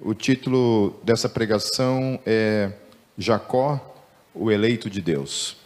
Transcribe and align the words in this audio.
O 0.00 0.12
título 0.12 1.00
dessa 1.02 1.28
pregação 1.28 2.20
é 2.26 2.70
Jacó, 3.16 3.80
o 4.34 4.50
eleito 4.50 4.90
de 4.90 5.00
Deus. 5.00 5.56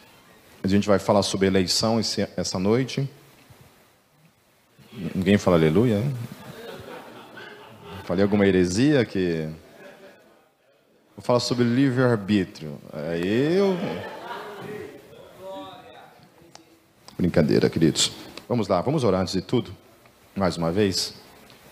A 0.63 0.69
gente 0.69 0.87
vai 0.87 0.99
falar 1.01 1.23
sobre 1.23 1.49
eleição 1.49 2.01
essa 2.37 2.59
noite. 2.59 3.09
Ninguém 5.15 5.37
fala 5.37 5.57
aleluia? 5.57 6.03
Falei 8.05 8.23
alguma 8.23 8.47
heresia 8.47 9.05
que. 9.05 9.49
Vou 11.17 11.23
falar 11.23 11.41
sobre 11.41 11.65
livre-arbítrio. 11.65 12.79
Aí 12.93 13.57
eu. 13.57 13.77
Brincadeira, 17.17 17.69
queridos. 17.69 18.13
Vamos 18.49 18.69
lá, 18.69 18.81
vamos 18.81 19.05
orar 19.05 19.23
antes 19.23 19.35
de 19.35 19.43
tudo, 19.43 19.75
mais 20.37 20.57
uma 20.57 20.71
vez. 20.71 21.20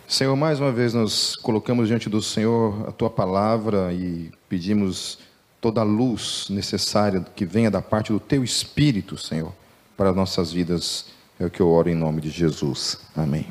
Senhor, 0.08 0.34
mais 0.34 0.58
uma 0.58 0.72
vez 0.72 0.94
nós 0.94 1.36
colocamos 1.36 1.86
diante 1.86 2.08
do 2.08 2.22
Senhor 2.22 2.88
a 2.88 2.92
tua 2.92 3.10
palavra 3.10 3.92
e 3.92 4.32
pedimos 4.48 5.18
toda 5.60 5.82
a 5.82 5.84
luz 5.84 6.46
necessária 6.48 7.26
que 7.36 7.44
venha 7.44 7.70
da 7.70 7.82
parte 7.82 8.10
do 8.10 8.18
teu 8.18 8.42
Espírito, 8.42 9.18
Senhor, 9.18 9.52
para 9.98 10.10
nossas 10.14 10.50
vidas. 10.50 11.10
É 11.38 11.44
o 11.44 11.50
que 11.50 11.60
eu 11.60 11.68
oro 11.68 11.90
em 11.90 11.94
nome 11.94 12.22
de 12.22 12.30
Jesus. 12.30 13.00
Amém. 13.14 13.48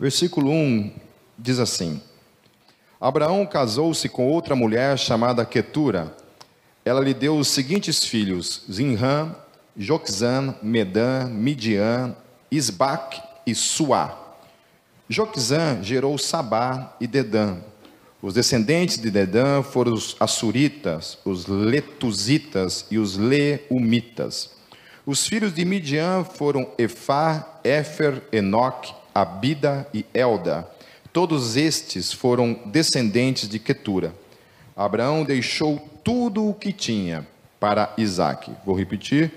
Versículo 0.00 0.50
1 0.50 0.94
diz 1.38 1.58
assim: 1.58 2.00
Abraão 2.98 3.44
casou-se 3.44 4.08
com 4.08 4.26
outra 4.32 4.56
mulher 4.56 4.98
chamada 4.98 5.44
Quetura. 5.44 6.16
Ela 6.86 7.02
lhe 7.02 7.12
deu 7.12 7.36
os 7.36 7.48
seguintes 7.48 8.02
filhos: 8.02 8.64
Zinram, 8.72 9.36
Joxan, 9.76 10.54
Medan, 10.62 11.26
Midian, 11.26 12.16
Isbac 12.50 13.20
e 13.46 13.54
Suá. 13.54 14.27
Joquizã 15.08 15.82
gerou 15.82 16.18
Sabá 16.18 16.94
e 17.00 17.06
Dedã. 17.06 17.56
Os 18.20 18.34
descendentes 18.34 18.98
de 18.98 19.10
Dedã 19.10 19.62
foram 19.62 19.94
os 19.94 20.14
Assuritas, 20.20 21.18
os 21.24 21.46
Letuzitas 21.46 22.84
e 22.90 22.98
os 22.98 23.16
Leumitas. 23.16 24.50
Os 25.06 25.26
filhos 25.26 25.54
de 25.54 25.64
Midian 25.64 26.24
foram 26.24 26.70
Efá, 26.76 27.60
Éfer, 27.64 28.22
Enoque, 28.30 28.92
Abida 29.14 29.88
e 29.94 30.04
Elda. 30.12 30.68
Todos 31.10 31.56
estes 31.56 32.12
foram 32.12 32.52
descendentes 32.66 33.48
de 33.48 33.58
Quetura. 33.58 34.14
Abraão 34.76 35.24
deixou 35.24 35.78
tudo 36.04 36.46
o 36.46 36.52
que 36.52 36.70
tinha 36.70 37.26
para 37.58 37.94
Isaac. 37.96 38.52
Vou 38.62 38.76
repetir. 38.76 39.32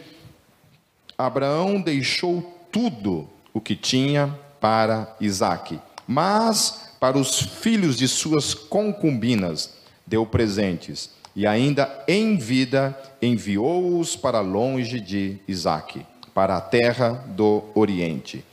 Abraão 1.18 1.80
deixou 1.80 2.42
tudo 2.72 3.30
o 3.54 3.62
que 3.62 3.76
tinha 3.76 4.38
para 4.62 5.14
Isaac, 5.20 5.82
mas 6.08 6.92
para 7.00 7.18
os 7.18 7.42
filhos 7.42 7.98
de 7.98 8.08
suas 8.08 8.54
concubinas 8.54 9.74
deu 10.06 10.26
presentes, 10.26 11.10
e 11.36 11.48
ainda 11.48 12.04
em 12.08 12.38
vida 12.38 12.98
enviou-os 13.22 14.16
para 14.16 14.40
longe 14.40 15.00
de 15.00 15.38
Isaac, 15.48 16.06
para 16.34 16.58
a 16.58 16.62
terra 16.62 17.26
do 17.30 17.64
Oriente. 17.74 18.46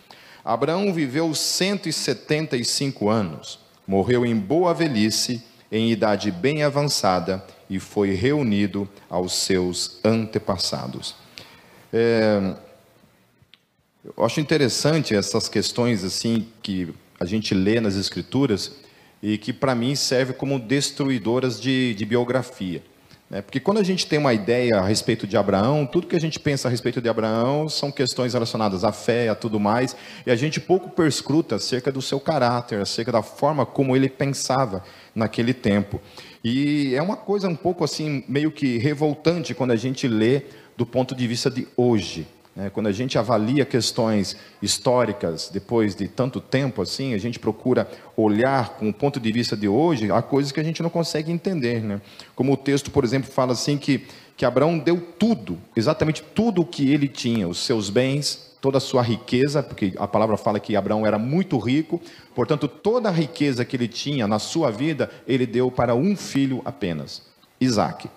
Abraão 0.45 0.95
viveu 0.95 1.35
175 1.35 3.11
anos, 3.11 3.59
morreu 3.87 4.25
em 4.25 4.35
boa 4.35 4.73
velhice, 4.73 5.43
em 5.71 5.91
idade 5.91 6.31
bem 6.31 6.63
avançada, 6.63 7.45
e 7.69 7.79
foi 7.79 8.15
reunido 8.15 8.89
aos 9.11 9.35
seus 9.35 10.01
antepassados. 10.03 11.15
É, 11.93 12.55
eu 14.17 14.25
acho 14.25 14.41
interessante 14.41 15.15
essas 15.15 15.49
questões 15.49 16.05
assim 16.05 16.47
que 16.63 16.93
a 17.19 17.25
gente 17.25 17.55
lê 17.55 17.81
nas 17.81 17.95
escrituras 17.95 18.73
e 19.23 19.37
que 19.37 19.53
para 19.53 19.75
mim 19.75 19.95
serve 19.95 20.33
como 20.33 20.59
destruidoras 20.59 21.61
de, 21.61 21.95
de 21.95 22.05
biografia. 22.05 22.83
Né? 23.29 23.43
Porque 23.43 23.61
quando 23.61 23.79
a 23.79 23.83
gente 23.83 24.07
tem 24.07 24.19
uma 24.19 24.33
ideia 24.33 24.77
a 24.77 24.87
respeito 24.87 25.27
de 25.27 25.37
Abraão, 25.37 25.85
tudo 25.85 26.07
que 26.07 26.17
a 26.17 26.21
gente 26.21 26.39
pensa 26.39 26.69
a 26.69 26.71
respeito 26.71 27.01
de 27.01 27.09
Abraão 27.09 27.69
são 27.69 27.91
questões 27.91 28.33
relacionadas 28.33 28.85
à 28.85 28.93
fé, 28.93 29.29
a 29.29 29.35
tudo 29.35 29.61
mais, 29.61 29.95
e 30.25 30.31
a 30.31 30.37
gente 30.37 30.61
pouco 30.61 30.89
perscruta 30.91 31.57
acerca 31.57 31.93
do 31.93 32.01
seu 32.01 32.19
caráter, 32.21 32.81
acerca 32.81 33.13
da 33.13 33.23
forma 33.23 33.67
como 33.67 33.95
ele 33.95 34.09
pensava 34.09 34.83
naquele 35.15 35.53
tempo. 35.53 36.01
E 36.43 36.95
é 36.95 37.03
uma 37.03 37.17
coisa 37.17 37.49
um 37.49 37.57
pouco 37.57 37.85
assim, 37.85 38.25
meio 38.29 38.51
que 38.51 38.79
revoltante 38.79 39.55
quando 39.55 39.73
a 39.73 39.77
gente 39.77 40.07
lê 40.09 40.43
do 40.77 40.87
ponto 40.87 41.15
de 41.15 41.27
vista 41.27 41.51
de 41.51 41.67
hoje. 41.77 42.27
Né? 42.59 42.71
Quando 42.71 42.89
a 42.89 42.93
gente 42.93 43.17
avalia 43.17 43.65
questões 43.65 44.37
históricas, 44.61 45.49
depois 45.49 45.95
de 45.95 46.09
tanto 46.09 46.41
tempo 46.41 46.83
assim, 46.83 47.15
a 47.15 47.19
gente 47.19 47.39
procura 47.39 47.89
olhar 48.17 48.71
com 48.71 48.89
o 48.89 48.93
ponto 48.93 49.21
de 49.21 49.31
vista 49.31 49.57
de 49.57 49.69
hoje, 49.69 50.11
há 50.11 50.21
coisas 50.21 50.51
que 50.51 50.59
a 50.59 50.65
gente 50.65 50.83
não 50.83 50.91
consegue 50.91 51.31
entender. 51.31 51.81
Né? 51.81 52.01
Como 52.35 52.53
o 52.53 52.57
texto, 52.57 52.91
por 52.91 53.05
exemplo, 53.05 53.31
fala 53.31 53.53
assim 53.53 53.79
que, 53.79 54.05
que 54.37 54.45
Abraão 54.45 54.77
deu 54.77 55.01
tudo, 55.01 55.57
exatamente 55.77 56.21
tudo 56.35 56.63
o 56.63 56.67
que 56.67 56.93
ele 56.93 57.07
tinha, 57.07 57.47
os 57.47 57.59
seus 57.59 57.91
bens, 57.91 58.57
toda 58.61 58.79
a 58.79 58.81
sua 58.81 59.03
riqueza, 59.03 59.63
porque 59.63 59.95
a 59.97 60.09
palavra 60.09 60.37
fala 60.37 60.59
que 60.59 60.75
Abraão 60.75 61.07
era 61.07 61.17
muito 61.17 61.57
rico, 61.59 62.03
portanto, 62.35 62.67
toda 62.67 63.09
a 63.09 63.13
riqueza 63.13 63.65
que 63.65 63.77
ele 63.77 63.87
tinha 63.87 64.27
na 64.27 64.41
sua 64.41 64.69
vida, 64.69 65.09
ele 65.29 65.47
deu 65.47 65.71
para 65.71 65.95
um 65.95 66.17
filho 66.17 66.61
apenas, 66.65 67.23
Isaac. 67.61 68.11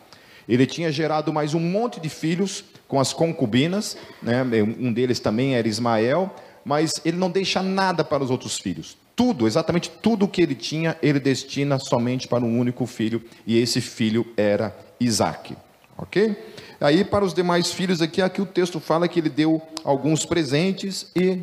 Ele 0.51 0.65
tinha 0.65 0.91
gerado 0.91 1.31
mais 1.31 1.53
um 1.53 1.61
monte 1.61 1.97
de 2.01 2.09
filhos 2.09 2.65
com 2.85 2.99
as 2.99 3.13
concubinas, 3.13 3.95
né? 4.21 4.43
um 4.77 4.91
deles 4.91 5.17
também 5.17 5.55
era 5.55 5.65
Ismael, 5.65 6.29
mas 6.65 6.91
ele 7.05 7.15
não 7.15 7.31
deixa 7.31 7.63
nada 7.63 8.03
para 8.03 8.21
os 8.21 8.29
outros 8.29 8.59
filhos. 8.59 8.97
Tudo, 9.15 9.47
exatamente 9.47 9.89
tudo 9.89 10.27
que 10.27 10.41
ele 10.41 10.53
tinha, 10.53 10.97
ele 11.01 11.21
destina 11.21 11.79
somente 11.79 12.27
para 12.27 12.43
um 12.43 12.59
único 12.59 12.85
filho, 12.85 13.23
e 13.47 13.57
esse 13.57 13.79
filho 13.79 14.27
era 14.35 14.77
Isaac. 14.99 15.55
Ok? 15.97 16.35
Aí, 16.81 17.05
para 17.05 17.23
os 17.23 17.33
demais 17.33 17.71
filhos, 17.71 18.01
aqui, 18.01 18.21
aqui 18.21 18.41
o 18.41 18.45
texto 18.45 18.77
fala 18.81 19.07
que 19.07 19.21
ele 19.21 19.29
deu 19.29 19.61
alguns 19.85 20.25
presentes 20.25 21.09
e, 21.15 21.39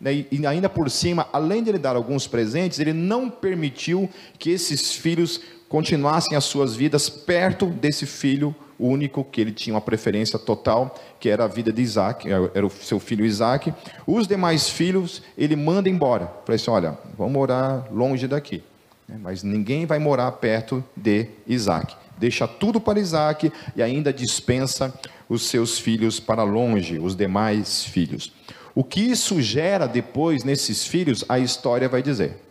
né, 0.00 0.24
e 0.28 0.44
ainda 0.44 0.68
por 0.68 0.90
cima, 0.90 1.28
além 1.32 1.62
de 1.62 1.70
ele 1.70 1.78
dar 1.78 1.94
alguns 1.94 2.26
presentes, 2.26 2.80
ele 2.80 2.92
não 2.92 3.30
permitiu 3.30 4.10
que 4.40 4.50
esses 4.50 4.92
filhos 4.92 5.40
continuassem 5.70 6.36
as 6.36 6.44
suas 6.44 6.74
vidas 6.74 7.08
perto 7.08 7.66
desse 7.66 8.04
filho 8.04 8.52
único, 8.76 9.22
que 9.22 9.40
ele 9.40 9.52
tinha 9.52 9.72
uma 9.72 9.80
preferência 9.80 10.36
total, 10.36 10.98
que 11.20 11.28
era 11.28 11.44
a 11.44 11.46
vida 11.46 11.72
de 11.72 11.80
Isaac, 11.80 12.26
era 12.28 12.66
o 12.66 12.70
seu 12.70 12.98
filho 12.98 13.24
Isaac. 13.24 13.72
Os 14.04 14.26
demais 14.26 14.68
filhos, 14.68 15.22
ele 15.38 15.54
manda 15.54 15.88
embora. 15.88 16.26
Falei 16.44 16.56
assim: 16.56 16.70
olha, 16.72 16.98
vamos 17.16 17.32
morar 17.32 17.86
longe 17.92 18.26
daqui. 18.26 18.64
Né, 19.06 19.16
mas 19.22 19.44
ninguém 19.44 19.86
vai 19.86 20.00
morar 20.00 20.32
perto 20.32 20.82
de 20.96 21.28
Isaac. 21.46 21.94
Deixa 22.18 22.48
tudo 22.48 22.80
para 22.80 22.98
Isaac 22.98 23.52
e 23.76 23.82
ainda 23.82 24.12
dispensa 24.12 24.92
os 25.28 25.44
seus 25.44 25.78
filhos 25.78 26.18
para 26.18 26.42
longe, 26.42 26.98
os 26.98 27.14
demais 27.14 27.84
filhos. 27.84 28.32
O 28.74 28.82
que 28.82 29.00
isso 29.00 29.40
gera 29.40 29.86
depois 29.86 30.42
nesses 30.42 30.84
filhos, 30.84 31.24
a 31.28 31.38
história 31.38 31.88
vai 31.88 32.02
dizer. 32.02 32.49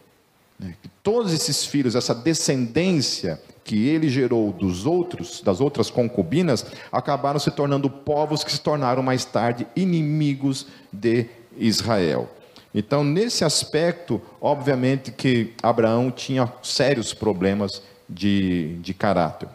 Né? 0.60 0.76
Todos 1.02 1.34
esses 1.34 1.66
filhos, 1.66 1.96
essa 1.96 2.14
descendência 2.14 3.42
que 3.64 3.88
ele 3.88 4.10
gerou 4.10 4.52
dos 4.52 4.86
outros, 4.86 5.42
das 5.42 5.62
outras 5.62 5.90
concubinas, 5.90 6.66
acabaram 6.92 7.40
se 7.40 7.52
tornando 7.52 7.90
povos 7.90 8.44
que 8.44 8.52
se 8.52 8.60
tornaram 8.60 9.02
mais 9.02 9.24
tarde 9.24 9.66
inimigos 9.76 10.68
de 10.92 11.28
Israel. 11.58 12.30
Então, 12.74 13.04
nesse 13.04 13.44
aspecto, 13.44 14.22
obviamente 14.42 15.12
que 15.12 15.54
Abraão 15.62 16.12
tinha 16.12 16.52
sérios 16.62 17.14
problemas 17.14 17.82
de, 18.08 18.76
de 18.82 18.94
caráter. 18.94 19.50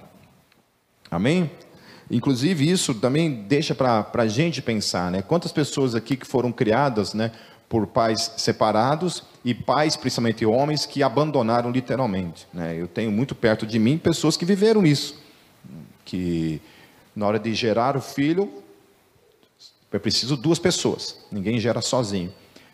Amém? 1.10 1.50
Inclusive, 2.10 2.68
isso 2.68 2.94
também 2.94 3.44
deixa 3.48 3.74
para 3.74 4.08
a 4.12 4.26
gente 4.26 4.60
pensar, 4.60 5.10
né? 5.10 5.22
Quantas 5.22 5.52
pessoas 5.52 5.94
aqui 5.94 6.16
que 6.16 6.26
foram 6.26 6.52
criadas, 6.52 7.14
né? 7.14 7.30
por 7.68 7.88
pais 7.88 8.34
separados 8.36 9.24
e 9.44 9.52
pais, 9.54 9.96
principalmente 9.96 10.46
homens, 10.46 10.86
que 10.86 11.02
abandonaram 11.02 11.70
literalmente. 11.70 12.46
Né? 12.52 12.76
Eu 12.80 12.88
tenho 12.88 13.12
muito 13.12 13.34
perto 13.34 13.66
de 13.66 13.78
mim 13.78 13.98
pessoas 13.98 14.36
que 14.36 14.44
viveram 14.44 14.86
isso, 14.86 15.20
que 16.04 16.60
na 17.14 17.26
hora 17.26 17.38
de 17.38 17.54
gerar 17.54 17.96
o 17.96 18.00
filho, 18.00 18.50
é 19.92 19.98
preciso 19.98 20.36
duas 20.36 20.58
pessoas, 20.58 21.18
ninguém 21.30 21.60
gera 21.60 21.80
sozinho. 21.80 22.32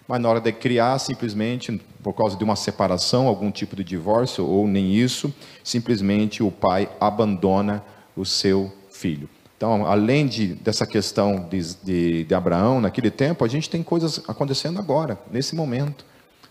Mas 0.08 0.20
na 0.20 0.28
hora 0.28 0.40
de 0.40 0.50
criar, 0.52 0.98
simplesmente, 0.98 1.80
por 2.02 2.14
causa 2.14 2.36
de 2.36 2.42
uma 2.42 2.56
separação, 2.56 3.28
algum 3.28 3.50
tipo 3.50 3.76
de 3.76 3.84
divórcio, 3.84 4.44
ou 4.46 4.66
nem 4.66 4.94
isso, 4.94 5.32
simplesmente 5.62 6.42
o 6.42 6.50
pai 6.50 6.88
abandona 6.98 7.84
o 8.16 8.24
seu 8.24 8.72
filho. 8.90 9.28
Então, 9.56 9.84
além 9.86 10.26
de, 10.26 10.54
dessa 10.54 10.86
questão 10.86 11.46
de, 11.48 11.74
de, 11.84 12.24
de, 12.24 12.34
Abraão 12.34 12.80
naquele 12.80 13.10
tempo, 13.10 13.44
a 13.44 13.48
gente 13.48 13.68
tem 13.68 13.82
coisas 13.82 14.20
acontecendo 14.26 14.78
agora, 14.78 15.18
nesse 15.30 15.54
momento, 15.54 16.04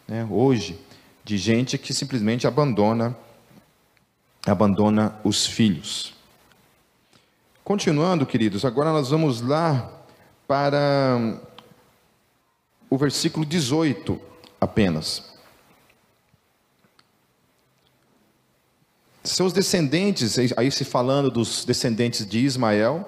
né, 0.10 0.28
hoje, 0.30 0.80
de 1.24 1.38
gente 1.38 1.78
que 1.78 1.94
simplesmente 1.94 2.48
abandona, 2.48 3.16
abandona 4.46 5.16
os 5.24 5.46
filhos. 5.46 6.16
Continuando, 7.64 8.26
queridos, 8.26 8.66
agora 8.66 8.92
nós 8.92 9.12
vamos 9.12 9.40
lá 9.40 9.88
para 10.48 11.40
o 12.90 12.98
versículo 12.98 13.46
18 13.46 14.20
apenas. 14.60 15.30
seus 19.22 19.54
descendentes, 19.54 20.40
aí 20.58 20.72
se 20.72 20.84
falando 20.84 21.30
dos 21.30 21.64
descendentes 21.64 22.26
de 22.26 22.40
Ismael, 22.40 23.08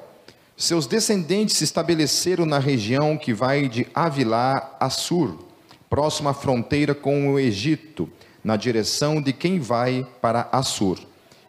seus 0.56 0.86
descendentes 0.86 1.58
se 1.58 1.64
estabeleceram 1.64 2.46
na 2.46 2.60
região 2.60 3.18
que 3.18 3.34
vai 3.34 3.68
de 3.68 3.88
Avilá 3.96 4.78
a 4.80 4.88
Sur, 4.92 5.51
próxima 5.92 6.30
à 6.30 6.34
fronteira 6.34 6.96
com 6.96 7.34
o 7.34 7.38
Egito, 7.38 8.10
na 8.42 8.56
direção 8.56 9.22
de 9.22 9.34
quem 9.34 9.60
vai 9.60 10.08
para 10.22 10.48
Assur, 10.50 10.98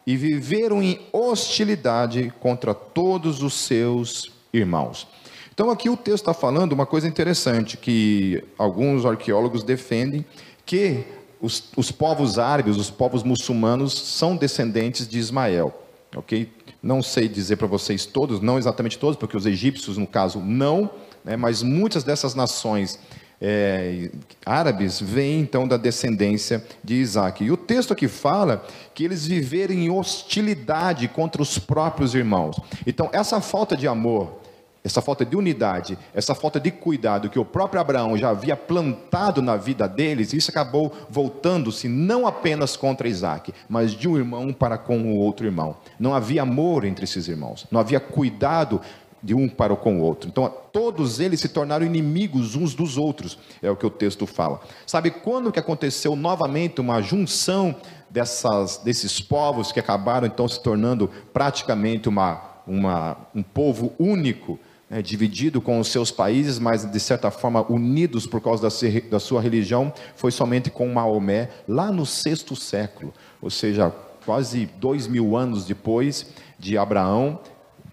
e 0.05 0.17
viveram 0.17 0.83
em 0.83 0.99
hostilidade 1.13 2.31
contra 2.41 2.73
todos 2.73 3.41
os 3.41 3.53
seus 3.53 4.33
irmãos. 4.53 5.07
Então 5.53 5.69
aqui 5.69 5.89
o 5.89 5.95
texto 5.95 6.23
está 6.23 6.33
falando 6.33 6.73
uma 6.73 6.85
coisa 6.85 7.07
interessante 7.07 7.77
que 7.77 8.43
alguns 8.57 9.05
arqueólogos 9.05 9.63
defendem 9.63 10.25
que 10.65 11.05
os, 11.39 11.69
os 11.77 11.89
povos 11.89 12.37
árabes, 12.37 12.75
os 12.75 12.89
povos 12.89 13.23
muçulmanos, 13.23 13.93
são 13.93 14.35
descendentes 14.35 15.07
de 15.07 15.19
Ismael. 15.19 15.73
Ok? 16.17 16.51
Não 16.81 17.01
sei 17.01 17.29
dizer 17.29 17.55
para 17.55 17.67
vocês 17.67 18.05
todos, 18.05 18.41
não 18.41 18.57
exatamente 18.57 18.99
todos, 18.99 19.15
porque 19.15 19.37
os 19.37 19.45
egípcios, 19.45 19.97
no 19.97 20.05
caso, 20.05 20.39
não, 20.39 20.89
né, 21.23 21.37
mas 21.37 21.63
muitas 21.63 22.03
dessas 22.03 22.35
nações 22.35 22.99
é, 23.45 24.09
árabes 24.45 25.01
vêm 25.01 25.41
então 25.41 25.67
da 25.67 25.75
descendência 25.75 26.63
de 26.81 26.95
Isaac. 26.95 27.43
E 27.43 27.51
o 27.51 27.57
texto 27.57 27.91
aqui 27.91 28.07
fala 28.07 28.65
que 28.93 29.03
eles 29.03 29.27
viveram 29.27 29.75
em 29.75 29.89
hostilidade 29.89 31.09
contra 31.09 31.41
os 31.41 31.59
próprios 31.59 32.15
irmãos. 32.15 32.55
Então, 32.87 33.09
essa 33.11 33.41
falta 33.41 33.75
de 33.75 33.85
amor 33.85 34.41
essa 34.83 35.01
falta 35.01 35.23
de 35.23 35.35
unidade, 35.35 35.97
essa 36.13 36.35
falta 36.35 36.59
de 36.59 36.69
cuidado 36.69 37.29
que 37.29 37.39
o 37.39 37.45
próprio 37.45 37.79
Abraão 37.79 38.17
já 38.17 38.29
havia 38.29 38.57
plantado 38.57 39.41
na 39.41 39.55
vida 39.55 39.87
deles, 39.87 40.33
isso 40.33 40.51
acabou 40.51 40.91
voltando-se 41.09 41.87
não 41.87 42.27
apenas 42.27 42.75
contra 42.75 43.07
Isaac, 43.07 43.53
mas 43.69 43.91
de 43.91 44.09
um 44.09 44.17
irmão 44.17 44.51
para 44.51 44.77
com 44.77 44.97
o 44.99 45.15
outro 45.15 45.45
irmão. 45.45 45.77
Não 45.97 46.13
havia 46.13 46.41
amor 46.41 46.83
entre 46.83 47.05
esses 47.05 47.29
irmãos, 47.29 47.65
não 47.71 47.79
havia 47.79 47.99
cuidado 47.99 48.81
de 49.23 49.33
um 49.33 49.47
para 49.47 49.75
com 49.75 49.99
o 49.99 50.03
outro. 50.03 50.29
Então, 50.29 50.51
todos 50.71 51.19
eles 51.19 51.39
se 51.39 51.47
tornaram 51.47 51.85
inimigos 51.85 52.55
uns 52.55 52.73
dos 52.73 52.97
outros, 52.97 53.37
é 53.61 53.71
o 53.71 53.75
que 53.75 53.85
o 53.85 53.89
texto 53.89 54.27
fala. 54.27 54.59
Sabe 54.85 55.09
quando 55.09 55.51
que 55.51 55.59
aconteceu 55.59 56.15
novamente 56.15 56.81
uma 56.81 57.01
junção 57.01 57.75
dessas, 58.09 58.77
desses 58.77 59.21
povos 59.21 59.71
que 59.71 59.79
acabaram 59.79 60.27
então 60.27 60.47
se 60.47 60.61
tornando 60.61 61.09
praticamente 61.31 62.09
uma, 62.09 62.41
uma, 62.67 63.17
um 63.33 63.41
povo 63.41 63.93
único? 63.97 64.59
é, 64.93 65.01
dividido 65.01 65.59
com 65.59 65.79
os 65.79 65.87
seus 65.87 66.11
países, 66.11 66.59
mas 66.59 66.85
de 66.85 66.99
certa 66.99 67.31
forma 67.31 67.65
unidos 67.67 68.27
por 68.27 68.39
causa 68.39 68.61
da, 68.61 69.09
da 69.09 69.19
sua 69.19 69.41
religião, 69.41 69.91
foi 70.15 70.29
somente 70.29 70.69
com 70.69 70.87
Maomé, 70.87 71.49
lá 71.67 71.91
no 71.91 72.05
sexto 72.05 72.55
século, 72.55 73.11
ou 73.41 73.49
seja, 73.49 73.91
quase 74.23 74.69
dois 74.77 75.07
mil 75.07 75.35
anos 75.35 75.65
depois 75.65 76.27
de 76.59 76.77
Abraão, 76.77 77.39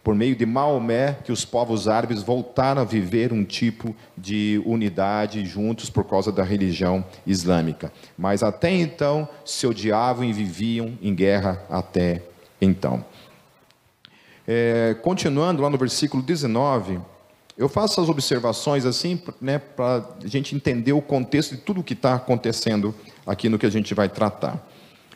por 0.03 0.15
meio 0.15 0.35
de 0.35 0.47
Maomé, 0.47 1.19
que 1.25 1.33
os 1.33 1.45
povos 1.45 1.87
árabes 1.87 2.23
voltaram 2.23 2.81
a 2.81 2.85
viver 2.85 3.33
um 3.33 3.45
tipo 3.45 3.95
de 4.17 4.63
unidade 4.65 5.45
juntos 5.45 5.91
por 5.91 6.05
causa 6.05 6.33
da 6.33 6.43
religião 6.43 7.05
islâmica. 7.27 7.93
Mas 8.17 8.43
até 8.43 8.71
então 8.71 9.29
se 9.45 9.67
odiavam 9.67 10.25
e 10.25 10.33
viviam 10.33 10.99
em 11.03 11.15
guerra 11.15 11.63
até 11.69 12.23
então. 12.61 13.05
É, 14.47 14.97
continuando 15.03 15.63
lá 15.63 15.71
no 15.71 15.79
versículo 15.79 16.23
19, 16.23 16.99
eu 17.57 17.69
faço 17.69 18.01
as 18.01 18.09
observações 18.09 18.87
assim, 18.87 19.21
né, 19.41 19.59
para 19.59 20.05
a 20.25 20.27
gente 20.27 20.57
entender 20.57 20.95
o 20.95 21.03
contexto 21.03 21.55
de 21.55 21.61
tudo 21.61 21.83
o 21.83 21.85
que 21.85 21.93
está 21.93 22.15
acontecendo 22.15 22.95
aqui 23.27 23.51
no 23.51 23.59
que 23.59 23.67
a 23.67 23.71
gente 23.71 23.93
vai 23.93 24.09
tratar. 24.09 24.67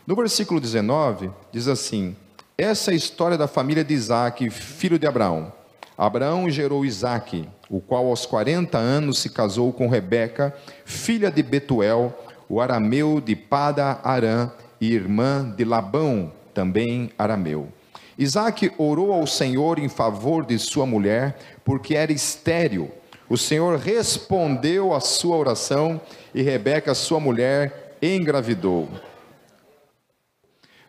No 0.07 0.15
versículo 0.15 0.61
19, 0.61 1.31
diz 1.51 1.69
assim: 1.69 2.15
Essa 2.57 2.93
é 2.93 2.95
a 2.95 2.97
história 2.97 3.37
da 3.37 3.49
família 3.49 3.83
de 3.83 3.93
Isaac, 3.93 4.49
filho 4.49 4.97
de 4.97 5.09
Abraão. 5.09 5.53
Abraão 5.99 6.49
gerou 6.49 6.85
Isaac, 6.85 7.49
o 7.69 7.81
qual 7.81 8.07
aos 8.07 8.27
40 8.27 8.79
anos 8.79 9.19
se 9.19 9.29
casou 9.29 9.73
com 9.73 9.89
Rebeca, 9.89 10.55
filha 10.85 11.33
de 11.33 11.43
Betuel, 11.43 12.17
o 12.49 12.61
arameu 12.61 13.21
de 13.21 13.35
Pada 13.35 13.99
Arã, 14.05 14.53
e 14.81 14.93
irmã 14.93 15.53
de 15.57 15.65
Labão, 15.65 16.33
também 16.53 17.11
arameu. 17.19 17.73
Isaac 18.17 18.71
orou 18.79 19.13
ao 19.13 19.27
Senhor 19.27 19.81
em 19.81 19.89
favor 19.89 20.47
de 20.47 20.57
sua 20.57 20.87
mulher, 20.87 21.37
porque 21.65 21.97
era 21.97 22.13
estéril. 22.13 22.89
O 23.29 23.37
Senhor 23.37 23.81
respondeu 23.81 24.95
à 24.95 25.01
sua 25.01 25.37
oração 25.37 26.01
e 26.33 26.41
Rebeca, 26.41 26.95
sua 26.95 27.19
mulher, 27.19 27.97
engravidou. 28.01 28.89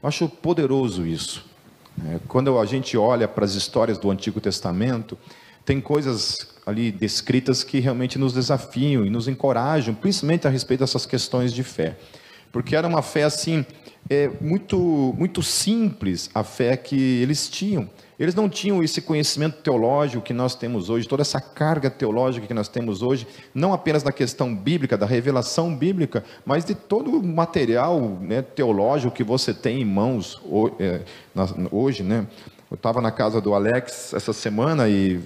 Eu 0.03 0.09
acho 0.09 0.29
poderoso 0.29 1.07
isso. 1.07 1.54
É, 2.03 2.19
quando 2.27 2.57
a 2.59 2.65
gente 2.65 2.97
olha 2.97 3.27
para 3.27 3.45
as 3.45 3.53
histórias 3.53 3.97
do 3.97 4.11
Antigo 4.11 4.41
Testamento, 4.41 5.17
tem 5.63 5.79
coisas 5.79 6.47
ali 6.65 6.91
descritas 6.91 7.63
que 7.63 7.79
realmente 7.79 8.19
nos 8.19 8.33
desafiam 8.33 9.05
e 9.05 9.09
nos 9.09 9.27
encorajam, 9.27 9.93
principalmente 9.93 10.47
a 10.47 10.49
respeito 10.49 10.81
dessas 10.81 11.05
questões 11.05 11.53
de 11.53 11.63
fé. 11.63 11.97
Porque 12.51 12.75
era 12.75 12.87
uma 12.87 13.01
fé 13.01 13.23
assim, 13.23 13.65
é 14.09 14.29
muito, 14.41 15.13
muito 15.17 15.41
simples 15.41 16.29
a 16.33 16.43
fé 16.43 16.75
que 16.77 16.95
eles 16.95 17.49
tinham. 17.49 17.89
Eles 18.19 18.33
não 18.33 18.47
tinham 18.47 18.81
esse 18.83 19.01
conhecimento 19.01 19.61
teológico 19.61 20.23
que 20.23 20.33
nós 20.33 20.55
temos 20.55 20.89
hoje, 20.89 21.07
toda 21.07 21.21
essa 21.21 21.41
carga 21.41 21.89
teológica 21.89 22.47
que 22.47 22.53
nós 22.53 22.67
temos 22.67 23.01
hoje, 23.01 23.27
não 23.53 23.73
apenas 23.73 24.03
da 24.03 24.11
questão 24.11 24.55
bíblica, 24.55 24.97
da 24.97 25.05
revelação 25.05 25.75
bíblica, 25.75 26.23
mas 26.45 26.63
de 26.63 26.73
todo 26.73 27.11
o 27.11 27.23
material 27.23 27.99
né, 28.21 28.41
teológico 28.41 29.13
que 29.13 29.23
você 29.23 29.53
tem 29.53 29.81
em 29.81 29.85
mãos 29.85 30.41
é, 30.79 31.01
hoje. 31.71 32.03
Né? 32.03 32.25
Eu 32.71 32.75
estava 32.75 33.01
na 33.01 33.11
casa 33.11 33.41
do 33.41 33.53
Alex 33.53 34.13
essa 34.13 34.31
semana 34.33 34.87
e 34.87 35.19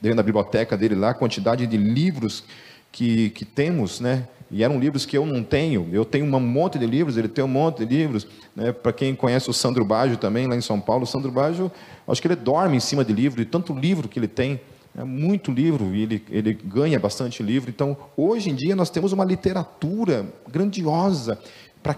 dentro 0.00 0.16
da 0.16 0.22
biblioteca 0.22 0.76
dele 0.76 0.94
lá, 0.94 1.10
a 1.10 1.14
quantidade 1.14 1.66
de 1.66 1.76
livros 1.76 2.44
que, 2.90 3.30
que 3.30 3.44
temos, 3.44 4.00
né? 4.00 4.28
E 4.50 4.62
eram 4.62 4.78
livros 4.78 5.04
que 5.06 5.16
eu 5.16 5.24
não 5.26 5.42
tenho. 5.42 5.88
Eu 5.92 6.04
tenho 6.04 6.24
um 6.24 6.40
monte 6.40 6.78
de 6.78 6.86
livros, 6.86 7.16
ele 7.16 7.28
tem 7.28 7.44
um 7.44 7.48
monte 7.48 7.84
de 7.84 7.96
livros. 7.96 8.26
Né? 8.54 8.72
Para 8.72 8.92
quem 8.92 9.14
conhece 9.14 9.48
o 9.48 9.52
Sandro 9.52 9.84
Baggio 9.84 10.16
também, 10.16 10.46
lá 10.46 10.54
em 10.54 10.60
São 10.60 10.80
Paulo, 10.80 11.04
o 11.04 11.06
Sandro 11.06 11.30
Baggio, 11.30 11.70
acho 12.06 12.20
que 12.20 12.28
ele 12.28 12.36
dorme 12.36 12.76
em 12.76 12.80
cima 12.80 13.04
de 13.04 13.12
livro, 13.12 13.42
de 13.42 13.50
tanto 13.50 13.72
livro 13.72 14.08
que 14.08 14.18
ele 14.18 14.28
tem. 14.28 14.60
É 14.96 15.02
muito 15.02 15.50
livro, 15.50 15.92
e 15.92 16.02
ele, 16.02 16.24
ele 16.30 16.52
ganha 16.52 17.00
bastante 17.00 17.42
livro. 17.42 17.68
Então, 17.68 17.96
hoje 18.16 18.48
em 18.48 18.54
dia, 18.54 18.76
nós 18.76 18.90
temos 18.90 19.12
uma 19.12 19.24
literatura 19.24 20.24
grandiosa 20.48 21.36
para 21.82 21.96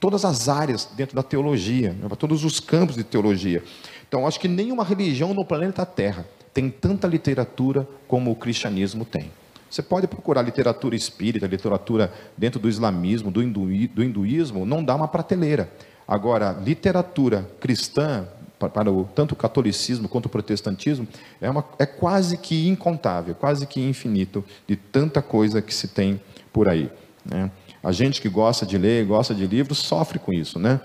todas 0.00 0.24
as 0.24 0.48
áreas 0.48 0.88
dentro 0.96 1.16
da 1.16 1.22
teologia, 1.22 1.90
né? 1.92 2.06
para 2.06 2.16
todos 2.16 2.44
os 2.44 2.60
campos 2.60 2.94
de 2.94 3.02
teologia. 3.02 3.62
Então, 4.08 4.26
acho 4.26 4.38
que 4.38 4.46
nenhuma 4.46 4.84
religião 4.84 5.34
no 5.34 5.44
planeta 5.44 5.84
Terra 5.84 6.24
tem 6.54 6.70
tanta 6.70 7.08
literatura 7.08 7.88
como 8.06 8.30
o 8.30 8.36
cristianismo 8.36 9.04
tem. 9.04 9.30
Você 9.72 9.80
pode 9.80 10.06
procurar 10.06 10.42
literatura 10.42 10.94
espírita, 10.94 11.46
literatura 11.46 12.12
dentro 12.36 12.60
do 12.60 12.68
islamismo, 12.68 13.30
do, 13.30 13.42
do 13.42 14.04
hinduísmo, 14.04 14.66
não 14.66 14.84
dá 14.84 14.94
uma 14.94 15.08
prateleira. 15.08 15.72
Agora, 16.06 16.52
literatura 16.52 17.48
cristã, 17.58 18.28
para 18.58 18.92
o, 18.92 19.08
tanto 19.14 19.32
o 19.32 19.36
catolicismo 19.36 20.10
quanto 20.10 20.26
o 20.26 20.28
protestantismo, 20.28 21.08
é, 21.40 21.48
uma, 21.48 21.64
é 21.78 21.86
quase 21.86 22.36
que 22.36 22.68
incontável, 22.68 23.34
quase 23.34 23.66
que 23.66 23.80
infinito 23.80 24.44
de 24.68 24.76
tanta 24.76 25.22
coisa 25.22 25.62
que 25.62 25.74
se 25.74 25.88
tem 25.88 26.20
por 26.52 26.68
aí. 26.68 26.90
Né? 27.24 27.50
A 27.82 27.92
gente 27.92 28.20
que 28.20 28.28
gosta 28.28 28.66
de 28.66 28.76
ler, 28.76 29.06
gosta 29.06 29.34
de 29.34 29.46
livros, 29.46 29.78
sofre 29.78 30.18
com 30.18 30.34
isso. 30.34 30.58
Né? 30.58 30.82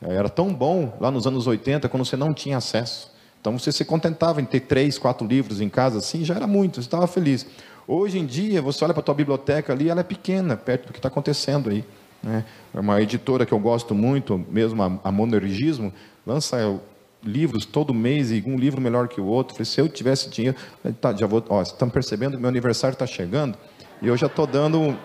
Era 0.00 0.30
tão 0.30 0.48
bom 0.54 0.96
lá 0.98 1.10
nos 1.10 1.26
anos 1.26 1.46
80, 1.46 1.90
quando 1.90 2.06
você 2.06 2.16
não 2.16 2.32
tinha 2.32 2.56
acesso. 2.56 3.10
Então 3.40 3.58
você 3.58 3.72
se 3.72 3.84
contentava 3.84 4.40
em 4.40 4.44
ter 4.44 4.60
três, 4.60 4.98
quatro 4.98 5.26
livros 5.26 5.60
em 5.60 5.68
casa, 5.68 5.98
assim, 5.98 6.24
já 6.24 6.34
era 6.34 6.46
muito, 6.46 6.76
você 6.76 6.86
estava 6.86 7.06
feliz. 7.06 7.46
Hoje 7.92 8.20
em 8.20 8.24
dia, 8.24 8.62
você 8.62 8.84
olha 8.84 8.94
para 8.94 9.00
a 9.00 9.04
tua 9.04 9.16
biblioteca 9.16 9.72
ali, 9.72 9.88
ela 9.88 9.98
é 9.98 10.04
pequena, 10.04 10.56
perto 10.56 10.86
do 10.86 10.92
que 10.92 11.00
está 11.00 11.08
acontecendo 11.08 11.70
aí. 11.70 11.84
Né? 12.22 12.44
É 12.72 12.78
uma 12.78 13.02
editora 13.02 13.44
que 13.44 13.50
eu 13.50 13.58
gosto 13.58 13.96
muito, 13.96 14.38
mesmo 14.48 14.80
a, 14.80 15.00
a 15.02 15.10
Monergismo, 15.10 15.92
lança 16.24 16.80
livros 17.20 17.66
todo 17.66 17.92
mês 17.92 18.30
e 18.30 18.44
um 18.46 18.56
livro 18.56 18.80
melhor 18.80 19.08
que 19.08 19.20
o 19.20 19.26
outro. 19.26 19.56
Falei, 19.56 19.64
se 19.64 19.80
eu 19.80 19.88
tivesse 19.88 20.30
dinheiro, 20.30 20.56
tá, 21.00 21.12
já 21.12 21.26
vou, 21.26 21.44
ó, 21.48 21.62
estão 21.62 21.90
percebendo 21.90 22.36
que 22.36 22.40
meu 22.40 22.48
aniversário 22.48 22.92
está 22.92 23.08
chegando 23.08 23.58
e 24.00 24.06
eu 24.06 24.16
já 24.16 24.28
estou 24.28 24.46
dando 24.46 24.96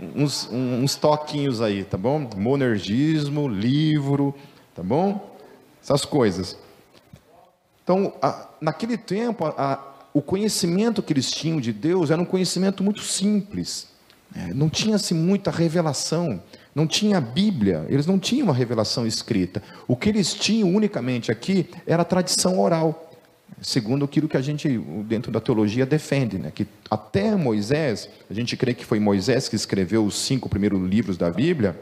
uns, 0.00 0.48
uns 0.50 0.94
toquinhos 0.94 1.60
aí, 1.60 1.84
tá 1.84 1.98
bom? 1.98 2.30
Monergismo, 2.34 3.46
livro, 3.46 4.34
tá 4.74 4.82
bom? 4.82 5.36
Essas 5.82 6.06
coisas. 6.06 6.58
Então, 7.84 8.14
a, 8.22 8.48
naquele 8.58 8.96
tempo, 8.96 9.44
a, 9.44 9.91
o 10.14 10.20
conhecimento 10.20 11.02
que 11.02 11.12
eles 11.12 11.30
tinham 11.30 11.60
de 11.60 11.72
Deus 11.72 12.10
era 12.10 12.20
um 12.20 12.24
conhecimento 12.24 12.82
muito 12.82 13.00
simples. 13.00 13.88
É, 14.34 14.52
não 14.54 14.68
tinha-se 14.68 15.12
muita 15.12 15.50
revelação, 15.50 16.42
não 16.74 16.86
tinha 16.86 17.20
Bíblia, 17.20 17.84
eles 17.88 18.06
não 18.06 18.18
tinham 18.18 18.46
uma 18.46 18.54
revelação 18.54 19.06
escrita. 19.06 19.62
O 19.86 19.94
que 19.94 20.08
eles 20.08 20.32
tinham 20.32 20.74
unicamente 20.74 21.30
aqui 21.30 21.68
era 21.86 22.02
a 22.02 22.04
tradição 22.04 22.58
oral, 22.58 23.10
segundo 23.60 24.04
aquilo 24.04 24.28
que 24.28 24.36
a 24.36 24.40
gente, 24.40 24.78
dentro 25.06 25.30
da 25.30 25.40
teologia, 25.40 25.84
defende, 25.84 26.38
né? 26.38 26.50
que 26.54 26.66
até 26.90 27.36
Moisés, 27.36 28.08
a 28.30 28.34
gente 28.34 28.56
crê 28.56 28.72
que 28.72 28.84
foi 28.84 28.98
Moisés 28.98 29.48
que 29.48 29.56
escreveu 29.56 30.04
os 30.04 30.16
cinco 30.16 30.48
primeiros 30.48 30.80
livros 30.88 31.18
da 31.18 31.30
Bíblia, 31.30 31.78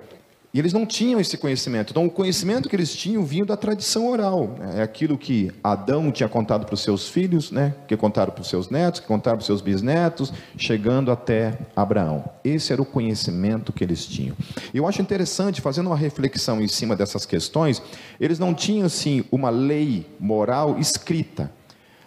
E 0.52 0.58
eles 0.58 0.72
não 0.72 0.84
tinham 0.84 1.20
esse 1.20 1.38
conhecimento. 1.38 1.90
Então, 1.90 2.06
o 2.06 2.10
conhecimento 2.10 2.68
que 2.68 2.74
eles 2.74 2.94
tinham 2.94 3.24
vinha 3.24 3.44
da 3.44 3.56
tradição 3.56 4.08
oral. 4.08 4.56
Né? 4.58 4.80
É 4.80 4.82
aquilo 4.82 5.16
que 5.16 5.52
Adão 5.62 6.10
tinha 6.10 6.28
contado 6.28 6.66
para 6.66 6.74
os 6.74 6.80
seus 6.80 7.08
filhos, 7.08 7.52
né? 7.52 7.72
que 7.86 7.96
contaram 7.96 8.32
para 8.32 8.42
os 8.42 8.48
seus 8.48 8.68
netos, 8.68 8.98
que 8.98 9.06
contaram 9.06 9.36
para 9.36 9.42
os 9.42 9.46
seus 9.46 9.60
bisnetos, 9.60 10.32
chegando 10.56 11.12
até 11.12 11.56
Abraão. 11.76 12.24
Esse 12.42 12.72
era 12.72 12.82
o 12.82 12.86
conhecimento 12.86 13.72
que 13.72 13.84
eles 13.84 14.04
tinham. 14.04 14.36
Eu 14.74 14.88
acho 14.88 15.00
interessante, 15.00 15.60
fazendo 15.60 15.86
uma 15.86 15.96
reflexão 15.96 16.60
em 16.60 16.68
cima 16.68 16.96
dessas 16.96 17.24
questões, 17.24 17.80
eles 18.18 18.40
não 18.40 18.52
tinham, 18.52 18.86
assim, 18.86 19.24
uma 19.30 19.50
lei 19.50 20.04
moral 20.18 20.78
escrita 20.80 21.52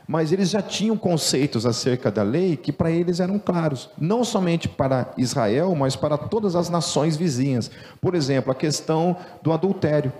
mas 0.07 0.31
eles 0.31 0.49
já 0.49 0.61
tinham 0.61 0.97
conceitos 0.97 1.65
acerca 1.65 2.11
da 2.11 2.23
lei 2.23 2.57
que 2.57 2.71
para 2.71 2.91
eles 2.91 3.19
eram 3.19 3.39
claros, 3.39 3.89
não 3.97 4.23
somente 4.23 4.67
para 4.67 5.11
Israel, 5.17 5.73
mas 5.75 5.95
para 5.95 6.17
todas 6.17 6.55
as 6.55 6.69
nações 6.69 7.15
vizinhas. 7.15 7.71
Por 8.01 8.15
exemplo, 8.15 8.51
a 8.51 8.55
questão 8.55 9.15
do 9.41 9.51
adultério, 9.53 10.11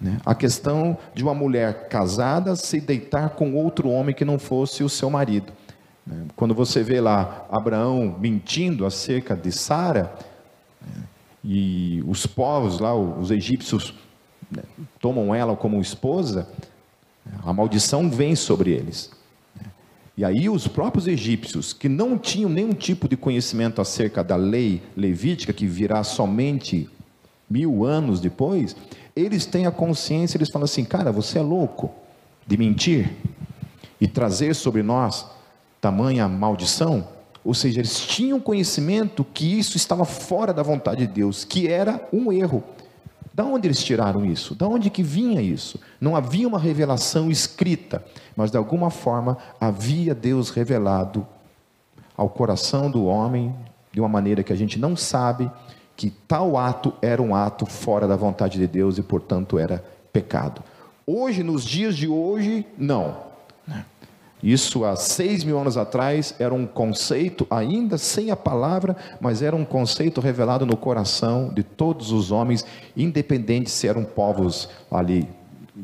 né? 0.00 0.18
a 0.24 0.34
questão 0.34 0.96
de 1.14 1.22
uma 1.22 1.34
mulher 1.34 1.88
casada 1.88 2.54
se 2.56 2.80
deitar 2.80 3.30
com 3.30 3.54
outro 3.54 3.88
homem 3.88 4.14
que 4.14 4.24
não 4.24 4.38
fosse 4.38 4.84
o 4.84 4.88
seu 4.88 5.08
marido. 5.08 5.52
Né? 6.06 6.26
Quando 6.36 6.54
você 6.54 6.82
vê 6.82 7.00
lá 7.00 7.46
Abraão 7.50 8.16
mentindo 8.18 8.84
acerca 8.84 9.34
de 9.34 9.50
Sara, 9.50 10.12
né? 10.80 11.02
e 11.42 12.04
os 12.06 12.26
povos 12.26 12.78
lá, 12.78 12.94
os 12.94 13.30
egípcios, 13.30 13.94
né? 14.50 14.62
tomam 15.00 15.34
ela 15.34 15.56
como 15.56 15.80
esposa, 15.80 16.46
a 17.44 17.52
maldição 17.52 18.10
vem 18.10 18.36
sobre 18.36 18.72
eles. 18.72 19.10
E 20.22 20.24
aí 20.24 20.48
os 20.48 20.68
próprios 20.68 21.08
egípcios, 21.08 21.72
que 21.72 21.88
não 21.88 22.16
tinham 22.16 22.48
nenhum 22.48 22.72
tipo 22.72 23.08
de 23.08 23.16
conhecimento 23.16 23.80
acerca 23.80 24.22
da 24.22 24.36
lei 24.36 24.80
levítica, 24.96 25.52
que 25.52 25.66
virá 25.66 26.04
somente 26.04 26.88
mil 27.50 27.84
anos 27.84 28.20
depois, 28.20 28.76
eles 29.16 29.46
têm 29.46 29.66
a 29.66 29.72
consciência, 29.72 30.38
eles 30.38 30.48
falam 30.48 30.66
assim, 30.66 30.84
cara, 30.84 31.10
você 31.10 31.40
é 31.40 31.42
louco 31.42 31.90
de 32.46 32.56
mentir 32.56 33.10
e 34.00 34.06
trazer 34.06 34.54
sobre 34.54 34.80
nós 34.80 35.26
tamanha 35.80 36.28
maldição? 36.28 37.08
Ou 37.44 37.52
seja, 37.52 37.80
eles 37.80 37.98
tinham 37.98 38.38
conhecimento 38.38 39.24
que 39.24 39.58
isso 39.58 39.76
estava 39.76 40.04
fora 40.04 40.52
da 40.52 40.62
vontade 40.62 41.04
de 41.04 41.12
Deus, 41.12 41.44
que 41.44 41.66
era 41.66 42.00
um 42.12 42.32
erro. 42.32 42.62
Da 43.34 43.44
onde 43.44 43.66
eles 43.66 43.82
tiraram 43.82 44.24
isso? 44.24 44.54
Da 44.54 44.66
onde 44.66 44.90
que 44.90 45.02
vinha 45.02 45.40
isso? 45.40 45.80
Não 46.00 46.14
havia 46.14 46.46
uma 46.46 46.58
revelação 46.58 47.30
escrita, 47.30 48.04
mas 48.36 48.50
de 48.50 48.56
alguma 48.56 48.90
forma 48.90 49.38
havia 49.60 50.14
Deus 50.14 50.50
revelado 50.50 51.26
ao 52.16 52.28
coração 52.28 52.90
do 52.90 53.06
homem 53.06 53.54
de 53.90 54.00
uma 54.00 54.08
maneira 54.08 54.42
que 54.42 54.52
a 54.52 54.56
gente 54.56 54.78
não 54.78 54.96
sabe 54.96 55.50
que 55.96 56.10
tal 56.10 56.56
ato 56.56 56.92
era 57.00 57.22
um 57.22 57.34
ato 57.34 57.64
fora 57.66 58.06
da 58.06 58.16
vontade 58.16 58.58
de 58.58 58.66
Deus 58.66 58.98
e 58.98 59.02
portanto 59.02 59.58
era 59.58 59.84
pecado. 60.12 60.62
Hoje, 61.06 61.42
nos 61.42 61.64
dias 61.64 61.96
de 61.96 62.08
hoje, 62.08 62.66
não. 62.76 63.31
Isso 64.42 64.84
há 64.84 64.96
seis 64.96 65.44
mil 65.44 65.56
anos 65.56 65.76
atrás 65.76 66.34
era 66.38 66.52
um 66.52 66.66
conceito, 66.66 67.46
ainda 67.48 67.96
sem 67.96 68.32
a 68.32 68.36
palavra, 68.36 68.96
mas 69.20 69.40
era 69.40 69.54
um 69.54 69.64
conceito 69.64 70.20
revelado 70.20 70.66
no 70.66 70.76
coração 70.76 71.48
de 71.54 71.62
todos 71.62 72.10
os 72.10 72.32
homens, 72.32 72.66
independente 72.96 73.70
se 73.70 73.86
eram 73.86 74.02
povos 74.02 74.68
ali 74.90 75.28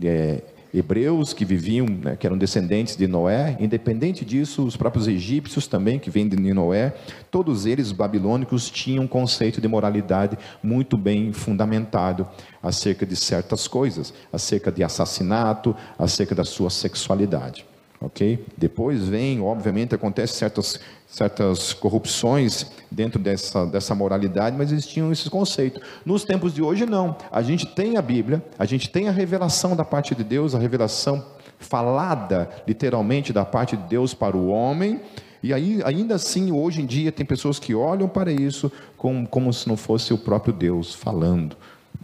é, 0.03 0.43
hebreus 0.75 1.33
que 1.33 1.45
viviam, 1.45 1.87
né, 1.87 2.17
que 2.17 2.27
eram 2.27 2.37
descendentes 2.37 2.97
de 2.97 3.07
Noé, 3.07 3.57
independente 3.61 4.25
disso, 4.25 4.65
os 4.65 4.77
próprios 4.77 5.07
egípcios 5.07 5.69
também, 5.69 6.01
que 6.01 6.11
vêm 6.11 6.29
de 6.29 6.37
Noé, 6.53 6.95
todos 7.31 7.65
eles, 7.65 7.87
os 7.87 7.93
babilônicos, 7.93 8.69
tinham 8.69 9.05
um 9.05 9.09
conceito 9.09 9.61
de 9.61 9.69
moralidade 9.69 10.37
muito 10.61 10.97
bem 10.97 11.33
fundamentado 11.33 12.27
acerca 12.61 13.07
de 13.07 13.15
certas 13.15 13.69
coisas, 13.69 14.13
acerca 14.33 14.73
de 14.73 14.83
assassinato, 14.83 15.77
acerca 15.97 16.35
da 16.35 16.45
sua 16.45 16.71
sexualidade 16.71 17.65
ok? 18.01 18.45
Depois 18.57 19.09
vem, 19.09 19.41
obviamente, 19.41 19.95
acontecem 19.95 20.37
certas, 20.37 20.81
certas 21.07 21.73
corrupções 21.73 22.71
dentro 22.91 23.19
dessa, 23.19 23.67
dessa 23.67 23.95
moralidade, 23.95 24.57
mas 24.57 24.71
eles 24.73 24.87
tinham 24.87 25.13
esse 25.13 25.29
conceito. 25.29 25.81
Nos 26.05 26.25
tempos 26.25 26.55
de 26.55 26.63
hoje, 26.63 26.87
não. 26.87 27.17
A 27.31 27.43
gente 27.43 27.67
tem 27.67 27.97
a 27.97 28.03
Bíblia, 28.03 28.43
a 28.59 28.65
gente 28.65 28.89
tem 28.89 29.09
a 29.09 29.13
revelação 29.13 29.75
da 29.75 29.85
parte 29.85 30.15
de 30.15 30.25
Deus, 30.25 30.55
a 30.55 30.59
revelação 30.59 31.25
falada, 31.59 32.49
literalmente, 32.67 33.33
da 33.33 33.45
parte 33.45 33.77
de 33.77 33.83
Deus 33.85 34.15
para 34.15 34.37
o 34.37 34.49
homem, 34.49 35.01
e 35.43 35.53
aí, 35.53 35.81
ainda 35.85 36.17
assim, 36.17 36.51
hoje 36.51 36.83
em 36.83 36.87
dia, 36.87 37.13
tem 37.13 37.25
pessoas 37.25 37.59
que 37.59 37.75
olham 37.75 38.09
para 38.09 38.33
isso 38.33 38.73
como, 38.97 39.27
como 39.27 39.53
se 39.53 39.69
não 39.69 39.77
fosse 39.77 40.13
o 40.13 40.19
próprio 40.19 40.53
Deus 40.53 40.95
falando. 40.95 41.57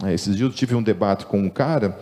É, 0.03 0.13
esses 0.13 0.35
dias 0.35 0.49
eu 0.49 0.55
tive 0.55 0.75
um 0.75 0.83
debate 0.83 1.25
com 1.25 1.39
um 1.39 1.49
cara, 1.49 1.99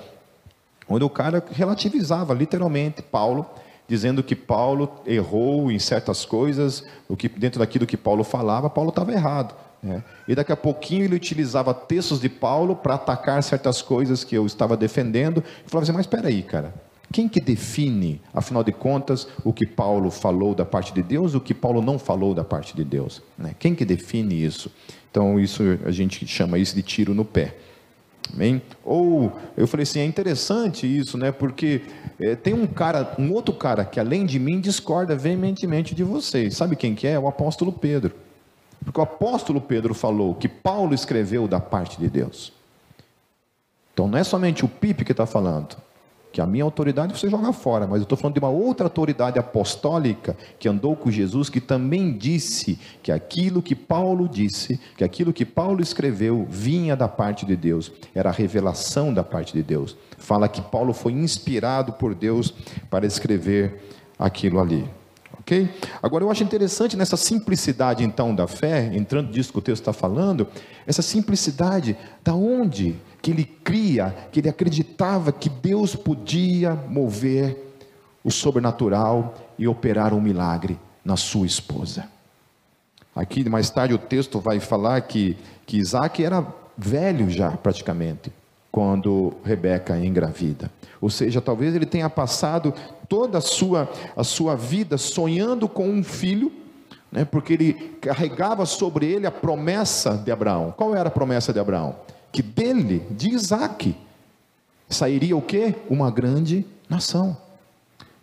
onde 0.88 1.04
o 1.04 1.10
cara 1.10 1.44
relativizava 1.52 2.34
literalmente 2.34 3.02
Paulo, 3.02 3.48
dizendo 3.88 4.24
que 4.24 4.36
Paulo 4.36 4.90
errou 5.06 5.72
em 5.72 5.80
certas 5.80 6.26
coisas, 6.26 6.84
o 7.08 7.16
que 7.16 7.28
dentro 7.28 7.60
daquilo 7.60 7.86
que 7.86 7.98
Paulo 7.98 8.24
falava, 8.24 8.70
Paulo 8.70 8.90
estava 8.90 9.12
errado. 9.12 9.56
Né? 9.82 10.02
E 10.28 10.34
daqui 10.34 10.52
a 10.52 10.58
pouquinho 10.58 11.04
ele 11.04 11.16
utilizava 11.16 11.74
textos 11.74 12.22
de 12.22 12.30
Paulo 12.30 12.76
para 12.76 12.96
atacar 12.96 13.44
certas 13.44 13.82
coisas 13.82 14.24
que 14.24 14.36
eu 14.36 14.46
estava 14.46 14.78
defendendo. 14.78 15.44
E 15.66 15.70
falava 15.70 15.84
assim: 15.84 15.92
mas 15.92 16.06
espera 16.06 16.30
aí, 16.30 16.42
cara. 16.42 16.74
Quem 17.12 17.28
que 17.28 17.40
define, 17.40 18.20
afinal 18.34 18.64
de 18.64 18.72
contas, 18.72 19.28
o 19.44 19.54
que 19.54 19.68
Paulo 19.68 20.10
falou 20.10 20.56
da 20.56 20.66
parte 20.66 20.92
de 20.92 21.04
Deus 21.04 21.36
o 21.36 21.40
que 21.40 21.54
Paulo 21.54 21.80
não 21.80 22.00
falou 22.00 22.34
da 22.34 22.44
parte 22.44 22.76
de 22.76 22.84
Deus? 22.84 23.22
Né? 23.38 23.54
Quem 23.60 23.76
que 23.76 23.86
define 23.86 24.44
isso? 24.44 24.72
Então, 25.12 25.40
isso 25.40 25.62
a 25.86 25.92
gente 25.92 26.26
chama 26.26 26.58
isso 26.58 26.74
de 26.74 26.82
tiro 26.82 27.14
no 27.14 27.24
pé. 27.24 27.56
Amém? 28.32 28.62
Ou 28.84 29.32
eu 29.58 29.68
falei 29.68 29.84
assim, 29.84 30.00
é 30.00 30.06
interessante 30.06 30.86
isso, 30.86 31.18
né? 31.18 31.32
Porque 31.32 31.82
é, 32.20 32.36
tem 32.36 32.54
um 32.54 32.68
cara, 32.68 33.16
um 33.18 33.32
outro 33.32 33.54
cara 33.54 33.84
que 33.84 34.00
além 34.00 34.26
de 34.26 34.38
mim 34.38 34.60
discorda 34.60 35.16
veementemente 35.16 35.96
de 35.96 36.04
vocês. 36.04 36.56
Sabe 36.56 36.76
quem 36.76 36.94
que 36.94 37.08
é? 37.08 37.18
O 37.18 37.28
apóstolo 37.28 37.72
Pedro. 37.72 38.14
Porque 38.84 39.00
o 39.00 39.04
apóstolo 39.04 39.62
Pedro 39.62 39.94
falou 39.94 40.36
que 40.36 40.48
Paulo 40.48 40.94
escreveu 40.94 41.48
da 41.48 41.60
parte 41.60 42.00
de 42.00 42.10
Deus. 42.10 42.54
Então 43.94 44.08
não 44.08 44.18
é 44.18 44.24
somente 44.24 44.66
o 44.66 44.68
Pipe 44.68 45.06
que 45.06 45.12
está 45.12 45.26
falando 45.26 45.78
que 46.34 46.42
a 46.42 46.48
minha 46.48 46.64
autoridade 46.64 47.18
você 47.18 47.30
joga 47.30 47.54
fora, 47.54 47.86
mas 47.86 47.98
eu 47.98 48.04
estou 48.04 48.18
falando 48.18 48.34
de 48.34 48.40
uma 48.40 48.50
outra 48.50 48.88
autoridade 48.88 49.38
apostólica 49.38 50.36
que 50.58 50.68
andou 50.68 50.96
com 50.96 51.12
Jesus, 51.12 51.48
que 51.48 51.62
também 51.62 52.12
disse 52.18 52.80
que 53.04 53.12
aquilo 53.12 53.62
que 53.62 53.76
Paulo 53.76 54.28
disse, 54.28 54.80
que 54.98 55.04
aquilo 55.04 55.32
que 55.32 55.46
Paulo 55.46 55.80
escreveu, 55.80 56.48
vinha 56.50 56.96
da 56.96 57.08
parte 57.08 57.46
de 57.46 57.56
Deus, 57.56 57.92
era 58.16 58.32
a 58.32 58.34
revelação 58.34 59.14
da 59.14 59.24
parte 59.24 59.54
de 59.54 59.62
Deus. 59.62 59.96
Fala 60.18 60.50
que 60.50 60.60
Paulo 60.60 60.92
foi 60.92 61.12
inspirado 61.12 61.94
por 61.94 62.16
Deus 62.16 62.52
para 62.90 63.06
escrever 63.06 63.84
aquilo 64.18 64.60
ali. 64.60 64.90
Ok? 65.40 65.70
Agora 66.02 66.24
eu 66.24 66.32
acho 66.32 66.44
interessante 66.44 66.98
nessa 66.98 67.16
simplicidade 67.16 68.04
então 68.04 68.34
da 68.34 68.48
fé, 68.48 68.90
entrando 68.96 69.32
disso 69.32 69.52
que 69.52 69.60
o 69.60 69.62
texto 69.62 69.82
está 69.82 69.94
falando, 69.94 70.48
essa 70.88 71.04
simplicidade, 71.04 71.96
da 72.24 72.34
onde 72.34 72.96
que 73.24 73.32
ele 73.32 73.46
cria, 73.46 74.14
que 74.34 74.42
ele 74.42 74.50
acreditava 74.50 75.32
que 75.32 75.48
Deus 75.48 75.96
podia 75.96 76.76
mover 76.90 77.58
o 78.22 78.30
sobrenatural 78.30 79.34
e 79.58 79.66
operar 79.66 80.14
um 80.14 80.20
milagre 80.20 80.78
na 81.06 81.16
sua 81.16 81.46
esposa. 81.46 82.06
Aqui 83.16 83.48
mais 83.50 83.70
tarde 83.70 83.94
o 83.94 83.98
texto 83.98 84.42
vai 84.42 84.60
falar 84.60 85.00
que, 85.00 85.38
que 85.66 85.78
Isaac 85.78 86.22
era 86.22 86.46
velho 86.78 87.30
já 87.30 87.52
praticamente, 87.52 88.30
quando 88.70 89.34
Rebeca 89.46 89.98
engravida. 89.98 90.70
Ou 91.00 91.10
seja, 91.10 91.40
talvez 91.40 91.74
ele 91.74 91.86
tenha 91.86 92.10
passado 92.10 92.74
toda 93.08 93.38
a 93.38 93.42
sua, 93.42 93.90
a 94.18 94.24
sua 94.26 94.54
vida 94.54 94.98
sonhando 94.98 95.70
com 95.70 95.88
um 95.88 96.04
filho, 96.04 96.52
né, 97.10 97.24
porque 97.24 97.54
ele 97.54 97.74
carregava 98.02 98.66
sobre 98.66 99.06
ele 99.06 99.26
a 99.26 99.32
promessa 99.32 100.18
de 100.18 100.30
Abraão. 100.30 100.74
Qual 100.76 100.94
era 100.94 101.08
a 101.08 101.12
promessa 101.12 101.54
de 101.54 101.60
Abraão? 101.60 101.96
Que 102.34 102.42
dele, 102.42 103.06
de 103.12 103.30
Isaac, 103.30 103.96
sairia 104.90 105.38
o 105.38 105.42
que? 105.42 105.76
Uma 105.88 106.10
grande 106.10 106.66
nação. 106.90 107.38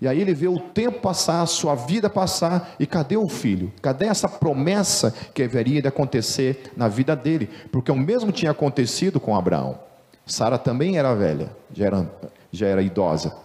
E 0.00 0.08
aí 0.08 0.20
ele 0.20 0.34
vê 0.34 0.48
o 0.48 0.58
tempo 0.58 1.00
passar, 1.00 1.42
a 1.42 1.46
sua 1.46 1.76
vida 1.76 2.10
passar, 2.10 2.74
e 2.80 2.86
cadê 2.86 3.16
o 3.16 3.28
filho? 3.28 3.72
Cadê 3.80 4.06
essa 4.06 4.28
promessa 4.28 5.14
que 5.32 5.42
haveria 5.42 5.80
de 5.80 5.86
acontecer 5.86 6.72
na 6.76 6.88
vida 6.88 7.14
dele? 7.14 7.48
Porque 7.70 7.92
o 7.92 7.96
mesmo 7.96 8.32
tinha 8.32 8.50
acontecido 8.50 9.20
com 9.20 9.36
Abraão. 9.36 9.78
Sara 10.26 10.58
também 10.58 10.98
era 10.98 11.14
velha, 11.14 11.54
já 11.72 11.86
era, 11.86 12.10
já 12.50 12.66
era 12.66 12.82
idosa, 12.82 13.36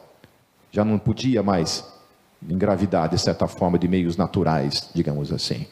já 0.71 0.83
não 0.83 0.97
podia 0.97 1.43
mais 1.43 1.85
engravidar 2.41 3.09
de 3.09 3.19
certa 3.19 3.47
forma 3.47 3.77
de 3.77 3.87
meios 3.87 4.17
naturais, 4.17 4.89
digamos 4.95 5.31
assim. 5.31 5.67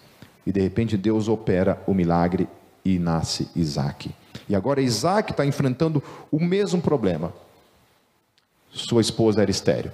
E 0.45 0.51
de 0.51 0.59
repente 0.59 0.97
Deus 0.97 1.27
opera 1.27 1.81
o 1.87 1.93
milagre 1.93 2.47
e 2.85 2.99
nasce 2.99 3.49
Isaac. 3.55 4.13
E 4.47 4.55
agora 4.55 4.81
Isaac 4.81 5.31
está 5.31 5.45
enfrentando 5.45 6.03
o 6.31 6.39
mesmo 6.39 6.81
problema. 6.81 7.33
Sua 8.71 9.01
esposa 9.01 9.41
era 9.41 9.51
estéreo, 9.51 9.91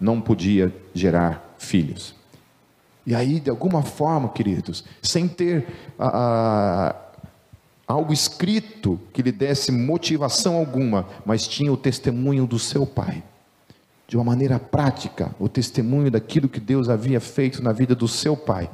não 0.00 0.20
podia 0.20 0.74
gerar 0.92 1.54
filhos. 1.58 2.14
E 3.06 3.14
aí, 3.14 3.40
de 3.40 3.50
alguma 3.50 3.82
forma, 3.82 4.28
queridos, 4.28 4.84
sem 5.00 5.26
ter 5.26 5.66
a, 5.98 6.88
a 6.88 6.96
algo 7.92 8.12
escrito 8.12 8.98
que 9.12 9.22
lhe 9.22 9.32
desse 9.32 9.70
motivação 9.70 10.56
alguma, 10.56 11.06
mas 11.24 11.46
tinha 11.46 11.72
o 11.72 11.76
testemunho 11.76 12.46
do 12.46 12.58
seu 12.58 12.86
pai. 12.86 13.22
De 14.06 14.16
uma 14.16 14.24
maneira 14.24 14.58
prática, 14.58 15.34
o 15.38 15.48
testemunho 15.48 16.10
daquilo 16.10 16.48
que 16.48 16.60
Deus 16.60 16.88
havia 16.88 17.20
feito 17.20 17.62
na 17.62 17.72
vida 17.72 17.94
do 17.94 18.06
seu 18.06 18.36
pai. 18.36 18.70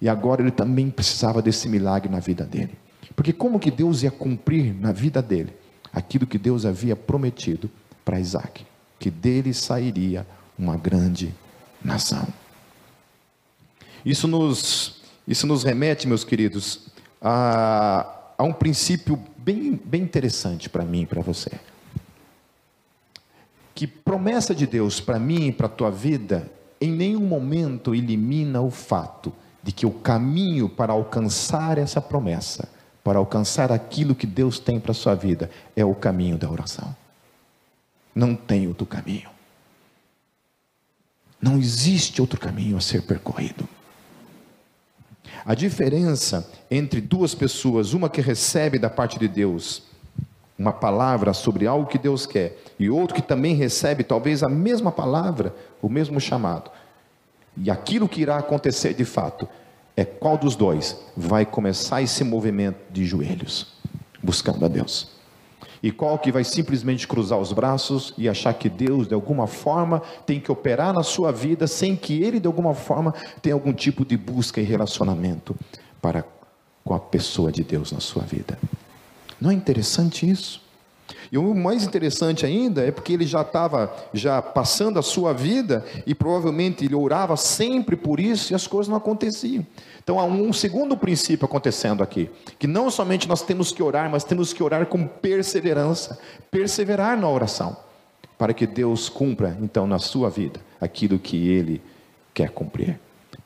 E 0.00 0.08
agora 0.08 0.40
ele 0.40 0.50
também 0.50 0.90
precisava 0.90 1.42
desse 1.42 1.68
milagre 1.68 2.10
na 2.10 2.20
vida 2.20 2.44
dele. 2.44 2.76
Porque 3.18 3.32
como 3.32 3.58
que 3.58 3.68
Deus 3.68 4.04
ia 4.04 4.12
cumprir 4.12 4.72
na 4.72 4.92
vida 4.92 5.20
dele 5.20 5.52
aquilo 5.92 6.24
que 6.24 6.38
Deus 6.38 6.64
havia 6.64 6.94
prometido 6.94 7.68
para 8.04 8.20
Isaac? 8.20 8.64
Que 8.96 9.10
dele 9.10 9.52
sairia 9.52 10.24
uma 10.56 10.76
grande 10.76 11.34
nação. 11.84 12.28
Isso 14.06 14.28
nos, 14.28 15.02
isso 15.26 15.48
nos 15.48 15.64
remete, 15.64 16.06
meus 16.06 16.22
queridos, 16.22 16.90
a, 17.20 18.06
a 18.38 18.44
um 18.44 18.52
princípio 18.52 19.20
bem, 19.36 19.72
bem 19.84 20.02
interessante 20.02 20.68
para 20.70 20.84
mim 20.84 21.02
e 21.02 21.06
para 21.06 21.20
você. 21.20 21.50
Que 23.74 23.88
promessa 23.88 24.54
de 24.54 24.64
Deus 24.64 25.00
para 25.00 25.18
mim 25.18 25.48
e 25.48 25.52
para 25.52 25.66
a 25.66 25.70
tua 25.70 25.90
vida, 25.90 26.48
em 26.80 26.92
nenhum 26.92 27.26
momento 27.26 27.96
elimina 27.96 28.60
o 28.60 28.70
fato 28.70 29.32
de 29.60 29.72
que 29.72 29.84
o 29.84 29.90
caminho 29.90 30.68
para 30.68 30.92
alcançar 30.92 31.78
essa 31.78 32.00
promessa, 32.00 32.77
para 33.08 33.18
alcançar 33.18 33.72
aquilo 33.72 34.14
que 34.14 34.26
Deus 34.26 34.58
tem 34.58 34.78
para 34.78 34.90
a 34.90 34.94
sua 34.94 35.14
vida, 35.14 35.50
é 35.74 35.82
o 35.82 35.94
caminho 35.94 36.36
da 36.36 36.50
oração. 36.50 36.94
Não 38.14 38.34
tem 38.34 38.68
outro 38.68 38.84
caminho. 38.84 39.30
Não 41.40 41.56
existe 41.56 42.20
outro 42.20 42.38
caminho 42.38 42.76
a 42.76 42.82
ser 42.82 43.00
percorrido. 43.00 43.66
A 45.42 45.54
diferença 45.54 46.46
entre 46.70 47.00
duas 47.00 47.34
pessoas, 47.34 47.94
uma 47.94 48.10
que 48.10 48.20
recebe 48.20 48.78
da 48.78 48.90
parte 48.90 49.18
de 49.18 49.26
Deus 49.26 49.84
uma 50.58 50.74
palavra 50.74 51.32
sobre 51.32 51.66
algo 51.66 51.88
que 51.88 51.96
Deus 51.96 52.26
quer, 52.26 52.58
e 52.78 52.90
outro 52.90 53.14
que 53.14 53.22
também 53.22 53.54
recebe 53.54 54.04
talvez 54.04 54.42
a 54.42 54.50
mesma 54.50 54.92
palavra, 54.92 55.56
o 55.80 55.88
mesmo 55.88 56.20
chamado, 56.20 56.70
e 57.56 57.70
aquilo 57.70 58.06
que 58.06 58.20
irá 58.20 58.36
acontecer 58.36 58.92
de 58.92 59.06
fato, 59.06 59.48
é 59.98 60.04
qual 60.04 60.38
dos 60.38 60.54
dois 60.54 60.96
vai 61.16 61.44
começar 61.44 62.00
esse 62.00 62.22
movimento 62.22 62.78
de 62.88 63.04
joelhos, 63.04 63.66
buscando 64.22 64.64
a 64.64 64.68
Deus. 64.68 65.08
E 65.82 65.90
qual 65.90 66.16
que 66.20 66.30
vai 66.30 66.44
simplesmente 66.44 67.08
cruzar 67.08 67.36
os 67.36 67.52
braços 67.52 68.14
e 68.16 68.28
achar 68.28 68.54
que 68.54 68.68
Deus, 68.68 69.08
de 69.08 69.14
alguma 69.14 69.48
forma, 69.48 70.00
tem 70.24 70.38
que 70.38 70.52
operar 70.52 70.94
na 70.94 71.02
sua 71.02 71.32
vida 71.32 71.66
sem 71.66 71.96
que 71.96 72.22
Ele, 72.22 72.38
de 72.38 72.46
alguma 72.46 72.74
forma, 72.74 73.12
tenha 73.42 73.56
algum 73.56 73.72
tipo 73.72 74.04
de 74.04 74.16
busca 74.16 74.60
e 74.60 74.64
relacionamento 74.64 75.56
para 76.00 76.24
com 76.84 76.94
a 76.94 77.00
pessoa 77.00 77.50
de 77.50 77.64
Deus 77.64 77.90
na 77.90 77.98
sua 77.98 78.22
vida. 78.22 78.56
Não 79.40 79.50
é 79.50 79.54
interessante 79.54 80.30
isso? 80.30 80.62
E 81.30 81.38
o 81.38 81.54
mais 81.54 81.84
interessante 81.84 82.46
ainda 82.46 82.82
é 82.82 82.90
porque 82.90 83.12
ele 83.12 83.26
já 83.26 83.42
estava 83.42 83.94
já 84.12 84.40
passando 84.40 84.98
a 84.98 85.02
sua 85.02 85.32
vida 85.32 85.84
e 86.06 86.14
provavelmente 86.14 86.84
ele 86.84 86.94
orava 86.94 87.36
sempre 87.36 87.96
por 87.96 88.18
isso 88.18 88.52
e 88.52 88.54
as 88.54 88.66
coisas 88.66 88.88
não 88.88 88.96
aconteciam. 88.96 89.66
Então 90.02 90.18
há 90.18 90.24
um 90.24 90.52
segundo 90.52 90.96
princípio 90.96 91.44
acontecendo 91.44 92.02
aqui, 92.02 92.30
que 92.58 92.66
não 92.66 92.90
somente 92.90 93.28
nós 93.28 93.42
temos 93.42 93.72
que 93.72 93.82
orar, 93.82 94.10
mas 94.10 94.24
temos 94.24 94.52
que 94.52 94.62
orar 94.62 94.86
com 94.86 95.06
perseverança, 95.06 96.18
perseverar 96.50 97.18
na 97.18 97.28
oração, 97.28 97.76
para 98.38 98.54
que 98.54 98.66
Deus 98.66 99.08
cumpra 99.08 99.58
então 99.60 99.86
na 99.86 99.98
sua 99.98 100.30
vida 100.30 100.60
aquilo 100.80 101.18
que 101.18 101.48
ele 101.48 101.82
quer 102.32 102.50
cumprir. 102.50 102.98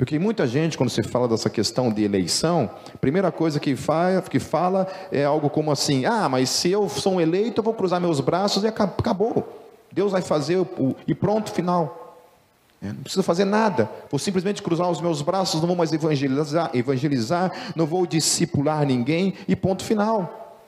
Porque 0.02 0.18
muita 0.18 0.49
gente, 0.49 0.76
quando 0.76 0.90
se 0.90 1.00
fala 1.04 1.28
dessa 1.28 1.49
questão 1.49 1.92
de 1.92 2.02
eleição, 2.02 2.68
a 2.92 2.99
primeira 2.99 3.30
coisa 3.30 3.61
que 3.61 3.76
fala, 3.76 4.21
que 4.21 4.40
fala 4.40 4.88
é 5.12 5.25
algo 5.25 5.49
como 5.49 5.71
assim: 5.71 6.04
ah, 6.04 6.28
mas 6.28 6.50
se 6.50 6.73
eu 6.73 6.88
sou 6.88 7.14
um 7.14 7.21
eleito, 7.21 7.61
eu 7.61 7.64
vou 7.64 7.73
cruzar 7.73 8.00
meus 8.00 8.18
braços 8.18 8.64
e 8.64 8.66
acabou. 8.66 9.62
Deus 9.92 10.11
vai 10.11 10.21
fazer 10.21 10.56
o, 10.56 10.97
e 11.06 11.15
pronto, 11.15 11.52
final. 11.52 12.19
É, 12.82 12.88
não 12.88 12.97
preciso 12.97 13.23
fazer 13.23 13.45
nada, 13.45 13.88
vou 14.10 14.19
simplesmente 14.19 14.60
cruzar 14.60 14.91
os 14.91 15.00
meus 15.00 15.23
braços, 15.23 15.60
não 15.60 15.69
vou 15.69 15.76
mais 15.76 15.93
evangelizar, 15.93 16.69
evangelizar 16.75 17.52
não 17.76 17.86
vou 17.86 18.04
discipular 18.04 18.84
ninguém 18.84 19.34
e 19.47 19.54
ponto 19.54 19.84
final. 19.84 20.58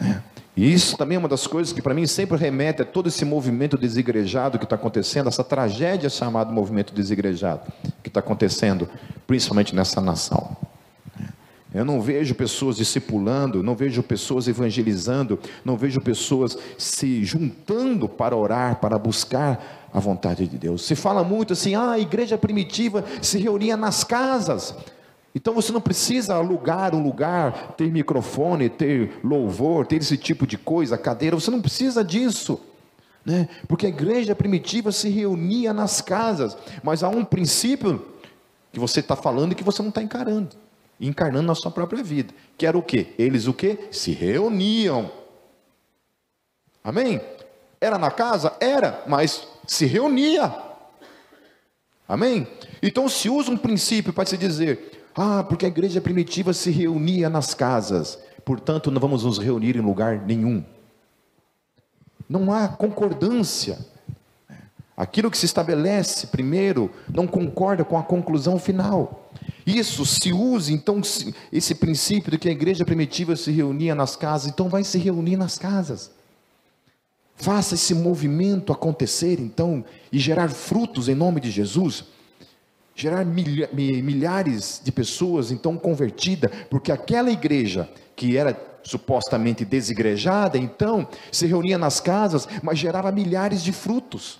É. 0.00 0.33
E 0.56 0.72
isso 0.72 0.96
também 0.96 1.16
é 1.16 1.18
uma 1.18 1.28
das 1.28 1.46
coisas 1.46 1.72
que 1.72 1.82
para 1.82 1.94
mim 1.94 2.06
sempre 2.06 2.36
remete 2.36 2.82
a 2.82 2.84
todo 2.84 3.08
esse 3.08 3.24
movimento 3.24 3.76
desigrejado 3.76 4.58
que 4.58 4.64
está 4.64 4.76
acontecendo, 4.76 5.28
essa 5.28 5.42
tragédia 5.42 6.08
chamada 6.08 6.52
movimento 6.52 6.94
desigrejado 6.94 7.72
que 8.02 8.08
está 8.08 8.20
acontecendo, 8.20 8.88
principalmente 9.26 9.74
nessa 9.74 10.00
nação. 10.00 10.56
Eu 11.74 11.84
não 11.84 12.00
vejo 12.00 12.36
pessoas 12.36 12.76
discipulando, 12.76 13.60
não 13.60 13.74
vejo 13.74 14.00
pessoas 14.00 14.46
evangelizando, 14.46 15.40
não 15.64 15.76
vejo 15.76 16.00
pessoas 16.00 16.56
se 16.78 17.24
juntando 17.24 18.08
para 18.08 18.36
orar, 18.36 18.76
para 18.76 18.96
buscar 18.96 19.88
a 19.92 19.98
vontade 19.98 20.46
de 20.46 20.56
Deus. 20.56 20.86
Se 20.86 20.94
fala 20.94 21.24
muito 21.24 21.52
assim, 21.52 21.74
ah, 21.74 21.90
a 21.90 21.98
igreja 21.98 22.38
primitiva 22.38 23.04
se 23.20 23.38
reunia 23.38 23.76
nas 23.76 24.04
casas. 24.04 24.72
Então 25.34 25.52
você 25.52 25.72
não 25.72 25.80
precisa 25.80 26.34
alugar 26.36 26.94
um 26.94 27.02
lugar, 27.02 27.74
ter 27.76 27.90
microfone, 27.90 28.68
ter 28.68 29.18
louvor, 29.24 29.84
ter 29.84 29.96
esse 29.96 30.16
tipo 30.16 30.46
de 30.46 30.56
coisa, 30.56 30.96
cadeira, 30.96 31.34
você 31.34 31.50
não 31.50 31.60
precisa 31.60 32.04
disso. 32.04 32.60
Né? 33.24 33.48
Porque 33.66 33.86
a 33.86 33.88
igreja 33.88 34.34
primitiva 34.34 34.92
se 34.92 35.08
reunia 35.08 35.72
nas 35.72 36.00
casas, 36.00 36.56
mas 36.82 37.02
há 37.02 37.08
um 37.08 37.24
princípio 37.24 38.04
que 38.72 38.78
você 38.78 39.00
está 39.00 39.16
falando 39.16 39.52
e 39.52 39.54
que 39.54 39.64
você 39.64 39.82
não 39.82 39.88
está 39.88 40.02
encarando, 40.02 40.50
encarnando 41.00 41.46
na 41.46 41.54
sua 41.54 41.70
própria 41.70 42.02
vida, 42.02 42.32
que 42.56 42.66
era 42.66 42.76
o 42.76 42.82
que? 42.82 43.14
Eles 43.18 43.46
o 43.46 43.54
que? 43.54 43.88
Se 43.90 44.12
reuniam. 44.12 45.10
Amém? 46.82 47.20
Era 47.80 47.98
na 47.98 48.10
casa? 48.10 48.52
Era, 48.60 49.02
mas 49.06 49.48
se 49.66 49.86
reunia. 49.86 50.54
Amém? 52.06 52.46
Então 52.82 53.08
se 53.08 53.30
usa 53.30 53.50
um 53.50 53.56
princípio 53.56 54.12
para 54.12 54.26
se 54.26 54.36
dizer, 54.36 55.03
ah, 55.16 55.44
porque 55.44 55.64
a 55.64 55.68
igreja 55.68 56.00
primitiva 56.00 56.52
se 56.52 56.70
reunia 56.70 57.30
nas 57.30 57.54
casas, 57.54 58.18
portanto 58.44 58.90
não 58.90 59.00
vamos 59.00 59.22
nos 59.22 59.38
reunir 59.38 59.76
em 59.76 59.80
lugar 59.80 60.20
nenhum. 60.26 60.64
Não 62.28 62.52
há 62.52 62.68
concordância. 62.68 63.78
Aquilo 64.96 65.30
que 65.30 65.38
se 65.38 65.46
estabelece 65.46 66.28
primeiro 66.28 66.90
não 67.12 67.26
concorda 67.26 67.84
com 67.84 67.98
a 67.98 68.02
conclusão 68.02 68.58
final. 68.58 69.30
Isso 69.66 70.04
se 70.04 70.32
usa, 70.32 70.72
então, 70.72 71.00
esse 71.52 71.74
princípio 71.74 72.30
de 72.32 72.38
que 72.38 72.48
a 72.48 72.52
igreja 72.52 72.84
primitiva 72.84 73.34
se 73.34 73.50
reunia 73.50 73.94
nas 73.94 74.14
casas, 74.14 74.50
então 74.50 74.68
vai 74.68 74.84
se 74.84 74.98
reunir 74.98 75.36
nas 75.36 75.58
casas. 75.58 76.10
Faça 77.36 77.74
esse 77.74 77.94
movimento 77.94 78.72
acontecer, 78.72 79.40
então, 79.40 79.84
e 80.12 80.18
gerar 80.18 80.48
frutos 80.50 81.08
em 81.08 81.14
nome 81.14 81.40
de 81.40 81.50
Jesus 81.50 82.04
gerar 82.94 83.24
milhares 83.24 84.80
de 84.82 84.92
pessoas 84.92 85.50
então 85.50 85.76
convertidas, 85.76 86.50
porque 86.70 86.92
aquela 86.92 87.30
igreja 87.30 87.88
que 88.14 88.36
era 88.36 88.56
supostamente 88.84 89.64
desigrejada, 89.64 90.58
então 90.58 91.08
se 91.32 91.46
reunia 91.46 91.78
nas 91.78 92.00
casas, 92.00 92.46
mas 92.62 92.78
gerava 92.78 93.10
milhares 93.10 93.62
de 93.62 93.72
frutos. 93.72 94.38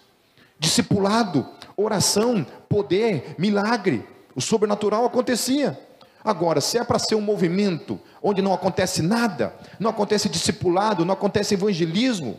Discipulado, 0.58 1.46
oração, 1.76 2.46
poder, 2.68 3.34
milagre, 3.38 4.06
o 4.34 4.40
sobrenatural 4.40 5.04
acontecia. 5.04 5.78
Agora, 6.22 6.60
se 6.60 6.78
é 6.78 6.84
para 6.84 6.98
ser 6.98 7.16
um 7.16 7.20
movimento 7.20 7.98
onde 8.22 8.40
não 8.40 8.54
acontece 8.54 9.02
nada, 9.02 9.54
não 9.78 9.90
acontece 9.90 10.28
discipulado, 10.28 11.04
não 11.04 11.12
acontece 11.12 11.54
evangelismo, 11.54 12.38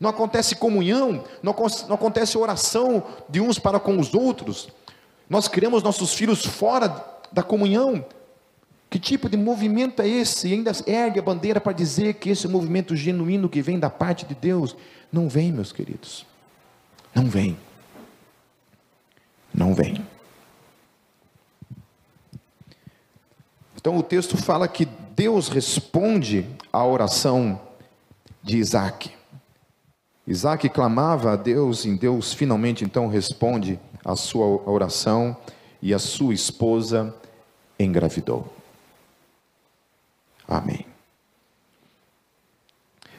não 0.00 0.10
acontece 0.10 0.56
comunhão, 0.56 1.24
não, 1.42 1.54
não 1.88 1.94
acontece 1.94 2.38
oração 2.38 3.02
de 3.28 3.40
uns 3.40 3.58
para 3.58 3.78
com 3.78 3.98
os 3.98 4.14
outros, 4.14 4.68
nós 5.28 5.48
criamos 5.48 5.82
nossos 5.82 6.14
filhos 6.14 6.44
fora 6.44 7.04
da 7.32 7.42
comunhão. 7.42 8.04
Que 8.88 8.98
tipo 8.98 9.28
de 9.28 9.36
movimento 9.36 10.00
é 10.00 10.08
esse? 10.08 10.48
E 10.48 10.52
ainda 10.52 10.72
ergue 10.86 11.18
a 11.18 11.22
bandeira 11.22 11.60
para 11.60 11.72
dizer 11.72 12.14
que 12.14 12.30
esse 12.30 12.46
movimento 12.46 12.94
genuíno 12.94 13.48
que 13.48 13.60
vem 13.60 13.78
da 13.78 13.90
parte 13.90 14.24
de 14.24 14.34
Deus 14.34 14.76
não 15.12 15.28
vem, 15.28 15.52
meus 15.52 15.72
queridos. 15.72 16.24
Não 17.14 17.26
vem. 17.26 17.56
Não 19.52 19.74
vem. 19.74 20.06
Então 23.74 23.96
o 23.96 24.02
texto 24.02 24.36
fala 24.36 24.68
que 24.68 24.84
Deus 25.14 25.48
responde 25.48 26.46
à 26.72 26.84
oração 26.84 27.60
de 28.42 28.58
Isaac. 28.58 29.10
Isaac 30.26 30.68
clamava 30.68 31.32
a 31.32 31.36
Deus 31.36 31.84
e 31.84 31.96
Deus 31.96 32.32
finalmente 32.32 32.84
então 32.84 33.06
responde 33.06 33.78
a 34.06 34.14
sua 34.14 34.46
oração 34.70 35.36
e 35.82 35.92
a 35.92 35.98
sua 35.98 36.32
esposa 36.32 37.12
engravidou. 37.76 38.46
Amém. 40.46 40.86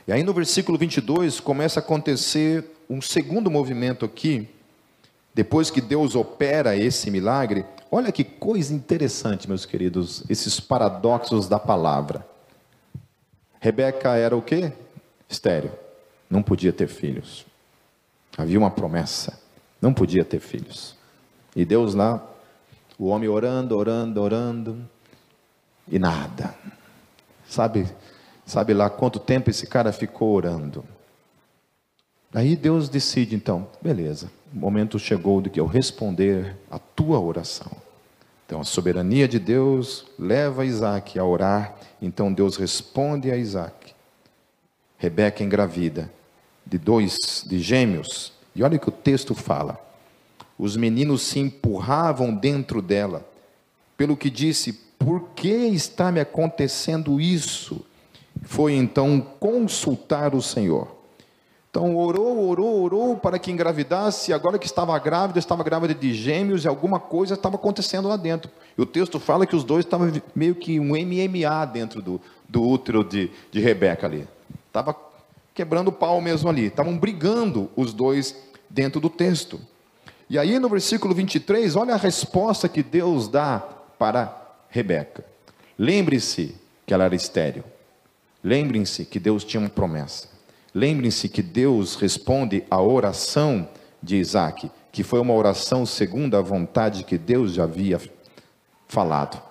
E 0.08 0.14
aí 0.14 0.24
no 0.24 0.34
versículo 0.34 0.78
22 0.78 1.42
começa 1.42 1.82
a 1.82 1.84
acontecer 1.84 2.64
um 2.90 3.02
segundo 3.02 3.52
movimento 3.52 4.06
aqui, 4.06 4.48
depois 5.34 5.70
que 5.70 5.82
Deus 5.82 6.16
opera 6.16 6.78
esse 6.78 7.12
milagre. 7.12 7.66
Olha 7.92 8.10
que 8.10 8.24
coisa 8.24 8.74
interessante, 8.74 9.46
meus 9.46 9.66
queridos, 9.66 10.24
esses 10.30 10.58
paradoxos 10.58 11.50
da 11.50 11.60
palavra. 11.60 12.26
Rebeca 13.60 14.16
era 14.16 14.38
o 14.38 14.42
quê? 14.42 14.72
Estéreo. 15.28 15.72
Não 16.30 16.42
podia 16.42 16.72
ter 16.72 16.88
filhos. 16.88 17.46
Havia 18.38 18.58
uma 18.58 18.72
promessa. 18.72 19.47
Não 19.82 19.94
podia 19.94 20.26
ter 20.26 20.40
filhos. 20.40 20.96
E 21.56 21.66
Deus 21.66 21.94
lá, 21.94 22.26
o 22.98 23.08
homem 23.08 23.30
orando, 23.30 23.78
orando, 23.78 24.22
orando, 24.22 24.90
e 25.88 25.98
nada. 25.98 26.54
Sabe, 27.48 27.88
sabe 28.46 28.74
lá 28.74 28.90
quanto 28.90 29.20
tempo 29.20 29.50
esse 29.50 29.66
cara 29.68 29.92
ficou 29.94 30.34
orando? 30.34 30.84
Aí 32.34 32.56
Deus 32.56 32.90
decide 32.90 33.36
então, 33.36 33.68
beleza, 33.82 34.30
o 34.54 34.58
momento 34.58 35.00
chegou 35.00 35.42
de 35.42 35.50
que 35.50 35.60
eu 35.60 35.66
responder 35.66 36.58
a 36.70 36.78
tua 36.78 37.20
oração. 37.20 37.72
Então 38.46 38.62
a 38.62 38.64
soberania 38.64 39.28
de 39.28 39.40
Deus 39.40 40.06
leva 40.20 40.66
Isaac 40.66 41.18
a 41.18 41.24
orar, 41.24 41.76
então 42.02 42.32
Deus 42.32 42.58
responde 42.58 43.32
a 43.32 43.38
Isaac. 43.38 43.94
Rebeca 44.98 45.44
engravida 45.44 46.12
de 46.66 46.78
dois, 46.78 47.44
de 47.46 47.60
gêmeos, 47.60 48.34
e 48.58 48.64
olha 48.64 48.76
o 48.76 48.80
que 48.80 48.90
o 48.90 48.92
texto 48.92 49.36
fala. 49.36 49.80
Os 50.58 50.76
meninos 50.76 51.22
se 51.22 51.40
empurravam 51.40 52.34
dentro 52.34 52.82
dela, 52.82 53.24
pelo 53.96 54.18
que 54.18 54.32
disse: 54.32 54.74
Por 54.98 55.30
que 55.36 55.48
está 55.48 56.12
me 56.12 56.20
acontecendo 56.20 57.22
isso? 57.22 57.86
Foi 58.42 58.74
então 58.74 59.22
consultar 59.40 60.34
o 60.34 60.42
Senhor. 60.42 60.98
Então 61.70 61.96
orou, 61.96 62.50
orou, 62.50 62.82
orou 62.82 63.16
para 63.16 63.38
que 63.38 63.52
engravidasse, 63.52 64.34
agora 64.34 64.58
que 64.58 64.66
estava 64.66 64.98
grávida, 64.98 65.38
estava 65.38 65.64
grávida 65.64 65.94
de 65.94 66.12
gêmeos 66.12 66.66
e 66.66 66.68
alguma 66.68 67.00
coisa 67.00 67.36
estava 67.36 67.56
acontecendo 67.56 68.08
lá 68.08 68.18
dentro. 68.18 68.50
E 68.76 68.82
o 68.82 68.86
texto 68.86 69.20
fala 69.20 69.46
que 69.46 69.56
os 69.56 69.64
dois 69.64 69.86
estavam 69.86 70.12
meio 70.34 70.56
que 70.56 70.80
um 70.80 70.94
MMA 70.94 71.66
dentro 71.72 72.02
do, 72.02 72.20
do 72.50 72.64
útero 72.64 73.04
de, 73.04 73.30
de 73.52 73.60
Rebeca 73.60 74.08
ali. 74.08 74.28
Estava 74.66 74.96
quebrando 75.58 75.88
o 75.88 75.92
pau 75.92 76.22
mesmo 76.22 76.50
ali. 76.50 76.66
Estavam 76.66 76.96
brigando 76.98 77.70
os 77.76 77.92
dois 77.92 78.32
dentro 78.70 79.00
do 79.00 79.10
texto. 79.10 79.60
E 80.30 80.38
aí 80.38 80.60
no 80.60 80.70
versículo 80.70 81.14
23, 81.14 81.76
olha 81.76 81.94
a 81.94 81.98
resposta 81.98 82.68
que 82.68 82.84
Deus 82.84 83.28
dá 83.28 83.60
para 83.98 84.36
Rebeca. 84.70 85.24
Lembre-se 85.78 86.56
que 86.86 86.94
ela 86.94 87.06
era 87.06 87.16
estéril. 87.16 87.64
Lembrem-se 88.44 89.06
que 89.06 89.20
Deus 89.20 89.44
tinha 89.44 89.62
uma 89.62 89.70
promessa. 89.70 90.30
Lembrem-se 90.74 91.28
que 91.30 91.42
Deus 91.42 91.96
responde 91.96 92.64
à 92.70 92.82
oração 92.82 93.68
de 94.02 94.18
Isaac, 94.18 94.70
que 94.92 95.04
foi 95.04 95.20
uma 95.20 95.34
oração 95.34 95.86
segundo 95.86 96.38
a 96.38 96.42
vontade 96.42 97.04
que 97.04 97.18
Deus 97.18 97.54
já 97.54 97.64
havia 97.64 98.00
falado, 98.88 99.42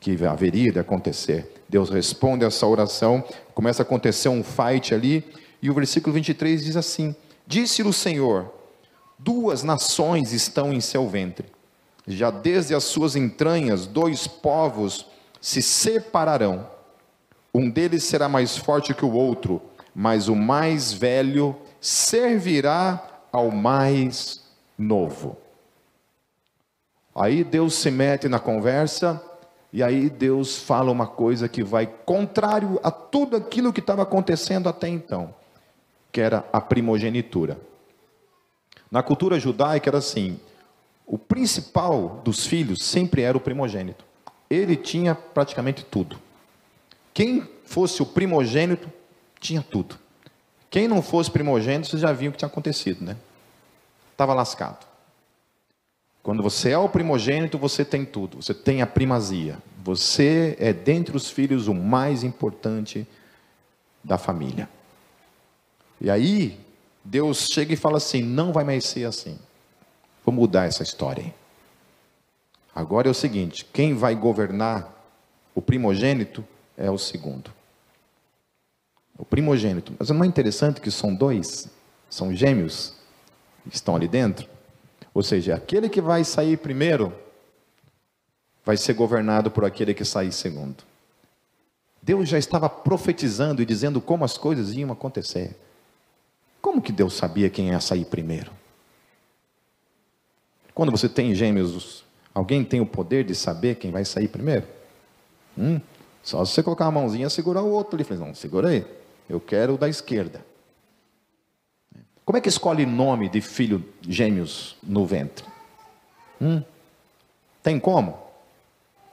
que 0.00 0.16
haveria 0.24 0.72
de 0.72 0.78
acontecer. 0.78 1.52
Deus 1.68 1.90
responde 1.90 2.44
a 2.44 2.48
essa 2.48 2.66
oração, 2.66 3.24
começa 3.54 3.82
a 3.82 3.84
acontecer 3.84 4.28
um 4.28 4.42
fight 4.42 4.94
ali, 4.94 5.24
e 5.60 5.70
o 5.70 5.74
versículo 5.74 6.12
23 6.14 6.64
diz 6.64 6.76
assim: 6.76 7.14
Disse-lhe 7.46 7.88
o 7.88 7.92
Senhor: 7.92 8.52
Duas 9.18 9.62
nações 9.62 10.32
estão 10.32 10.72
em 10.72 10.80
seu 10.80 11.08
ventre. 11.08 11.46
Já 12.06 12.30
desde 12.30 12.74
as 12.74 12.84
suas 12.84 13.14
entranhas, 13.14 13.86
dois 13.86 14.26
povos 14.26 15.06
se 15.40 15.62
separarão. 15.62 16.68
Um 17.54 17.70
deles 17.70 18.04
será 18.04 18.28
mais 18.28 18.56
forte 18.56 18.94
que 18.94 19.04
o 19.04 19.12
outro, 19.12 19.62
mas 19.94 20.28
o 20.28 20.34
mais 20.34 20.92
velho 20.92 21.56
servirá 21.80 23.08
ao 23.30 23.50
mais 23.50 24.42
novo. 24.76 25.36
Aí 27.14 27.44
Deus 27.44 27.74
se 27.74 27.90
mete 27.90 28.28
na 28.28 28.38
conversa, 28.38 29.22
e 29.72 29.82
aí 29.82 30.08
Deus 30.08 30.56
fala 30.56 30.90
uma 30.90 31.06
coisa 31.06 31.48
que 31.48 31.62
vai 31.62 31.86
contrário 31.86 32.80
a 32.82 32.90
tudo 32.90 33.36
aquilo 33.36 33.72
que 33.72 33.80
estava 33.80 34.02
acontecendo 34.02 34.68
até 34.68 34.88
então, 34.88 35.34
que 36.12 36.20
era 36.20 36.46
a 36.52 36.60
primogenitura. 36.60 37.58
Na 38.90 39.02
cultura 39.02 39.40
judaica 39.40 39.88
era 39.88 39.98
assim: 39.98 40.38
o 41.06 41.16
principal 41.16 42.20
dos 42.22 42.46
filhos 42.46 42.84
sempre 42.84 43.22
era 43.22 43.36
o 43.36 43.40
primogênito. 43.40 44.04
Ele 44.50 44.76
tinha 44.76 45.14
praticamente 45.14 45.84
tudo. 45.84 46.18
Quem 47.14 47.48
fosse 47.64 48.02
o 48.02 48.06
primogênito 48.06 48.90
tinha 49.40 49.62
tudo. 49.62 49.98
Quem 50.70 50.86
não 50.86 51.02
fosse 51.02 51.30
primogênito, 51.30 51.88
vocês 51.88 52.02
já 52.02 52.12
viram 52.12 52.30
o 52.30 52.32
que 52.32 52.38
tinha 52.38 52.48
acontecido, 52.48 53.04
né? 53.04 53.16
Estava 54.12 54.34
lascado. 54.34 54.86
Quando 56.22 56.42
você 56.42 56.70
é 56.70 56.78
o 56.78 56.88
primogênito, 56.88 57.58
você 57.58 57.84
tem 57.84 58.04
tudo, 58.04 58.36
você 58.40 58.54
tem 58.54 58.80
a 58.80 58.86
primazia. 58.86 59.58
Você 59.82 60.56
é 60.60 60.72
dentre 60.72 61.16
os 61.16 61.28
filhos 61.28 61.66
o 61.66 61.74
mais 61.74 62.22
importante 62.22 63.06
da 64.04 64.16
família. 64.16 64.68
E 66.02 66.10
aí, 66.10 66.58
Deus 67.04 67.46
chega 67.46 67.72
e 67.72 67.76
fala 67.76 67.98
assim: 67.98 68.22
não 68.22 68.52
vai 68.52 68.64
mais 68.64 68.84
ser 68.84 69.04
assim. 69.04 69.38
Vou 70.24 70.34
mudar 70.34 70.66
essa 70.66 70.82
história. 70.82 71.32
Agora 72.74 73.06
é 73.06 73.10
o 73.10 73.14
seguinte: 73.14 73.64
quem 73.72 73.94
vai 73.94 74.16
governar 74.16 74.92
o 75.54 75.62
primogênito 75.62 76.44
é 76.76 76.90
o 76.90 76.98
segundo. 76.98 77.52
O 79.16 79.24
primogênito. 79.24 79.94
Mas 79.96 80.10
não 80.10 80.24
é 80.24 80.26
interessante 80.26 80.80
que 80.80 80.90
são 80.90 81.14
dois? 81.14 81.68
São 82.10 82.34
gêmeos? 82.34 82.94
Que 83.62 83.76
estão 83.76 83.94
ali 83.94 84.08
dentro? 84.08 84.48
Ou 85.14 85.22
seja, 85.22 85.54
aquele 85.54 85.88
que 85.88 86.00
vai 86.00 86.24
sair 86.24 86.56
primeiro 86.56 87.14
vai 88.64 88.76
ser 88.76 88.94
governado 88.94 89.52
por 89.52 89.64
aquele 89.64 89.94
que 89.94 90.04
sair 90.04 90.32
segundo. 90.32 90.82
Deus 92.02 92.28
já 92.28 92.38
estava 92.38 92.68
profetizando 92.68 93.62
e 93.62 93.64
dizendo 93.64 94.00
como 94.00 94.24
as 94.24 94.36
coisas 94.36 94.72
iam 94.72 94.90
acontecer. 94.90 95.56
Que 96.82 96.92
Deus 96.92 97.14
sabia 97.14 97.48
quem 97.48 97.68
ia 97.68 97.80
sair 97.80 98.04
primeiro? 98.04 98.50
Quando 100.74 100.90
você 100.90 101.08
tem 101.08 101.34
gêmeos, 101.34 102.04
alguém 102.34 102.64
tem 102.64 102.80
o 102.80 102.86
poder 102.86 103.24
de 103.24 103.34
saber 103.34 103.76
quem 103.76 103.90
vai 103.90 104.04
sair 104.04 104.28
primeiro? 104.28 104.66
Hum? 105.56 105.80
Só 106.22 106.44
se 106.44 106.52
você 106.52 106.62
colocar 106.62 106.86
a 106.86 106.90
mãozinha 106.90 107.28
segurar 107.28 107.62
o 107.62 107.70
outro 107.70 107.96
ali. 107.96 108.04
Falei, 108.04 108.24
não, 108.24 108.34
segurei. 108.34 108.86
Eu 109.28 109.40
quero 109.40 109.74
o 109.74 109.78
da 109.78 109.88
esquerda. 109.88 110.44
Como 112.24 112.38
é 112.38 112.40
que 112.40 112.48
escolhe 112.48 112.86
nome 112.86 113.28
de 113.28 113.40
filho 113.40 113.84
gêmeos 114.00 114.76
no 114.82 115.04
ventre? 115.04 115.44
Hum? 116.40 116.62
Tem 117.62 117.78
como? 117.78 118.12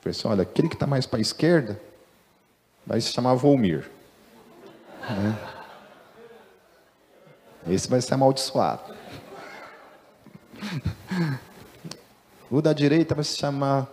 Falei 0.01 0.11
assim, 0.11 0.27
olha, 0.27 0.43
aquele 0.43 0.69
que 0.69 0.75
está 0.75 0.87
mais 0.87 1.05
para 1.05 1.19
a 1.19 1.21
esquerda 1.21 1.79
vai 2.85 3.01
se 3.01 3.11
chamar 3.11 3.33
Volmir. 3.33 3.89
É. 5.03 5.58
Esse 7.67 7.89
vai 7.89 8.01
ser 8.01 8.13
amaldiçoado. 8.13 8.81
O 12.49 12.61
da 12.61 12.73
direita 12.73 13.13
vai 13.13 13.23
se 13.23 13.37
chamar. 13.37 13.87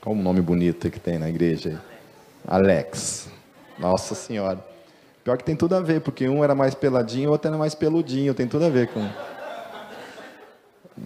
Qual 0.00 0.14
o 0.14 0.18
nome 0.18 0.40
bonito 0.40 0.90
que 0.90 0.98
tem 0.98 1.18
na 1.18 1.28
igreja? 1.28 1.82
Alex. 2.46 3.28
Nossa 3.78 4.14
Senhora. 4.14 4.64
Pior 5.22 5.36
que 5.36 5.44
tem 5.44 5.54
tudo 5.54 5.74
a 5.74 5.80
ver, 5.80 6.00
porque 6.00 6.26
um 6.28 6.42
era 6.42 6.54
mais 6.54 6.74
peladinho, 6.74 7.28
o 7.28 7.32
outro 7.32 7.48
era 7.48 7.58
mais 7.58 7.74
peludinho. 7.74 8.32
Tem 8.32 8.48
tudo 8.48 8.64
a 8.64 8.70
ver 8.70 8.88
com. 8.88 9.06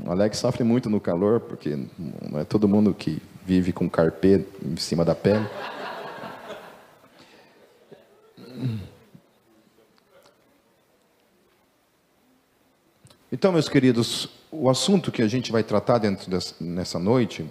O 0.06 0.10
Alex 0.10 0.38
sofre 0.38 0.62
muito 0.62 0.88
no 0.88 1.00
calor, 1.00 1.40
porque 1.40 1.76
não 1.98 2.38
é 2.38 2.44
todo 2.44 2.68
mundo 2.68 2.94
que 2.94 3.20
vive 3.44 3.72
com 3.72 3.90
carpê 3.90 4.44
em 4.64 4.76
cima 4.76 5.04
da 5.04 5.14
pele. 5.14 5.44
Então, 13.34 13.50
meus 13.50 13.66
queridos, 13.66 14.28
o 14.50 14.68
assunto 14.68 15.10
que 15.10 15.22
a 15.22 15.26
gente 15.26 15.50
vai 15.50 15.62
tratar 15.62 15.96
dentro 15.96 16.30
dessa, 16.30 16.54
nessa 16.60 16.98
noite 16.98 17.46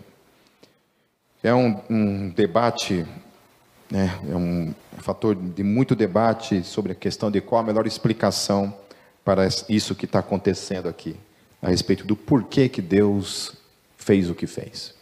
é 1.41 1.51
um, 1.55 1.81
um 1.89 2.29
debate, 2.29 3.03
né, 3.89 4.21
é 4.29 4.35
um 4.35 4.75
fator 4.99 5.35
de 5.35 5.63
muito 5.63 5.95
debate 5.95 6.63
sobre 6.63 6.91
a 6.91 6.95
questão 6.95 7.31
de 7.31 7.41
qual 7.41 7.61
a 7.61 7.65
melhor 7.65 7.87
explicação 7.87 8.77
para 9.25 9.47
isso 9.67 9.95
que 9.95 10.05
está 10.05 10.19
acontecendo 10.19 10.87
aqui, 10.87 11.15
a 11.59 11.69
respeito 11.69 12.05
do 12.05 12.15
porquê 12.15 12.69
que 12.69 12.79
Deus 12.79 13.55
fez 13.97 14.29
o 14.29 14.35
que 14.35 14.45
fez. 14.45 14.93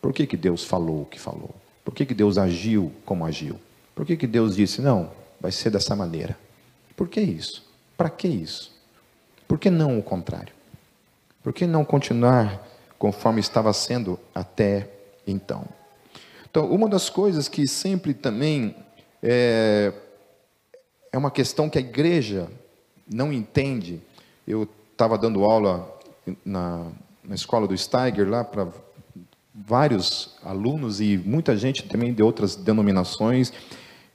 Por 0.00 0.12
que, 0.12 0.26
que 0.26 0.36
Deus 0.36 0.64
falou 0.64 1.02
o 1.02 1.06
que 1.06 1.20
falou? 1.20 1.54
Por 1.84 1.94
que, 1.94 2.04
que 2.04 2.14
Deus 2.14 2.38
agiu 2.38 2.92
como 3.06 3.24
agiu? 3.24 3.56
Por 3.94 4.04
que, 4.04 4.16
que 4.16 4.26
Deus 4.26 4.56
disse, 4.56 4.82
não, 4.82 5.12
vai 5.40 5.52
ser 5.52 5.70
dessa 5.70 5.94
maneira? 5.94 6.36
Por 6.96 7.06
que 7.06 7.20
isso? 7.20 7.64
Para 7.96 8.10
que 8.10 8.26
isso? 8.26 8.71
Por 9.52 9.58
que 9.58 9.68
não 9.68 9.98
o 9.98 10.02
contrário? 10.02 10.54
Por 11.42 11.52
que 11.52 11.66
não 11.66 11.84
continuar 11.84 12.66
conforme 12.98 13.38
estava 13.38 13.70
sendo 13.74 14.18
até 14.34 14.88
então? 15.26 15.66
Então, 16.50 16.70
uma 16.70 16.88
das 16.88 17.10
coisas 17.10 17.48
que 17.48 17.68
sempre 17.68 18.14
também 18.14 18.74
é, 19.22 19.92
é 21.12 21.18
uma 21.18 21.30
questão 21.30 21.68
que 21.68 21.76
a 21.76 21.82
igreja 21.82 22.48
não 23.06 23.30
entende. 23.30 24.00
Eu 24.48 24.66
estava 24.90 25.18
dando 25.18 25.44
aula 25.44 25.86
na, 26.42 26.86
na 27.22 27.34
escola 27.34 27.68
do 27.68 27.76
Steiger 27.76 28.26
lá 28.26 28.42
para 28.42 28.68
vários 29.54 30.34
alunos 30.42 30.98
e 30.98 31.18
muita 31.18 31.58
gente 31.58 31.82
também 31.82 32.14
de 32.14 32.22
outras 32.22 32.56
denominações. 32.56 33.52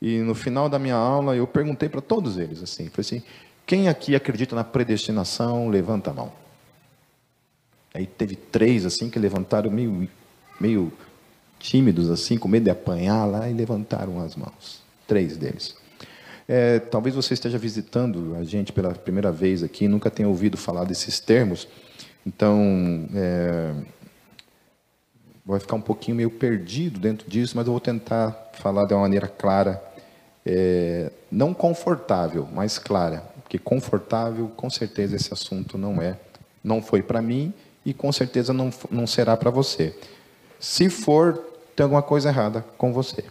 E 0.02 0.17
no 0.17 0.34
final 0.34 0.67
da 0.67 0.80
minha 0.80 0.95
aula 0.95 1.36
eu 1.36 1.45
perguntei 1.45 1.89
para 1.89 2.02
todos 2.02 2.39
eles 2.39 2.63
assim, 2.63 2.89
falei 2.89 3.02
assim, 3.02 3.23
quem 3.67 3.89
aqui 3.89 4.15
acredita 4.15 4.56
na 4.56 4.63
predestinação, 4.63 5.67
levanta 5.67 6.10
a 6.10 6.13
mão. 6.13 6.32
Aí 7.93 8.08
teve 8.08 8.38
três 8.38 8.86
assim 8.86 9.10
que 9.10 9.19
levantaram 9.19 9.69
meio, 9.69 10.08
meio 10.60 10.93
tímidos 11.60 12.10
assim, 12.10 12.38
com 12.38 12.47
medo 12.47 12.63
de 12.63 12.69
apanhar 12.69 13.25
lá 13.25 13.49
e 13.49 13.53
levantaram 13.53 14.21
as 14.21 14.38
mãos. 14.38 14.82
Três 15.06 15.36
deles. 15.36 15.75
É, 16.47 16.80
talvez 16.80 17.13
você 17.13 17.34
esteja 17.34 17.58
visitando 17.58 18.38
a 18.39 18.43
gente 18.45 18.71
pela 18.71 18.93
primeira 18.93 19.34
vez 19.34 19.62
aqui, 19.62 19.86
nunca 19.86 20.10
tenha 20.10 20.30
ouvido 20.30 20.56
falar 20.56 20.86
desses 20.86 21.19
termos. 21.19 21.67
Então, 22.25 23.10
é, 23.13 23.73
vai 25.45 25.60
ficar 25.60 25.75
um 25.75 25.82
pouquinho 25.82 26.15
meio 26.15 26.30
perdido 26.30 27.01
dentro 27.01 27.30
disso, 27.30 27.58
mas 27.58 27.67
eu 27.67 27.73
vou 27.73 27.82
tentar 27.82 28.51
falar 28.53 28.86
de 28.86 28.93
uma 28.93 29.01
maneira 29.01 29.27
clara, 29.27 29.84
é, 30.45 31.12
não 31.30 31.53
confortável, 31.53 32.47
mas 32.53 32.77
clara, 32.77 33.26
porque 33.47 33.57
confortável, 33.57 34.51
com 34.57 34.69
certeza 34.69 35.15
esse 35.15 35.31
assunto 35.31 35.77
não 35.77 36.01
é, 36.01 36.19
não 36.62 36.81
foi 36.81 37.01
para 37.01 37.21
mim 37.21 37.53
e 37.86 37.93
com 37.93 38.12
certeza 38.12 38.51
não, 38.51 38.69
não 38.91 39.07
será 39.07 39.38
para 39.38 39.49
você. 39.49 39.97
Se 40.60 40.89
for, 40.89 41.38
tem 41.73 41.86
alguma 41.86 42.01
coisa 42.01 42.27
errada 42.27 42.65
com 42.77 42.91
você. 42.91 43.23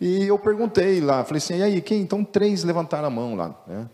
E 0.00 0.24
eu 0.24 0.36
perguntei 0.40 1.00
lá, 1.00 1.22
falei 1.22 1.38
assim, 1.38 1.58
e 1.58 1.62
aí, 1.62 1.80
quem? 1.80 2.00
Então 2.00 2.24
três 2.24 2.64
levantaram 2.64 3.06
a 3.06 3.10
mão 3.10 3.36
lá, 3.36 3.54
né? 3.64 3.88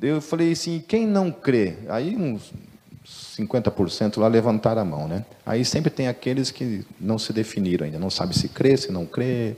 Eu 0.00 0.20
falei 0.20 0.52
assim, 0.52 0.78
quem 0.86 1.04
não 1.04 1.32
crê? 1.32 1.78
Aí 1.88 2.14
uns 2.14 2.52
50% 3.04 4.18
lá 4.18 4.28
levantaram 4.28 4.82
a 4.82 4.84
mão, 4.84 5.08
né? 5.08 5.24
Aí 5.44 5.64
sempre 5.64 5.90
tem 5.90 6.06
aqueles 6.06 6.52
que 6.52 6.86
não 7.00 7.18
se 7.18 7.32
definiram 7.32 7.84
ainda, 7.84 7.98
não 7.98 8.10
sabe 8.10 8.38
se 8.38 8.48
crê, 8.48 8.76
se 8.76 8.92
não 8.92 9.04
crê, 9.04 9.56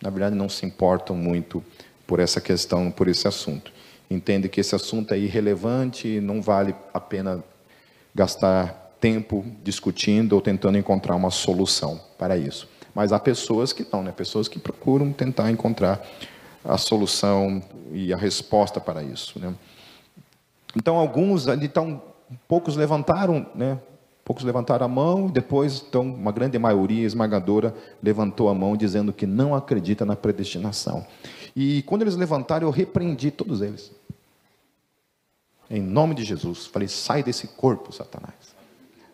na 0.00 0.10
verdade 0.10 0.36
não 0.36 0.48
se 0.48 0.64
importam 0.64 1.16
muito 1.16 1.60
por 2.06 2.20
essa 2.20 2.40
questão, 2.40 2.88
por 2.92 3.08
esse 3.08 3.26
assunto. 3.26 3.79
Entende 4.10 4.48
que 4.48 4.60
esse 4.60 4.74
assunto 4.74 5.14
é 5.14 5.18
irrelevante, 5.18 6.20
não 6.20 6.42
vale 6.42 6.74
a 6.92 6.98
pena 6.98 7.44
gastar 8.12 8.90
tempo 9.00 9.44
discutindo 9.62 10.32
ou 10.32 10.40
tentando 10.40 10.76
encontrar 10.76 11.14
uma 11.14 11.30
solução 11.30 12.00
para 12.18 12.36
isso. 12.36 12.68
Mas 12.94 13.12
há 13.12 13.20
pessoas 13.20 13.72
que 13.72 13.86
não, 13.92 14.02
né? 14.02 14.10
Pessoas 14.10 14.48
que 14.48 14.58
procuram 14.58 15.12
tentar 15.12 15.50
encontrar 15.50 16.04
a 16.64 16.76
solução 16.76 17.62
e 17.92 18.12
a 18.12 18.16
resposta 18.16 18.80
para 18.80 19.02
isso, 19.02 19.38
né? 19.38 19.54
Então 20.76 20.96
alguns 20.96 21.48
ali 21.48 21.66
estão 21.66 22.02
poucos 22.48 22.76
levantaram, 22.76 23.46
né? 23.54 23.78
Poucos 24.24 24.44
levantaram 24.44 24.86
a 24.86 24.88
mão, 24.88 25.26
depois, 25.26 25.84
então, 25.88 26.02
uma 26.02 26.30
grande 26.30 26.56
maioria 26.58 27.04
esmagadora 27.04 27.74
levantou 28.00 28.48
a 28.48 28.54
mão 28.54 28.76
dizendo 28.76 29.12
que 29.12 29.26
não 29.26 29.54
acredita 29.54 30.04
na 30.04 30.14
predestinação. 30.14 31.04
E 31.56 31.82
quando 31.82 32.02
eles 32.02 32.14
levantaram, 32.14 32.68
eu 32.68 32.70
repreendi 32.70 33.32
todos 33.32 33.60
eles. 33.60 33.90
Em 35.70 35.80
nome 35.80 36.14
de 36.14 36.24
Jesus, 36.24 36.66
falei: 36.66 36.88
sai 36.88 37.22
desse 37.22 37.46
corpo, 37.46 37.92
Satanás. 37.92 38.34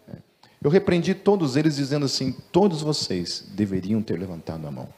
É. 0.09 0.16
Eu 0.62 0.71
repreendi 0.71 1.14
todos 1.14 1.55
eles, 1.55 1.77
dizendo 1.77 2.07
assim: 2.07 2.35
todos 2.51 2.81
vocês 2.81 3.45
deveriam 3.55 4.01
ter 4.01 4.19
levantado 4.19 4.66
a 4.66 4.71
mão. 4.71 4.88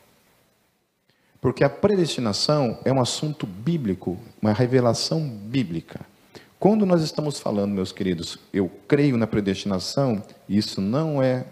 Porque 1.40 1.64
a 1.64 1.71
predestinação 1.71 2.79
é 2.85 2.92
um 2.92 3.01
assunto 3.01 3.47
bíblico, 3.47 4.18
uma 4.40 4.53
revelação 4.53 5.29
bíblica. 5.29 6.01
Quando 6.59 6.85
nós 6.85 7.03
estamos 7.03 7.38
falando, 7.38 7.73
meus 7.73 7.92
queridos, 7.92 8.38
eu 8.53 8.71
creio 8.88 9.16
na 9.16 9.27
predestinação, 9.27 10.23
isso 10.49 10.81
não 10.81 11.23
é 11.23 11.44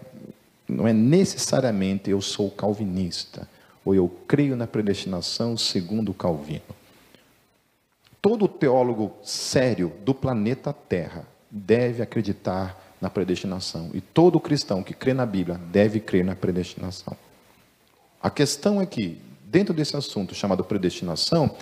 não 0.67 0.85
é 0.85 0.91
necessariamente 0.91 2.09
eu 2.09 2.21
sou 2.21 2.51
calvinista 2.51 3.47
ou 3.85 3.95
eu 3.95 4.09
creio 4.27 4.53
na 4.57 4.67
predestinação 4.67 5.55
segundo 5.55 6.13
Calvino. 6.13 6.76
Todo 8.21 8.47
teólogo 8.47 9.13
sério 9.23 9.93
do 10.03 10.13
planeta 10.13 10.73
Terra 10.73 11.25
deve 11.49 12.01
acreditar 12.01 12.77
na 12.99 13.09
predestinação 13.09 13.91
e 13.93 14.01
todo 14.01 14.39
cristão 14.39 14.81
que 14.83 14.93
crê 14.93 15.13
na 15.13 15.25
Bíblia 15.25 15.59
deve 15.71 15.99
crer 15.99 16.25
na 16.25 16.35
predestinação. 16.35 17.15
A 18.21 18.29
questão 18.29 18.81
é 18.81 18.85
que 18.85 19.21
dentro 19.45 19.73
desse 19.73 19.95
assunto 19.95 20.35
chamado 20.35 20.63
predestinação, 20.63 21.55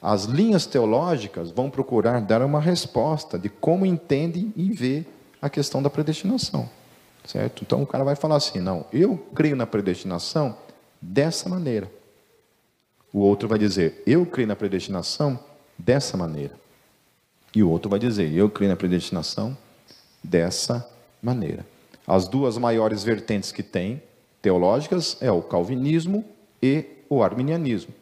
as 0.00 0.24
linhas 0.24 0.66
teológicas 0.66 1.50
vão 1.50 1.70
procurar 1.70 2.20
dar 2.20 2.42
uma 2.42 2.60
resposta 2.60 3.38
de 3.38 3.48
como 3.48 3.84
entende 3.84 4.50
e 4.56 4.72
vê 4.72 5.04
a 5.40 5.50
questão 5.50 5.82
da 5.82 5.90
predestinação. 5.90 6.68
Certo? 7.24 7.62
Então 7.62 7.82
o 7.82 7.86
cara 7.86 8.04
vai 8.04 8.16
falar 8.16 8.36
assim: 8.36 8.58
não, 8.58 8.86
eu 8.92 9.18
creio 9.34 9.54
na 9.54 9.66
predestinação 9.66 10.56
dessa 11.00 11.48
maneira. 11.48 11.90
O 13.12 13.18
outro 13.18 13.46
vai 13.46 13.58
dizer: 13.58 14.02
eu 14.06 14.24
creio 14.24 14.48
na 14.48 14.56
predestinação 14.56 15.38
dessa 15.78 16.16
maneira. 16.16 16.54
E 17.54 17.62
o 17.62 17.70
outro 17.70 17.90
vai 17.90 17.98
dizer: 17.98 18.32
eu 18.32 18.50
creio 18.50 18.70
na 18.70 18.76
predestinação 18.76 19.56
dessa 20.22 20.88
maneira. 21.22 21.64
As 22.06 22.26
duas 22.26 22.58
maiores 22.58 23.04
vertentes 23.04 23.52
que 23.52 23.62
tem 23.62 24.02
teológicas 24.40 25.16
é 25.20 25.30
o 25.30 25.42
calvinismo 25.42 26.24
e 26.62 26.84
o 27.08 27.22
arminianismo. 27.22 27.92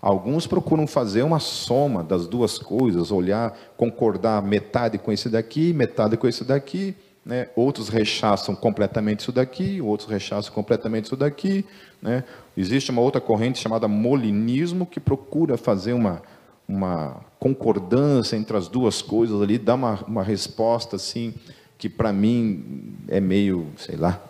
Alguns 0.00 0.46
procuram 0.46 0.86
fazer 0.86 1.22
uma 1.22 1.38
soma 1.38 2.02
das 2.02 2.26
duas 2.26 2.58
coisas, 2.58 3.12
olhar, 3.12 3.54
concordar 3.76 4.42
metade 4.42 4.96
com 4.96 5.12
esse 5.12 5.28
daqui, 5.28 5.74
metade 5.74 6.16
com 6.16 6.26
esse 6.26 6.42
daqui. 6.42 6.94
Né? 7.24 7.48
Outros 7.54 7.90
rechaçam 7.90 8.54
completamente 8.54 9.20
isso 9.20 9.32
daqui, 9.32 9.78
outros 9.82 10.08
rechaçam 10.08 10.54
completamente 10.54 11.04
isso 11.04 11.16
daqui. 11.16 11.66
Né? 12.00 12.24
Existe 12.56 12.90
uma 12.90 13.02
outra 13.02 13.20
corrente 13.20 13.58
chamada 13.58 13.86
molinismo 13.86 14.86
que 14.86 14.98
procura 14.98 15.58
fazer 15.58 15.92
uma, 15.92 16.22
uma 16.70 17.24
concordância 17.40 18.36
entre 18.36 18.56
as 18.56 18.68
duas 18.68 19.02
coisas 19.02 19.42
ali, 19.42 19.58
dar 19.58 19.74
uma, 19.74 19.94
uma 20.04 20.22
resposta 20.22 20.96
assim 20.96 21.34
que 21.76 21.88
para 21.88 22.12
mim 22.12 22.94
é 23.08 23.20
meio, 23.20 23.66
sei 23.76 23.96
lá, 23.96 24.22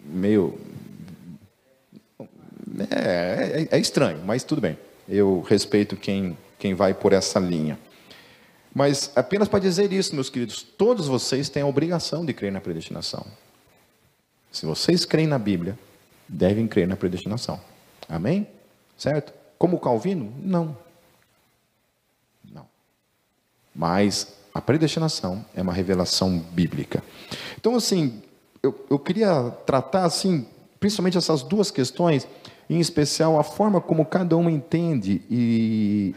meio 0.00 0.58
é, 2.90 3.68
é, 3.70 3.76
é 3.76 3.78
estranho, 3.78 4.22
mas 4.24 4.42
tudo 4.42 4.60
bem. 4.60 4.78
Eu 5.06 5.42
respeito 5.42 5.96
quem, 5.96 6.38
quem 6.58 6.72
vai 6.74 6.94
por 6.94 7.12
essa 7.12 7.38
linha. 7.38 7.78
Mas 8.74 9.12
apenas 9.14 9.48
para 9.48 9.58
dizer 9.58 9.92
isso, 9.92 10.14
meus 10.14 10.30
queridos, 10.30 10.62
todos 10.62 11.06
vocês 11.06 11.48
têm 11.48 11.62
a 11.62 11.66
obrigação 11.66 12.24
de 12.24 12.32
crer 12.32 12.50
na 12.50 12.60
predestinação. 12.60 13.26
Se 14.50 14.64
vocês 14.64 15.04
creem 15.04 15.26
na 15.26 15.38
Bíblia, 15.38 15.78
devem 16.28 16.66
crer 16.66 16.88
na 16.88 16.96
predestinação. 16.96 17.60
Amém? 18.08 18.46
Certo? 18.96 19.43
Como 19.64 19.78
Calvino? 19.78 20.30
Não. 20.42 20.76
Não. 22.52 22.66
Mas 23.74 24.34
a 24.52 24.60
predestinação 24.60 25.42
é 25.54 25.62
uma 25.62 25.72
revelação 25.72 26.38
bíblica. 26.52 27.02
Então, 27.58 27.74
assim, 27.74 28.20
eu, 28.62 28.78
eu 28.90 28.98
queria 28.98 29.50
tratar, 29.64 30.04
assim, 30.04 30.46
principalmente 30.78 31.16
essas 31.16 31.42
duas 31.42 31.70
questões 31.70 32.28
em 32.68 32.78
especial 32.78 33.40
a 33.40 33.42
forma 33.42 33.80
como 33.80 34.04
cada 34.04 34.36
um 34.36 34.50
entende 34.50 35.22
e, 35.30 36.14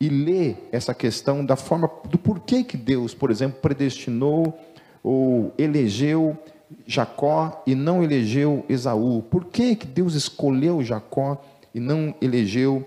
e 0.00 0.08
lê 0.08 0.54
essa 0.70 0.94
questão 0.94 1.44
da 1.44 1.56
forma 1.56 1.90
do 2.08 2.16
porquê 2.16 2.62
que 2.62 2.76
Deus, 2.76 3.12
por 3.12 3.32
exemplo, 3.32 3.58
predestinou 3.60 4.56
ou 5.02 5.52
elegeu 5.58 6.38
Jacó 6.86 7.64
e 7.66 7.74
não 7.74 8.04
elegeu 8.04 8.64
Esaú. 8.68 9.22
Por 9.22 9.46
que, 9.46 9.74
que 9.74 9.88
Deus 9.88 10.14
escolheu 10.14 10.84
Jacó 10.84 11.42
e 11.76 11.80
não 11.80 12.14
elegeu 12.22 12.86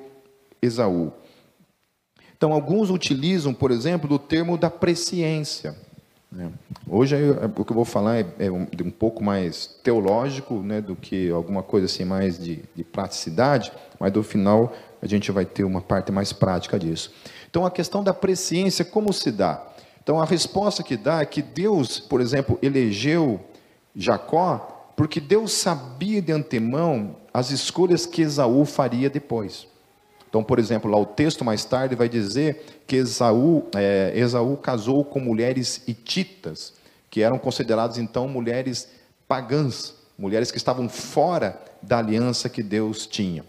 Esaú? 0.59 1.13
Então, 2.35 2.51
alguns 2.51 2.89
utilizam, 2.89 3.53
por 3.53 3.69
exemplo, 3.69 4.09
do 4.09 4.17
termo 4.17 4.57
da 4.57 4.67
presciência. 4.67 5.75
Né? 6.31 6.51
Hoje 6.87 7.15
o 7.55 7.63
que 7.63 7.71
eu 7.71 7.75
vou 7.75 7.85
falar 7.85 8.17
é, 8.17 8.25
é 8.39 8.51
um, 8.51 8.65
um, 8.83 8.89
pouco 8.89 9.23
mais 9.23 9.67
teológico 9.83 10.55
né, 10.55 10.81
do 10.81 10.95
que 10.95 11.29
alguma 11.29 11.61
coisa 11.61 11.85
assim 11.85 12.03
mais 12.03 12.39
de, 12.39 12.63
de 12.75 12.83
praticidade, 12.83 13.71
mas 13.99 14.11
no 14.11 14.23
final 14.23 14.73
a 15.01 15.05
gente 15.05 15.31
vai 15.31 15.45
ter 15.45 15.63
uma 15.63 15.81
parte 15.81 16.11
mais 16.11 16.33
prática 16.33 16.79
disso. 16.79 17.11
Então 17.49 17.65
a 17.65 17.71
questão 17.71 18.03
da 18.03 18.13
presciência, 18.13 18.85
como 18.85 19.11
se 19.13 19.31
dá? 19.31 19.67
Então 20.01 20.21
a 20.21 20.25
resposta 20.25 20.83
que 20.83 20.97
dá 20.97 21.21
é 21.21 21.25
que 21.25 21.41
Deus, 21.41 21.99
por 21.99 22.21
exemplo, 22.21 22.57
elegeu 22.61 23.39
Jacó 23.95 24.78
porque 24.99 25.21
Deus 25.21 25.53
sabia 25.53 26.21
de 26.21 26.33
antemão 26.33 27.15
as 27.33 27.51
escolhas 27.51 28.05
que 28.05 28.21
Esaú 28.21 28.65
faria 28.65 29.09
depois. 29.09 29.65
Então, 30.27 30.43
por 30.43 30.59
exemplo, 30.59 30.91
lá 30.91 30.97
o 30.97 31.05
texto 31.05 31.45
mais 31.45 31.63
tarde 31.63 31.95
vai 31.95 32.09
dizer 32.09 32.81
que 32.85 32.97
Esaú, 32.97 33.65
é, 33.77 34.11
Esaú 34.13 34.57
casou 34.57 35.05
com 35.05 35.21
mulheres 35.21 35.83
hititas, 35.87 36.73
que 37.09 37.21
eram 37.21 37.39
consideradas 37.39 37.97
então 37.97 38.27
mulheres 38.27 38.89
pagãs, 39.25 39.95
mulheres 40.17 40.51
que 40.51 40.57
estavam 40.57 40.89
fora 40.89 41.57
da 41.81 41.99
aliança 41.99 42.49
que 42.49 42.61
Deus 42.61 43.07
tinha. 43.07 43.45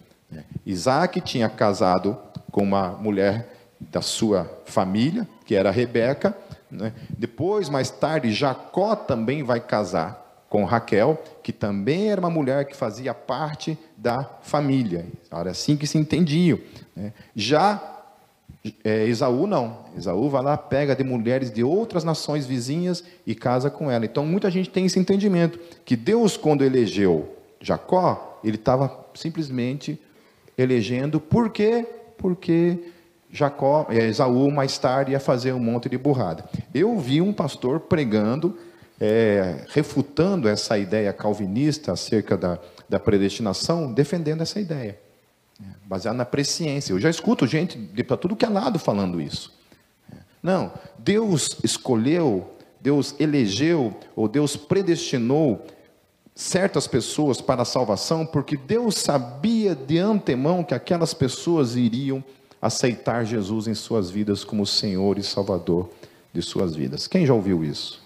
Isaac 0.64 1.20
tinha 1.20 1.48
casado 1.48 2.16
com 2.52 2.62
uma 2.62 2.90
mulher 2.90 3.52
da 3.80 4.00
sua 4.00 4.48
família, 4.66 5.26
que 5.44 5.56
era 5.56 5.72
Rebeca. 5.72 6.32
Né? 6.70 6.92
Depois, 7.08 7.68
mais 7.68 7.90
tarde, 7.90 8.30
Jacó 8.30 8.94
também 8.94 9.42
vai 9.42 9.58
casar 9.58 10.29
com 10.50 10.64
Raquel, 10.64 11.22
que 11.44 11.52
também 11.52 12.10
era 12.10 12.20
uma 12.20 12.28
mulher 12.28 12.64
que 12.66 12.76
fazia 12.76 13.14
parte 13.14 13.78
da 13.96 14.24
família. 14.42 15.06
Era 15.30 15.52
assim 15.52 15.76
que 15.76 15.86
se 15.86 15.96
entendiam. 15.96 16.58
Né? 16.94 17.12
Já 17.36 17.80
é, 18.84 19.06
Esaú 19.06 19.46
não. 19.46 19.78
Esaú 19.96 20.28
vai 20.28 20.42
lá, 20.42 20.58
pega 20.58 20.94
de 20.96 21.04
mulheres 21.04 21.52
de 21.52 21.62
outras 21.62 22.02
nações 22.02 22.46
vizinhas 22.46 23.04
e 23.24 23.32
casa 23.32 23.70
com 23.70 23.88
ela. 23.88 24.04
Então 24.04 24.26
muita 24.26 24.50
gente 24.50 24.68
tem 24.68 24.84
esse 24.84 24.98
entendimento 24.98 25.58
que 25.84 25.94
Deus, 25.94 26.36
quando 26.36 26.64
elegeu 26.64 27.36
Jacó, 27.60 28.40
ele 28.42 28.56
estava 28.56 29.06
simplesmente 29.14 30.00
elegendo. 30.58 31.20
Por 31.20 31.50
quê? 31.50 31.86
Porque 32.18 32.76
Jacó, 33.30 33.86
é, 33.88 34.08
Esaú 34.08 34.50
mais 34.50 34.76
tarde 34.78 35.12
ia 35.12 35.20
fazer 35.20 35.52
um 35.52 35.60
monte 35.60 35.88
de 35.88 35.96
burrada. 35.96 36.44
Eu 36.74 36.98
vi 36.98 37.20
um 37.20 37.32
pastor 37.32 37.78
pregando, 37.78 38.58
é, 39.00 39.64
refutando 39.68 40.46
essa 40.46 40.78
ideia 40.78 41.12
calvinista 41.12 41.92
acerca 41.92 42.36
da, 42.36 42.58
da 42.88 43.00
predestinação, 43.00 43.92
defendendo 43.92 44.42
essa 44.42 44.60
ideia 44.60 44.98
baseado 45.84 46.16
na 46.16 46.24
presciência. 46.24 46.92
Eu 46.92 47.00
já 47.00 47.10
escuto 47.10 47.46
gente 47.46 47.76
de 47.76 48.04
para 48.04 48.16
tudo 48.16 48.36
que 48.36 48.44
é 48.44 48.48
lado 48.48 48.78
falando 48.78 49.20
isso. 49.20 49.52
Não, 50.42 50.72
Deus 50.98 51.58
escolheu, 51.62 52.54
Deus 52.80 53.14
elegeu 53.18 53.94
ou 54.16 54.28
Deus 54.28 54.56
predestinou 54.56 55.66
certas 56.34 56.86
pessoas 56.86 57.40
para 57.40 57.62
a 57.62 57.66
salvação 57.66 58.24
porque 58.24 58.56
Deus 58.56 58.94
sabia 58.94 59.74
de 59.74 59.98
antemão 59.98 60.64
que 60.64 60.74
aquelas 60.74 61.12
pessoas 61.12 61.74
iriam 61.76 62.24
aceitar 62.62 63.24
Jesus 63.24 63.66
em 63.66 63.74
suas 63.74 64.10
vidas 64.10 64.44
como 64.44 64.64
Senhor 64.64 65.18
e 65.18 65.22
Salvador 65.22 65.90
de 66.32 66.40
suas 66.40 66.74
vidas. 66.74 67.06
Quem 67.06 67.26
já 67.26 67.34
ouviu 67.34 67.64
isso? 67.64 67.99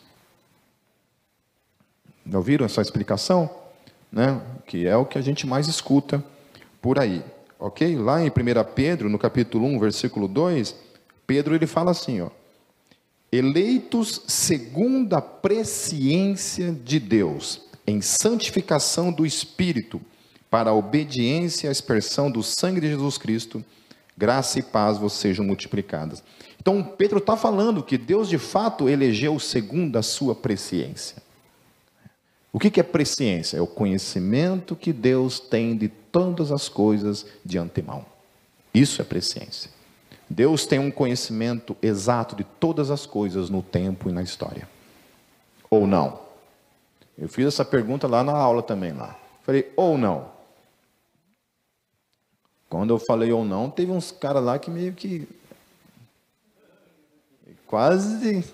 Já 2.27 2.39
ouviram 2.39 2.67
essa 2.67 2.81
explicação? 2.81 3.51
Né? 4.11 4.41
Que 4.67 4.87
é 4.87 4.97
o 4.97 5.05
que 5.05 5.19
a 5.19 5.23
gente 5.23 5.47
mais 5.47 5.69
escuta 5.69 6.23
por 6.81 6.99
aí. 6.99 7.23
Ok? 7.59 7.97
Lá 7.97 8.23
em 8.23 8.29
1 8.29 8.33
Pedro, 8.75 9.09
no 9.09 9.19
capítulo 9.19 9.67
1, 9.67 9.79
versículo 9.79 10.29
2, 10.29 10.75
Pedro 11.27 11.55
ele 11.55 11.67
fala 11.67 11.91
assim, 11.91 12.21
ó. 12.21 12.31
Eleitos 13.33 14.23
segundo 14.29 15.15
a 15.15 15.21
presciência 15.21 16.73
de 16.73 17.01
Deus, 17.01 17.63
em 17.85 18.01
santificação 18.01 19.11
do 19.11 19.27
Espírito, 19.27 20.01
para 20.49 20.71
a 20.71 20.75
obediência 20.75 21.69
à 21.69 21.73
expressão 21.73 22.31
do 22.31 22.43
sangue 22.45 22.81
de 22.81 22.87
Jesus 22.87 23.19
Cristo, 23.19 23.65
graça 24.17 24.61
e 24.61 24.63
paz 24.63 24.99
vos 24.99 25.15
sejam 25.15 25.45
multiplicadas. 25.45 26.23
Então, 26.61 26.81
Pedro 26.81 27.19
está 27.19 27.37
falando 27.37 27.83
que 27.83 27.99
Deus 27.99 28.29
de 28.29 28.39
fato 28.39 28.89
elegeu 28.89 29.41
segundo 29.41 29.97
a 29.97 30.03
sua 30.03 30.33
presciência. 30.33 31.24
O 32.55 32.59
que 32.61 32.79
é 32.79 32.85
presciência? 32.85 33.57
É 33.57 33.61
o 33.61 33.67
conhecimento 33.67 34.77
que 34.77 34.93
Deus 34.93 35.41
tem 35.41 35.77
de 35.77 35.89
todas 35.89 36.53
as 36.53 36.69
coisas 36.69 37.27
de 37.45 37.59
antemão. 37.59 38.07
Isso 38.73 39.03
é 39.03 39.05
presciência. 39.05 39.69
Deus 40.31 40.65
tem 40.65 40.79
um 40.79 40.89
conhecimento 40.89 41.77
exato 41.83 42.37
de 42.37 42.45
todas 42.45 42.93
as 42.93 43.07
coisas 43.07 43.51
no 43.51 43.61
tempo 43.61 44.09
e 44.09 44.13
na 44.13 44.23
história. 44.23 44.69
Ou 45.69 45.85
não? 45.85 46.21
Eu 47.19 47.29
fiz 47.29 47.45
essa 47.45 47.65
pergunta 47.65 48.07
lá 48.07 48.23
na 48.23 48.33
aula 48.33 48.63
também 48.63 48.93
lá. 48.93 49.19
Falei, 49.43 49.73
ou 49.75 49.99
não? 49.99 50.31
Quando 52.71 52.95
eu 52.95 53.01
falei 53.01 53.33
ou 53.33 53.45
não, 53.45 53.69
teve 53.69 53.91
uns 53.91 54.13
caras 54.13 54.45
lá 54.45 54.61
que 54.61 54.71
meio 54.71 54.93
que 54.93 55.27
quase 57.67 58.45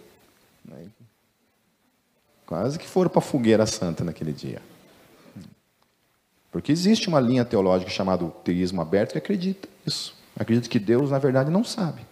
né, 0.65 0.87
quase 2.51 2.81
que 2.81 2.89
foram 2.89 3.09
para 3.09 3.21
a 3.21 3.23
fogueira 3.23 3.65
santa 3.65 4.03
naquele 4.03 4.33
dia. 4.33 4.61
Porque 6.51 6.73
existe 6.73 7.07
uma 7.07 7.21
linha 7.21 7.45
teológica 7.45 7.89
chamada 7.93 8.27
teísmo 8.43 8.83
aberto 8.83 9.13
que 9.13 9.19
acredita 9.19 9.69
nisso. 9.87 10.17
Acredita 10.37 10.69
que 10.69 10.81
Deus, 10.81 11.13
na 11.13 11.19
verdade, 11.21 11.49
não 11.49 11.63
sabe. 11.63 12.05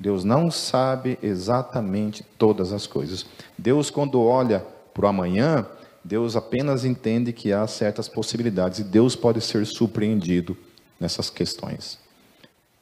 Deus 0.00 0.24
não 0.24 0.50
sabe 0.50 1.16
exatamente 1.22 2.24
todas 2.36 2.72
as 2.72 2.88
coisas. 2.88 3.24
Deus, 3.56 3.88
quando 3.88 4.20
olha 4.20 4.66
para 4.92 5.06
o 5.06 5.08
amanhã, 5.08 5.64
Deus 6.02 6.34
apenas 6.34 6.84
entende 6.84 7.32
que 7.32 7.52
há 7.52 7.64
certas 7.68 8.08
possibilidades 8.08 8.80
e 8.80 8.84
Deus 8.84 9.14
pode 9.14 9.40
ser 9.40 9.64
surpreendido 9.64 10.56
nessas 10.98 11.30
questões. 11.30 12.00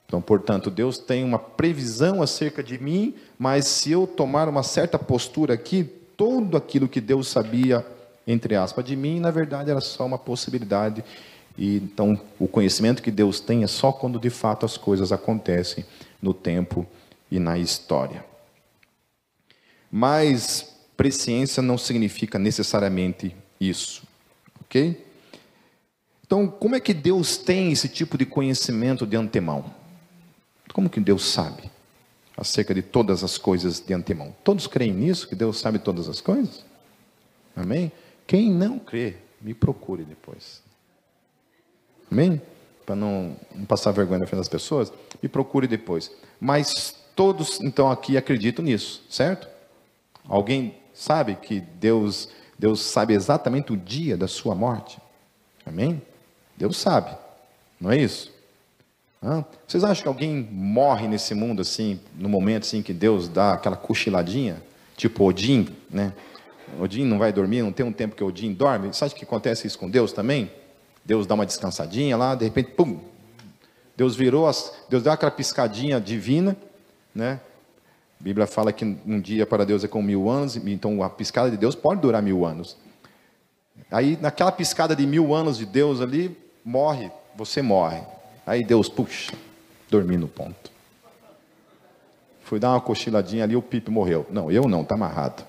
Então, 0.06 0.22
portanto, 0.22 0.70
Deus 0.70 0.96
tem 0.96 1.24
uma 1.24 1.38
previsão 1.38 2.22
acerca 2.22 2.62
de 2.62 2.82
mim, 2.82 3.14
mas 3.38 3.66
se 3.66 3.92
eu 3.92 4.06
tomar 4.06 4.48
uma 4.48 4.62
certa 4.62 4.98
postura 4.98 5.52
aqui, 5.52 6.00
tudo 6.16 6.56
aquilo 6.56 6.88
que 6.88 7.00
Deus 7.00 7.28
sabia 7.28 7.84
entre 8.26 8.54
aspas, 8.54 8.84
de 8.84 8.96
mim, 8.96 9.20
na 9.20 9.30
verdade 9.30 9.70
era 9.70 9.80
só 9.80 10.06
uma 10.06 10.18
possibilidade. 10.18 11.04
E 11.56 11.76
então 11.76 12.20
o 12.38 12.48
conhecimento 12.48 13.02
que 13.02 13.10
Deus 13.10 13.40
tem 13.40 13.62
é 13.62 13.66
só 13.66 13.92
quando 13.92 14.18
de 14.18 14.30
fato 14.30 14.66
as 14.66 14.76
coisas 14.76 15.12
acontecem 15.12 15.84
no 16.20 16.32
tempo 16.32 16.86
e 17.30 17.38
na 17.38 17.58
história. 17.58 18.24
Mas 19.90 20.74
presciência 20.96 21.62
não 21.62 21.76
significa 21.76 22.38
necessariamente 22.38 23.34
isso, 23.60 24.02
ok? 24.62 25.04
Então, 26.26 26.48
como 26.48 26.74
é 26.74 26.80
que 26.80 26.94
Deus 26.94 27.36
tem 27.36 27.70
esse 27.70 27.88
tipo 27.88 28.16
de 28.16 28.24
conhecimento 28.24 29.06
de 29.06 29.16
antemão? 29.16 29.64
Como 30.72 30.88
que 30.88 30.98
Deus 30.98 31.24
sabe 31.24 31.70
acerca 32.36 32.74
de 32.74 32.82
todas 32.82 33.22
as 33.22 33.38
coisas 33.38 33.80
de 33.80 33.94
antemão? 33.94 34.34
Todos 34.42 34.66
creem 34.66 34.92
nisso, 34.92 35.28
que 35.28 35.34
Deus 35.34 35.58
sabe 35.58 35.78
todas 35.78 36.08
as 36.08 36.20
coisas? 36.20 36.64
Amém? 37.54 37.92
Quem 38.26 38.50
não 38.50 38.78
crê, 38.78 39.16
me 39.40 39.54
procure 39.54 40.04
depois. 40.04 40.62
Amém? 42.10 42.40
Para 42.84 42.96
não, 42.96 43.36
não, 43.54 43.64
passar 43.64 43.92
vergonha 43.92 44.20
na 44.20 44.26
frente 44.26 44.40
das 44.40 44.48
pessoas, 44.48 44.92
me 45.22 45.28
procure 45.28 45.66
depois. 45.66 46.10
Mas 46.40 46.94
todos, 47.14 47.60
então, 47.60 47.90
aqui 47.90 48.16
acreditam 48.16 48.64
nisso, 48.64 49.02
certo? 49.08 49.48
Alguém 50.28 50.74
sabe 50.92 51.36
que 51.36 51.60
Deus, 51.60 52.28
Deus 52.58 52.80
sabe 52.80 53.14
exatamente 53.14 53.72
o 53.72 53.76
dia 53.76 54.16
da 54.16 54.28
sua 54.28 54.54
morte? 54.54 54.98
Amém? 55.64 56.02
Deus 56.56 56.76
sabe, 56.76 57.16
não 57.80 57.90
é 57.90 57.96
isso? 57.96 58.33
Vocês 59.66 59.82
acham 59.82 60.02
que 60.02 60.08
alguém 60.08 60.46
morre 60.50 61.08
nesse 61.08 61.34
mundo 61.34 61.62
assim, 61.62 61.98
no 62.14 62.28
momento 62.28 62.64
assim 62.64 62.82
que 62.82 62.92
Deus 62.92 63.26
dá 63.26 63.54
aquela 63.54 63.76
cochiladinha, 63.76 64.62
tipo 64.96 65.24
Odin, 65.24 65.68
né? 65.90 66.12
Odin 66.78 67.04
não 67.04 67.18
vai 67.18 67.32
dormir, 67.32 67.62
não 67.62 67.72
tem 67.72 67.86
um 67.86 67.92
tempo 67.92 68.14
que 68.14 68.22
Odin 68.22 68.52
dorme. 68.52 68.92
Sabe 68.92 69.14
que 69.14 69.24
acontece 69.24 69.66
isso 69.66 69.78
com 69.78 69.88
Deus 69.88 70.12
também? 70.12 70.50
Deus 71.04 71.26
dá 71.26 71.34
uma 71.34 71.46
descansadinha 71.46 72.16
lá, 72.16 72.34
de 72.34 72.44
repente, 72.44 72.72
pum! 72.72 72.98
Deus 73.96 74.16
virou, 74.16 74.46
as, 74.46 74.72
Deus 74.88 75.02
deu 75.02 75.12
aquela 75.12 75.30
piscadinha 75.30 76.00
divina, 76.00 76.56
né? 77.14 77.40
A 78.20 78.24
Bíblia 78.24 78.46
fala 78.46 78.72
que 78.72 78.84
um 78.84 79.20
dia 79.20 79.46
para 79.46 79.64
Deus 79.64 79.84
é 79.84 79.88
como 79.88 80.06
mil 80.06 80.28
anos, 80.28 80.56
então 80.56 81.02
a 81.02 81.08
piscada 81.08 81.50
de 81.50 81.56
Deus 81.56 81.74
pode 81.74 82.00
durar 82.00 82.22
mil 82.22 82.44
anos. 82.44 82.76
Aí, 83.90 84.18
naquela 84.20 84.50
piscada 84.50 84.94
de 84.94 85.06
mil 85.06 85.34
anos 85.34 85.58
de 85.58 85.66
Deus 85.66 86.00
ali, 86.00 86.36
morre, 86.64 87.10
você 87.36 87.62
morre. 87.62 88.02
Aí 88.46 88.64
Deus, 88.64 88.88
puxa, 88.88 89.32
dormi 89.90 90.16
no 90.16 90.28
ponto. 90.28 90.70
Fui 92.44 92.58
dar 92.58 92.70
uma 92.70 92.80
cochiladinha 92.80 93.44
ali, 93.44 93.56
o 93.56 93.62
Pipe 93.62 93.90
morreu. 93.90 94.26
Não, 94.30 94.50
eu 94.50 94.68
não, 94.68 94.82
está 94.82 94.94
amarrado. 94.94 95.44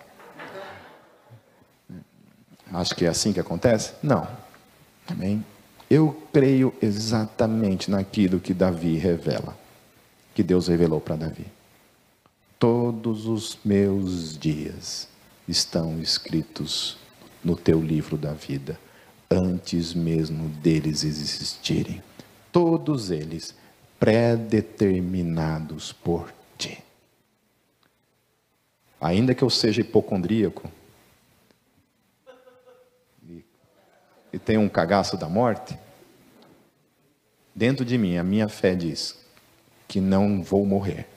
Acho 2.73 2.95
que 2.95 3.05
é 3.05 3.09
assim 3.09 3.33
que 3.33 3.39
acontece? 3.39 3.93
Não. 4.01 4.27
Amém? 5.07 5.45
Eu 5.89 6.23
creio 6.33 6.73
exatamente 6.81 7.91
naquilo 7.91 8.39
que 8.39 8.53
Davi 8.53 8.97
revela, 8.97 9.55
que 10.33 10.41
Deus 10.41 10.67
revelou 10.67 10.99
para 10.99 11.15
Davi. 11.15 11.45
Todos 12.57 13.27
os 13.27 13.59
meus 13.63 14.37
dias 14.37 15.07
estão 15.47 15.99
escritos 15.99 16.97
no 17.43 17.55
teu 17.55 17.79
livro 17.79 18.17
da 18.17 18.31
vida, 18.31 18.79
antes 19.29 19.93
mesmo 19.93 20.49
deles 20.49 21.03
existirem. 21.03 22.01
Todos 22.55 23.11
eles 23.11 23.53
predeterminados 23.99 25.91
por 25.91 26.33
ti. 26.57 26.81
Ainda 29.01 29.35
que 29.35 29.43
eu 29.43 29.49
seja 29.49 29.81
hipocondríaco, 29.81 30.71
e 34.31 34.39
tenho 34.39 34.61
um 34.61 34.69
cagaço 34.69 35.17
da 35.17 35.27
morte, 35.27 35.77
dentro 37.53 37.83
de 37.83 37.97
mim 37.97 38.15
a 38.15 38.23
minha 38.23 38.47
fé 38.47 38.73
diz 38.73 39.19
que 39.85 39.99
não 39.99 40.41
vou 40.41 40.65
morrer 40.65 41.09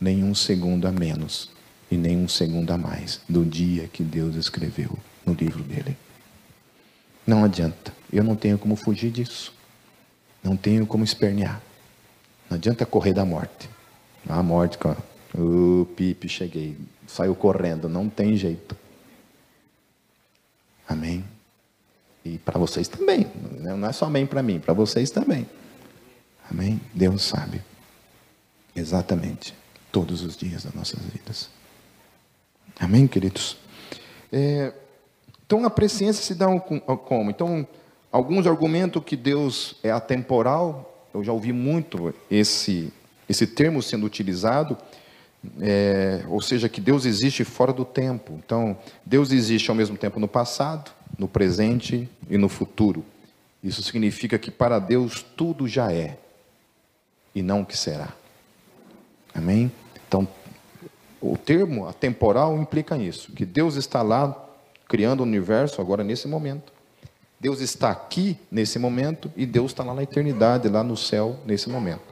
nenhum 0.00 0.34
segundo 0.34 0.88
a 0.88 0.90
menos 0.90 1.50
e 1.90 1.98
nenhum 1.98 2.26
segundo 2.26 2.70
a 2.70 2.78
mais 2.78 3.20
do 3.28 3.44
dia 3.44 3.88
que 3.88 4.02
Deus 4.02 4.36
escreveu 4.36 4.98
no 5.26 5.34
livro 5.34 5.62
dele. 5.62 5.98
Não 7.26 7.44
adianta, 7.44 7.92
eu 8.10 8.24
não 8.24 8.34
tenho 8.34 8.56
como 8.56 8.74
fugir 8.74 9.10
disso. 9.10 9.57
Não 10.48 10.56
tenho 10.56 10.86
como 10.86 11.04
espernear. 11.04 11.60
Não 12.48 12.56
adianta 12.56 12.86
correr 12.86 13.12
da 13.12 13.22
morte. 13.22 13.68
A 14.26 14.42
morte, 14.42 14.78
o 15.38 15.84
pipe, 15.94 16.26
cheguei, 16.26 16.74
saiu 17.06 17.34
correndo, 17.34 17.86
não 17.86 18.08
tem 18.08 18.34
jeito. 18.34 18.74
Amém? 20.88 21.22
E 22.24 22.38
para 22.38 22.58
vocês 22.58 22.88
também. 22.88 23.30
Não 23.58 23.86
é 23.86 23.92
só 23.92 24.06
amém 24.06 24.26
para 24.26 24.42
mim, 24.42 24.58
para 24.58 24.72
vocês 24.72 25.10
também. 25.10 25.46
Amém? 26.50 26.80
Deus 26.94 27.24
sabe. 27.24 27.60
Exatamente. 28.74 29.54
Todos 29.92 30.22
os 30.22 30.34
dias 30.34 30.64
das 30.64 30.72
nossas 30.72 31.00
vidas. 31.00 31.50
Amém, 32.80 33.06
queridos? 33.06 33.58
É, 34.32 34.72
então 35.46 35.62
a 35.66 35.68
presciência 35.68 36.24
se 36.24 36.34
dá 36.34 36.46
como? 36.58 37.30
Então, 37.30 37.68
alguns 38.10 38.46
argumentam 38.46 39.00
que 39.02 39.16
Deus 39.16 39.76
é 39.82 39.90
atemporal. 39.90 41.08
Eu 41.12 41.24
já 41.24 41.32
ouvi 41.32 41.52
muito 41.52 42.14
esse, 42.30 42.92
esse 43.28 43.46
termo 43.46 43.82
sendo 43.82 44.06
utilizado. 44.06 44.76
É, 45.60 46.24
ou 46.28 46.40
seja, 46.40 46.68
que 46.68 46.80
Deus 46.80 47.04
existe 47.04 47.44
fora 47.44 47.72
do 47.72 47.84
tempo. 47.84 48.40
Então, 48.44 48.76
Deus 49.04 49.30
existe 49.30 49.70
ao 49.70 49.76
mesmo 49.76 49.96
tempo 49.96 50.18
no 50.18 50.26
passado, 50.26 50.90
no 51.16 51.28
presente 51.28 52.08
e 52.28 52.36
no 52.36 52.48
futuro. 52.48 53.04
Isso 53.62 53.82
significa 53.82 54.38
que 54.38 54.50
para 54.50 54.78
Deus 54.78 55.24
tudo 55.36 55.68
já 55.68 55.92
é 55.92 56.18
e 57.34 57.42
não 57.42 57.62
o 57.62 57.66
que 57.66 57.76
será. 57.76 58.12
Amém? 59.34 59.70
Então, 60.06 60.26
o 61.20 61.36
termo 61.36 61.86
atemporal 61.86 62.56
implica 62.60 62.96
isso, 62.96 63.32
que 63.32 63.44
Deus 63.44 63.76
está 63.76 64.02
lá 64.02 64.36
criando 64.88 65.20
o 65.20 65.24
universo 65.24 65.80
agora 65.80 66.02
nesse 66.02 66.26
momento. 66.26 66.72
Deus 67.40 67.60
está 67.60 67.90
aqui 67.90 68.36
nesse 68.50 68.78
momento 68.78 69.30
e 69.36 69.46
Deus 69.46 69.70
está 69.70 69.84
lá 69.84 69.94
na 69.94 70.02
eternidade, 70.02 70.68
lá 70.68 70.82
no 70.82 70.96
céu 70.96 71.38
nesse 71.46 71.68
momento. 71.68 72.02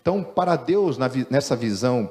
Então, 0.00 0.22
para 0.22 0.54
Deus, 0.54 0.96
nessa 1.28 1.56
visão 1.56 2.10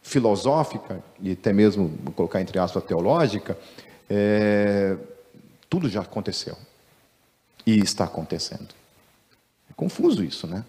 filosófica 0.00 1.02
e 1.20 1.32
até 1.32 1.52
mesmo 1.52 1.88
vou 2.02 2.12
colocar 2.12 2.40
entre 2.40 2.58
aspas 2.58 2.84
teológica, 2.84 3.58
é, 4.08 4.96
tudo 5.68 5.88
já 5.88 6.02
aconteceu 6.02 6.56
e 7.66 7.78
está 7.78 8.04
acontecendo. 8.04 8.68
É 9.70 9.74
confuso 9.74 10.22
isso, 10.22 10.46
né? 10.46 10.64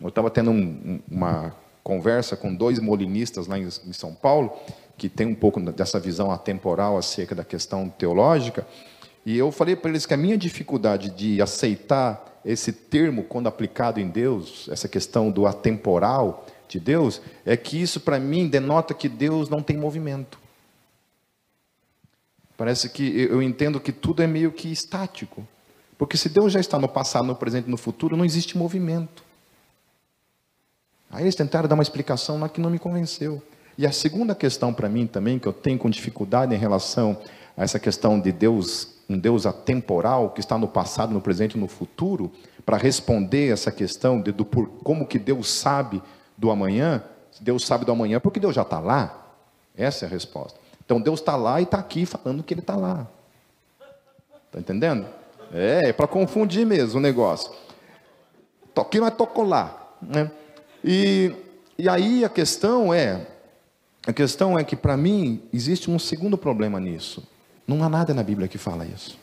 Eu 0.00 0.08
estava 0.08 0.30
tendo 0.30 0.50
um, 0.50 1.00
uma 1.10 1.54
conversa 1.82 2.36
com 2.36 2.54
dois 2.54 2.78
molinistas 2.78 3.46
lá 3.46 3.58
em, 3.58 3.70
São 3.70 4.14
Paulo, 4.14 4.52
que 4.96 5.08
tem 5.08 5.26
um 5.26 5.34
pouco 5.34 5.60
dessa 5.60 5.98
visão 5.98 6.30
atemporal 6.30 6.96
acerca 6.96 7.34
da 7.34 7.44
questão 7.44 7.88
teológica, 7.88 8.66
e 9.24 9.36
eu 9.36 9.52
falei 9.52 9.76
para 9.76 9.90
eles 9.90 10.06
que 10.06 10.14
a 10.14 10.16
minha 10.16 10.36
dificuldade 10.36 11.10
de 11.10 11.40
aceitar 11.40 12.40
esse 12.44 12.72
termo 12.72 13.22
quando 13.22 13.46
aplicado 13.46 14.00
em 14.00 14.08
Deus, 14.08 14.68
essa 14.70 14.88
questão 14.88 15.30
do 15.30 15.46
atemporal 15.46 16.46
de 16.68 16.80
Deus, 16.80 17.20
é 17.44 17.56
que 17.56 17.80
isso 17.80 18.00
para 18.00 18.18
mim 18.18 18.48
denota 18.48 18.94
que 18.94 19.08
Deus 19.08 19.48
não 19.48 19.62
tem 19.62 19.76
movimento. 19.76 20.38
Parece 22.56 22.88
que 22.88 23.02
eu 23.02 23.42
entendo 23.42 23.80
que 23.80 23.92
tudo 23.92 24.22
é 24.22 24.26
meio 24.26 24.52
que 24.52 24.70
estático. 24.70 25.46
Porque 25.98 26.16
se 26.16 26.28
Deus 26.28 26.52
já 26.52 26.60
está 26.60 26.78
no 26.78 26.88
passado, 26.88 27.26
no 27.26 27.34
presente 27.34 27.66
e 27.66 27.70
no 27.70 27.76
futuro, 27.76 28.16
não 28.16 28.24
existe 28.24 28.58
movimento. 28.58 29.22
Aí 31.10 31.24
eles 31.24 31.34
tentaram 31.34 31.68
dar 31.68 31.74
uma 31.74 31.82
explicação 31.82 32.40
lá 32.40 32.48
que 32.48 32.60
não 32.60 32.70
me 32.70 32.78
convenceu. 32.78 33.42
E 33.76 33.86
a 33.86 33.92
segunda 33.92 34.34
questão 34.34 34.72
para 34.72 34.88
mim 34.88 35.06
também, 35.06 35.38
que 35.38 35.46
eu 35.46 35.52
tenho 35.52 35.78
com 35.78 35.88
dificuldade 35.88 36.54
em 36.54 36.58
relação 36.58 37.18
a 37.56 37.62
essa 37.62 37.78
questão 37.78 38.18
de 38.18 38.32
Deus, 38.32 38.88
um 39.12 39.18
Deus 39.18 39.46
atemporal, 39.46 40.30
que 40.30 40.40
está 40.40 40.56
no 40.58 40.66
passado, 40.66 41.12
no 41.12 41.20
presente 41.20 41.56
e 41.56 41.60
no 41.60 41.68
futuro, 41.68 42.30
para 42.64 42.76
responder 42.76 43.52
essa 43.52 43.70
questão 43.70 44.20
de, 44.20 44.32
do 44.32 44.44
por, 44.44 44.68
como 44.82 45.06
que 45.06 45.18
Deus 45.18 45.50
sabe 45.50 46.02
do 46.36 46.50
amanhã, 46.50 47.02
Deus 47.40 47.66
sabe 47.66 47.84
do 47.84 47.92
amanhã 47.92 48.20
porque 48.20 48.40
Deus 48.40 48.54
já 48.54 48.62
está 48.62 48.78
lá. 48.78 49.34
Essa 49.76 50.04
é 50.04 50.08
a 50.08 50.10
resposta. 50.10 50.58
Então 50.84 51.00
Deus 51.00 51.20
está 51.20 51.36
lá 51.36 51.60
e 51.60 51.64
está 51.64 51.78
aqui 51.78 52.04
falando 52.04 52.42
que 52.42 52.52
Ele 52.52 52.60
está 52.60 52.76
lá. 52.76 53.06
Está 54.46 54.58
entendendo? 54.58 55.06
É, 55.52 55.88
é 55.88 55.92
para 55.92 56.06
confundir 56.06 56.66
mesmo 56.66 56.98
o 56.98 57.02
negócio. 57.02 57.52
Toquei, 58.74 59.00
mas 59.00 59.14
tocou 59.14 59.44
lá. 59.44 59.94
Né? 60.00 60.30
E, 60.84 61.34
e 61.78 61.88
aí 61.88 62.24
a 62.24 62.28
questão 62.28 62.92
é, 62.92 63.26
a 64.06 64.12
questão 64.12 64.58
é 64.58 64.64
que 64.64 64.74
para 64.74 64.96
mim 64.96 65.42
existe 65.52 65.90
um 65.90 65.98
segundo 65.98 66.36
problema 66.36 66.80
nisso. 66.80 67.22
Não 67.66 67.82
há 67.82 67.88
nada 67.88 68.12
na 68.12 68.22
Bíblia 68.22 68.48
que 68.48 68.58
fala 68.58 68.86
isso. 68.86 69.18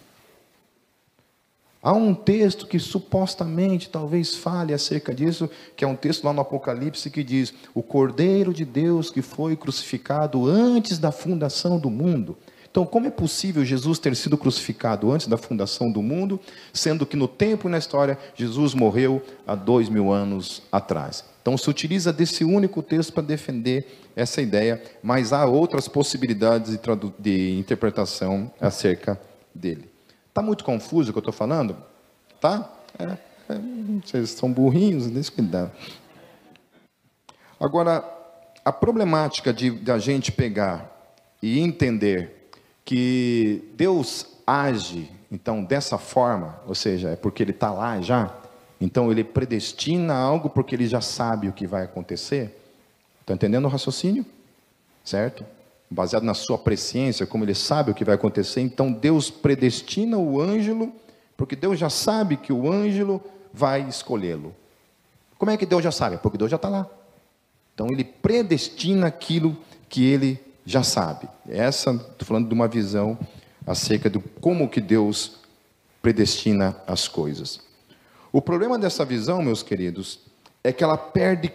Há 1.82 1.94
um 1.94 2.14
texto 2.14 2.68
que 2.68 2.78
supostamente 2.78 3.90
talvez 3.90 4.36
fale 4.36 4.74
acerca 4.74 5.14
disso, 5.14 5.50
que 5.78 5.86
é 5.86 5.88
um 5.88 5.96
texto 5.96 6.26
lá 6.26 6.34
no 6.34 6.42
Apocalipse 6.42 7.10
que 7.10 7.24
diz: 7.24 7.54
O 7.74 7.82
Cordeiro 7.82 8.54
de 8.54 8.66
Deus 8.66 9.10
que 9.10 9.22
foi 9.22 9.56
crucificado 9.56 10.46
antes 10.46 11.00
da 11.00 11.12
fundação 11.12 11.80
do 11.80 11.90
mundo. 11.90 12.38
Então, 12.70 12.86
como 12.86 13.08
é 13.08 13.10
possível 13.10 13.64
Jesus 13.64 13.98
ter 13.98 14.16
sido 14.16 14.38
crucificado 14.38 15.12
antes 15.12 15.26
da 15.26 15.38
fundação 15.38 15.92
do 15.92 16.02
mundo, 16.02 16.40
sendo 16.72 17.06
que 17.06 17.18
no 17.18 17.28
tempo 17.28 17.68
e 17.68 17.72
na 17.72 17.78
história 17.78 18.18
Jesus 18.36 18.74
morreu 18.74 19.24
há 19.48 19.56
dois 19.56 19.88
mil 19.90 20.12
anos 20.12 20.62
atrás? 20.72 21.29
Então, 21.42 21.58
se 21.58 21.70
utiliza 21.70 22.12
desse 22.12 22.44
único 22.44 22.84
texto 22.84 23.14
para 23.14 23.24
defender 23.24 23.86
essa 24.16 24.42
ideia, 24.42 24.82
mas 25.02 25.32
há 25.32 25.46
outras 25.46 25.88
possibilidades 25.88 26.72
de, 26.72 26.80
de 27.18 27.58
interpretação 27.58 28.52
acerca 28.60 29.20
dele. 29.54 29.90
Está 30.28 30.42
muito 30.42 30.64
confuso 30.64 31.10
o 31.10 31.14
que 31.14 31.18
eu 31.18 31.22
estou 31.22 31.34
falando? 31.34 31.76
Tá? 32.40 32.72
É, 32.98 33.04
é, 33.04 33.60
vocês 34.04 34.32
são 34.32 34.52
burrinhos, 34.52 35.08
deixa 35.08 35.32
que 35.32 35.42
dá. 35.42 35.70
Agora, 37.60 38.04
a 38.64 38.72
problemática 38.72 39.54
de, 39.54 39.70
de 39.72 39.92
a 39.92 39.98
gente 39.98 40.32
pegar 40.32 40.90
e 41.42 41.60
entender 41.60 42.52
que 42.86 43.72
Deus 43.76 44.26
age, 44.46 45.12
então, 45.32 45.64
dessa 45.64 45.98
forma, 45.98 46.60
ou 46.68 46.76
seja, 46.76 47.10
é 47.10 47.16
porque 47.16 47.44
Ele 47.44 47.52
está 47.52 47.72
lá 47.72 48.02
já, 48.02 48.34
então 48.80 49.12
Ele 49.12 49.24
predestina 49.24 50.14
algo 50.14 50.50
porque 50.50 50.76
Ele 50.76 50.88
já 50.88 51.02
sabe 51.02 51.50
o 51.50 51.54
que 51.54 51.68
vai 51.68 51.84
acontecer. 51.84 52.56
Está 53.22 53.34
entendendo 53.34 53.66
o 53.66 53.70
raciocínio? 53.70 54.26
Certo? 55.04 55.46
baseado 55.90 56.24
na 56.24 56.34
sua 56.34 56.58
presciência, 56.58 57.26
como 57.26 57.44
ele 57.44 57.56
sabe 57.56 57.90
o 57.90 57.96
que 57.96 58.06
vai 58.06 58.16
acontecer, 58.16 58.62
então 58.62 58.92
Deus 58.92 59.32
predestina 59.32 60.18
o 60.18 60.40
ângelo, 60.40 60.94
porque 61.36 61.56
Deus 61.56 61.80
já 61.80 61.90
sabe 61.90 62.38
que 62.38 62.54
o 62.54 62.72
ângelo 62.72 63.22
vai 63.52 63.82
escolhê-lo. 63.88 64.56
Como 65.38 65.50
é 65.50 65.58
que 65.58 65.66
Deus 65.66 65.84
já 65.84 65.92
sabe? 65.92 66.18
Porque 66.18 66.38
Deus 66.38 66.52
já 66.52 66.58
está 66.58 66.70
lá. 66.70 66.86
Então 67.74 67.88
ele 67.88 68.04
predestina 68.04 69.08
aquilo 69.08 69.58
que 69.88 70.06
ele 70.06 70.40
já 70.66 70.84
sabe. 70.84 71.28
Essa, 71.48 71.92
estou 71.92 72.28
falando 72.28 72.48
de 72.48 72.54
uma 72.54 72.68
visão 72.68 73.18
acerca 73.66 74.10
de 74.10 74.20
como 74.42 74.70
que 74.70 74.82
Deus 74.82 75.40
predestina 76.02 76.76
as 76.86 77.08
coisas. 77.08 77.62
O 78.32 78.42
problema 78.42 78.78
dessa 78.78 79.04
visão, 79.04 79.42
meus 79.42 79.64
queridos, 79.64 80.20
é 80.64 80.72
que 80.72 80.84
ela 80.84 80.98
perde 80.98 81.52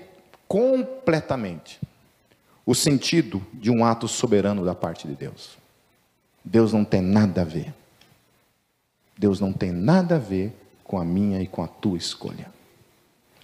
completamente 0.48 1.80
o 2.66 2.74
sentido 2.74 3.44
de 3.52 3.70
um 3.70 3.84
ato 3.84 4.08
soberano 4.08 4.64
da 4.64 4.74
parte 4.74 5.06
de 5.06 5.14
Deus. 5.14 5.58
Deus 6.44 6.72
não 6.72 6.84
tem 6.84 7.00
nada 7.00 7.42
a 7.42 7.44
ver. 7.44 7.72
Deus 9.16 9.40
não 9.40 9.52
tem 9.52 9.70
nada 9.70 10.16
a 10.16 10.18
ver 10.18 10.52
com 10.82 10.98
a 10.98 11.04
minha 11.04 11.40
e 11.40 11.46
com 11.46 11.62
a 11.62 11.68
tua 11.68 11.96
escolha. 11.96 12.52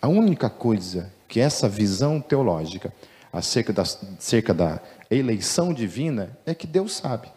A 0.03 0.09
única 0.09 0.51
coisa 0.51 1.13
que 1.29 1.41
essa 1.41 1.69
visão 1.69 2.21
teológica 2.21 2.93
acerca 3.33 3.73
da, 3.73 3.83
acerca 3.83 4.53
da 4.53 4.81
eleição 5.11 5.73
divina 5.73 6.37
é 6.45 6.55
que 6.55 6.67
Deus 6.67 6.95
sabe. 6.95 7.29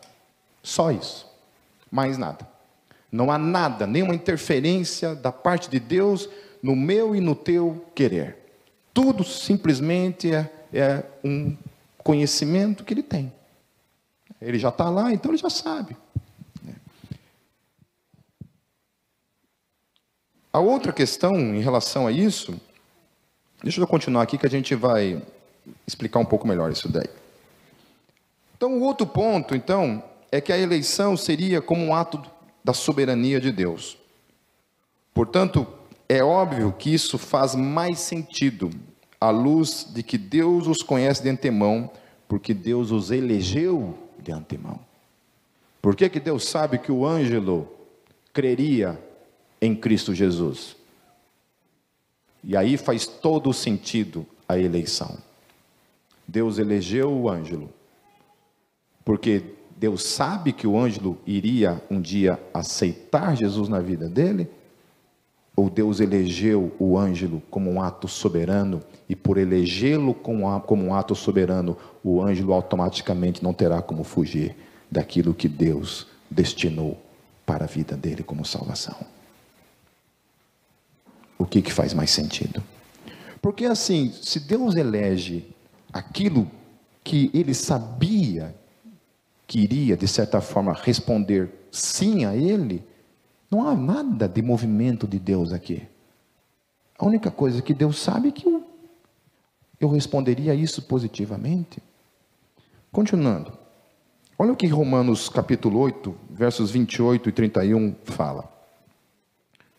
Só 0.61 0.91
isso. 0.91 1.27
Mais 1.91 2.17
nada. 2.17 2.52
Não 3.13 3.29
há 3.29 3.37
nada, 3.37 3.85
nenhuma 3.85 4.15
interferência 4.15 5.13
da 5.13 5.31
parte 5.31 5.69
de 5.69 5.79
Deus 5.79 6.27
no 6.63 6.75
meu 6.75 7.15
e 7.15 7.21
no 7.21 7.35
teu 7.35 7.85
querer. 7.93 8.35
Tudo 8.91 9.23
simplesmente 9.23 10.33
é, 10.33 10.49
é 10.73 11.03
um 11.23 11.55
conhecimento 11.99 12.83
que 12.83 12.91
ele 12.91 13.03
tem. 13.03 13.31
Ele 14.41 14.57
já 14.57 14.69
está 14.69 14.89
lá, 14.89 15.13
então 15.13 15.29
ele 15.29 15.37
já 15.37 15.49
sabe. 15.51 15.95
A 20.51 20.59
outra 20.59 20.91
questão 20.91 21.35
em 21.35 21.61
relação 21.61 22.07
a 22.07 22.11
isso, 22.11 22.59
deixa 23.61 23.79
eu 23.79 23.85
continuar 23.85 24.23
aqui 24.23 24.39
que 24.39 24.47
a 24.47 24.49
gente 24.49 24.73
vai 24.73 25.21
explicar 25.85 26.17
um 26.17 26.25
pouco 26.25 26.47
melhor 26.47 26.71
isso 26.71 26.89
daí. 26.89 27.09
Então, 28.57 28.75
o 28.75 28.81
outro 28.81 29.05
ponto, 29.05 29.55
então, 29.55 30.03
é 30.31 30.41
que 30.41 30.51
a 30.51 30.57
eleição 30.57 31.15
seria 31.15 31.61
como 31.61 31.85
um 31.85 31.93
ato 31.93 32.32
da 32.63 32.73
soberania 32.73 33.39
de 33.39 33.51
Deus. 33.51 33.97
Portanto, 35.13 35.67
é 36.07 36.23
óbvio 36.23 36.71
que 36.71 36.93
isso 36.93 37.17
faz 37.17 37.55
mais 37.55 37.99
sentido 37.99 38.69
à 39.19 39.29
luz 39.29 39.87
de 39.93 40.03
que 40.03 40.17
Deus 40.17 40.67
os 40.67 40.81
conhece 40.81 41.23
de 41.23 41.29
antemão, 41.29 41.89
porque 42.27 42.53
Deus 42.53 42.91
os 42.91 43.11
elegeu 43.11 43.97
de 44.19 44.31
antemão. 44.31 44.79
Por 45.81 45.95
que, 45.95 46.09
que 46.09 46.19
Deus 46.19 46.45
sabe 46.45 46.77
que 46.77 46.91
o 46.91 47.05
ângelo 47.05 47.67
creria 48.31 48.99
em 49.61 49.75
Cristo 49.75 50.13
Jesus? 50.13 50.75
E 52.43 52.57
aí 52.57 52.77
faz 52.77 53.05
todo 53.05 53.49
o 53.49 53.53
sentido 53.53 54.25
a 54.47 54.57
eleição. 54.57 55.17
Deus 56.27 56.57
elegeu 56.57 57.11
o 57.11 57.29
ângelo, 57.29 57.69
porque 59.03 59.43
Deus 59.83 60.01
sabe 60.03 60.53
que 60.53 60.65
o 60.65 60.79
Ângelo 60.79 61.17
iria 61.27 61.83
um 61.91 61.99
dia 61.99 62.41
aceitar 62.53 63.35
Jesus 63.35 63.67
na 63.67 63.81
vida 63.81 64.07
dele? 64.07 64.49
Ou 65.57 65.69
Deus 65.69 65.99
elegeu 65.99 66.71
o 66.79 66.97
Ângelo 66.97 67.43
como 67.51 67.69
um 67.69 67.81
ato 67.81 68.07
soberano 68.07 68.81
e 69.09 69.13
por 69.13 69.37
elegê-lo 69.37 70.13
como 70.13 70.45
um 70.45 70.95
ato 70.95 71.13
soberano, 71.15 71.75
o 72.01 72.21
Ângelo 72.21 72.53
automaticamente 72.53 73.43
não 73.43 73.51
terá 73.51 73.81
como 73.81 74.05
fugir 74.05 74.55
daquilo 74.89 75.33
que 75.33 75.49
Deus 75.49 76.07
destinou 76.31 76.97
para 77.45 77.65
a 77.65 77.67
vida 77.67 77.97
dele 77.97 78.23
como 78.23 78.45
salvação? 78.45 78.95
O 81.37 81.45
que, 81.45 81.61
que 81.61 81.73
faz 81.73 81.93
mais 81.93 82.09
sentido? 82.09 82.63
Porque 83.41 83.65
assim, 83.65 84.13
se 84.21 84.39
Deus 84.39 84.77
elege 84.77 85.45
aquilo 85.91 86.49
que 87.03 87.29
ele 87.33 87.53
sabia 87.53 88.55
que 89.47 89.59
iria, 89.59 89.97
de 89.97 90.07
certa 90.07 90.41
forma, 90.41 90.73
responder 90.73 91.49
sim 91.71 92.25
a 92.25 92.35
ele, 92.35 92.83
não 93.49 93.67
há 93.67 93.75
nada 93.75 94.27
de 94.27 94.41
movimento 94.41 95.07
de 95.07 95.19
Deus 95.19 95.51
aqui. 95.51 95.83
A 96.97 97.05
única 97.05 97.29
coisa 97.29 97.61
que 97.61 97.73
Deus 97.73 97.99
sabe 97.99 98.29
é 98.29 98.31
que 98.31 98.47
eu, 98.47 98.63
eu 99.79 99.89
responderia 99.89 100.55
isso 100.55 100.81
positivamente. 100.81 101.81
Continuando. 102.91 103.51
Olha 104.37 104.53
o 104.53 104.55
que 104.55 104.67
Romanos 104.67 105.29
capítulo 105.29 105.79
8, 105.79 106.15
versos 106.29 106.71
28 106.71 107.29
e 107.29 107.31
31 107.31 107.95
fala. 108.03 108.51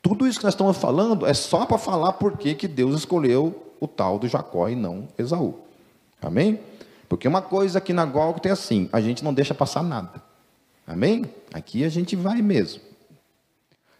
Tudo 0.01 0.27
isso 0.27 0.39
que 0.39 0.45
nós 0.45 0.55
estamos 0.55 0.77
falando 0.77 1.27
é 1.27 1.35
só 1.35 1.65
para 1.65 1.79
falar 1.79 2.12
por 2.12 2.37
que 2.37 2.69
Deus 2.69 2.95
escolheu 2.95 3.73
o 3.81 3.89
tal 3.89 4.19
do 4.19 4.29
Jacó 4.29 4.69
e 4.69 4.77
não 4.77 5.09
Esaú. 5.19 5.61
Amém? 6.21 6.61
Porque 7.15 7.29
uma 7.29 7.41
coisa 7.41 7.79
aqui 7.79 7.93
na 7.93 8.05
Gólgota 8.05 8.49
é 8.49 8.51
assim, 8.51 8.89
a 8.93 9.01
gente 9.01 9.23
não 9.23 9.33
deixa 9.33 9.55
passar 9.55 9.85
nada. 9.85 10.21
Amém? 10.85 11.25
Aqui 11.53 11.85
a 11.85 11.89
gente 11.89 12.17
vai 12.17 12.43
mesmo. 12.43 12.81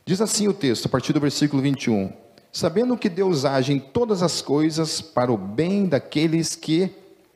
Diz 0.05 0.21
assim 0.21 0.49
o 0.49 0.53
texto, 0.53 0.87
a 0.87 0.89
partir 0.89 1.13
do 1.13 1.21
versículo 1.21 1.63
21. 1.63 2.13
Sabendo 2.53 2.99
que 2.99 3.09
Deus 3.09 3.45
age 3.45 3.73
em 3.73 3.79
todas 3.79 4.21
as 4.21 4.43
coisas 4.43 5.01
para 5.01 5.31
o 5.31 5.39
bem 5.39 5.87
daqueles 5.87 6.57
que 6.57 6.91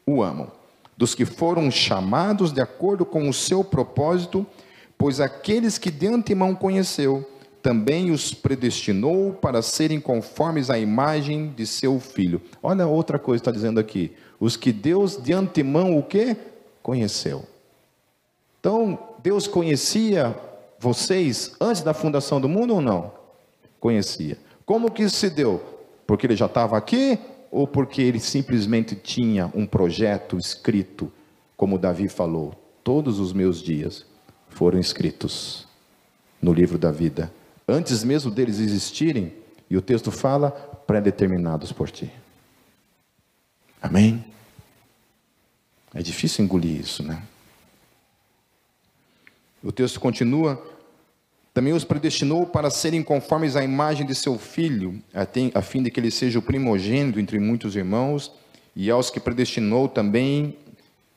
o 0.04 0.20
amam, 0.20 0.50
dos 0.96 1.14
que 1.14 1.24
foram 1.24 1.70
chamados 1.70 2.50
de 2.50 2.60
acordo 2.60 3.06
com 3.06 3.28
o 3.28 3.32
seu 3.32 3.62
propósito, 3.62 4.44
pois 4.98 5.20
aqueles 5.20 5.78
que 5.78 5.92
de 5.92 6.08
antemão 6.08 6.56
conheceu, 6.56 7.24
também 7.62 8.10
os 8.10 8.34
predestinou 8.34 9.32
para 9.32 9.62
serem 9.62 10.00
conformes 10.00 10.70
à 10.70 10.78
imagem 10.78 11.52
de 11.56 11.64
seu 11.64 12.00
filho. 12.00 12.42
Olha 12.60 12.84
outra 12.88 13.16
coisa 13.16 13.40
que 13.40 13.48
está 13.48 13.52
dizendo 13.52 13.78
aqui. 13.78 14.12
Os 14.40 14.56
que 14.56 14.72
Deus 14.72 15.16
de 15.16 15.32
antemão 15.32 15.98
o 15.98 16.02
que? 16.02 16.36
Conheceu. 16.82 17.44
Então, 18.60 18.98
Deus 19.22 19.46
conhecia 19.46 20.36
vocês 20.78 21.54
antes 21.60 21.82
da 21.82 21.92
fundação 21.92 22.40
do 22.40 22.48
mundo 22.48 22.74
ou 22.74 22.80
não? 22.80 23.12
Conhecia. 23.80 24.38
Como 24.64 24.90
que 24.90 25.02
isso 25.02 25.16
se 25.16 25.30
deu? 25.30 25.62
Porque 26.06 26.26
ele 26.26 26.36
já 26.36 26.46
estava 26.46 26.76
aqui 26.76 27.18
ou 27.50 27.66
porque 27.66 28.02
ele 28.02 28.20
simplesmente 28.20 28.94
tinha 28.94 29.50
um 29.54 29.66
projeto 29.66 30.36
escrito, 30.36 31.10
como 31.56 31.78
Davi 31.78 32.08
falou: 32.08 32.54
todos 32.84 33.18
os 33.18 33.32
meus 33.32 33.62
dias 33.62 34.06
foram 34.48 34.78
escritos 34.78 35.66
no 36.40 36.52
livro 36.52 36.78
da 36.78 36.90
vida, 36.90 37.32
antes 37.66 38.04
mesmo 38.04 38.30
deles 38.30 38.60
existirem, 38.60 39.32
e 39.68 39.76
o 39.76 39.82
texto 39.82 40.10
fala, 40.10 40.50
pré-determinados 40.86 41.72
por 41.72 41.90
ti. 41.90 42.10
Amém? 43.80 44.24
É 45.94 46.02
difícil 46.02 46.44
engolir 46.44 46.80
isso, 46.80 47.02
né? 47.02 47.22
O 49.62 49.72
texto 49.72 49.98
continua: 49.98 50.62
também 51.52 51.72
os 51.72 51.84
predestinou 51.84 52.46
para 52.46 52.70
serem 52.70 53.02
conformes 53.02 53.56
à 53.56 53.64
imagem 53.64 54.06
de 54.06 54.14
seu 54.14 54.38
filho, 54.38 55.02
a 55.12 55.62
fim 55.62 55.82
de 55.82 55.90
que 55.90 55.98
ele 55.98 56.10
seja 56.10 56.38
o 56.38 56.42
primogênito 56.42 57.18
entre 57.18 57.38
muitos 57.38 57.74
irmãos, 57.74 58.32
e 58.76 58.90
aos 58.90 59.10
que 59.10 59.18
predestinou 59.18 59.88
também 59.88 60.56